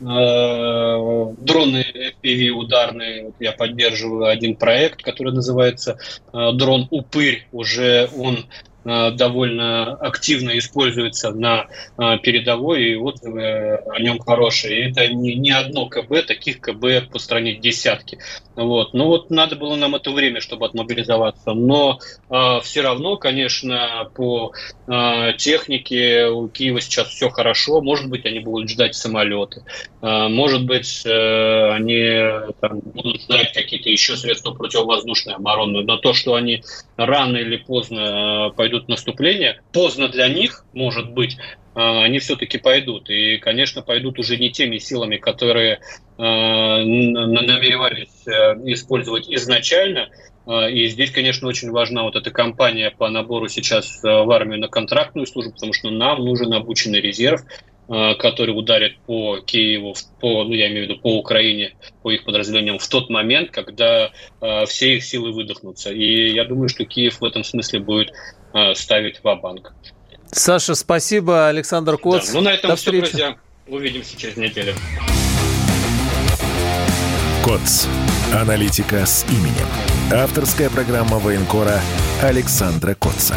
э, 0.00 1.34
дроны 1.38 1.84
FPV 2.22 2.48
ударные. 2.50 3.32
Я 3.40 3.52
поддерживаю 3.52 4.26
один 4.26 4.56
проект, 4.56 5.02
который 5.02 5.32
называется 5.32 5.98
э, 6.32 6.52
дрон 6.52 6.88
Упырь. 6.90 7.46
Уже 7.52 8.08
он 8.16 8.38
Э, 8.38 8.71
довольно 8.84 9.94
активно 9.94 10.58
используется 10.58 11.30
на 11.30 11.66
э, 11.98 12.18
передовой, 12.18 12.84
и 12.84 12.96
отзывы 12.96 13.76
о 13.76 14.00
нем 14.00 14.18
хорошие. 14.18 14.80
И 14.80 14.90
это 14.90 15.06
не, 15.08 15.34
не 15.34 15.50
одно 15.50 15.86
КБ, 15.86 16.26
таких 16.26 16.60
КБ 16.60 17.10
по 17.10 17.18
стране 17.18 17.54
десятки. 17.54 18.18
Вот. 18.56 18.92
Ну 18.92 19.06
вот 19.06 19.30
надо 19.30 19.56
было 19.56 19.76
нам 19.76 19.94
это 19.94 20.10
время, 20.10 20.40
чтобы 20.40 20.66
отмобилизоваться. 20.66 21.52
Но 21.52 21.98
э, 22.28 22.60
все 22.62 22.82
равно, 22.82 23.16
конечно, 23.16 24.10
по 24.14 24.52
э, 24.86 25.32
технике 25.38 26.26
у 26.26 26.48
Киева 26.48 26.80
сейчас 26.80 27.08
все 27.08 27.30
хорошо. 27.30 27.80
Может 27.80 28.08
быть, 28.08 28.26
они 28.26 28.40
будут 28.40 28.68
ждать 28.68 28.94
самолеты. 28.94 29.64
Э, 30.02 30.28
может 30.28 30.66
быть, 30.66 31.02
э, 31.06 31.70
они 31.72 32.52
там, 32.60 32.80
будут 32.80 33.22
ждать 33.22 33.52
какие-то 33.52 33.88
еще 33.88 34.16
средства 34.16 34.52
противовоздушной 34.52 35.34
обороны. 35.34 35.82
Но 35.82 35.96
то, 35.96 36.12
что 36.12 36.34
они 36.34 36.62
рано 36.96 37.36
или 37.38 37.56
поздно 37.56 38.50
э, 38.50 38.56
пойдут 38.56 38.71
пойдут 38.72 38.88
наступления. 38.88 39.60
Поздно 39.72 40.08
для 40.08 40.28
них, 40.28 40.64
может 40.72 41.10
быть, 41.10 41.36
а, 41.74 42.02
они 42.04 42.18
все-таки 42.18 42.58
пойдут. 42.58 43.10
И, 43.10 43.36
конечно, 43.36 43.82
пойдут 43.82 44.18
уже 44.18 44.38
не 44.38 44.50
теми 44.50 44.78
силами, 44.78 45.18
которые 45.18 45.80
а, 46.18 46.78
намеревались 46.78 48.26
э, 48.26 48.54
использовать 48.72 49.28
изначально. 49.28 50.08
А, 50.46 50.68
и 50.68 50.86
здесь, 50.86 51.10
конечно, 51.10 51.48
очень 51.48 51.70
важна 51.70 52.02
вот 52.02 52.16
эта 52.16 52.30
кампания 52.30 52.90
по 52.96 53.08
набору 53.10 53.48
сейчас 53.48 54.02
э, 54.02 54.08
в 54.08 54.30
армию 54.30 54.58
на 54.60 54.68
контрактную 54.68 55.26
службу, 55.26 55.52
потому 55.52 55.72
что 55.72 55.90
нам 55.90 56.24
нужен 56.24 56.52
обученный 56.52 57.00
резерв, 57.00 57.42
который 57.88 58.52
ударит 58.52 58.98
по 59.06 59.40
Киеву, 59.40 59.94
по, 60.20 60.44
ну, 60.44 60.54
я 60.54 60.68
имею 60.68 60.86
в 60.86 60.88
виду 60.88 61.00
по 61.00 61.18
Украине, 61.18 61.74
по 62.02 62.10
их 62.10 62.24
подразделениям 62.24 62.78
в 62.78 62.88
тот 62.88 63.10
момент, 63.10 63.50
когда 63.50 64.12
э, 64.40 64.64
все 64.66 64.96
их 64.96 65.04
силы 65.04 65.32
выдохнутся. 65.32 65.92
И 65.92 66.32
я 66.32 66.44
думаю, 66.44 66.68
что 66.68 66.84
Киев 66.84 67.20
в 67.20 67.24
этом 67.24 67.44
смысле 67.44 67.80
будет 67.80 68.12
ставить 68.74 69.18
в 69.18 69.22
банк 69.22 69.72
Саша, 70.30 70.74
спасибо. 70.74 71.48
Александр 71.48 71.98
Коц. 71.98 72.28
Да. 72.28 72.34
Ну, 72.34 72.40
на 72.40 72.48
этом 72.54 72.70
До 72.70 72.76
все, 72.76 72.84
встречи. 72.86 73.10
друзья. 73.10 73.36
Увидимся 73.66 74.16
через 74.18 74.36
неделю. 74.36 74.74
Коц. 77.44 77.86
Аналитика 78.32 79.04
с 79.04 79.26
именем. 79.28 79.66
Авторская 80.10 80.70
программа 80.70 81.18
военкора 81.18 81.80
Александра 82.22 82.94
Котца. 82.94 83.36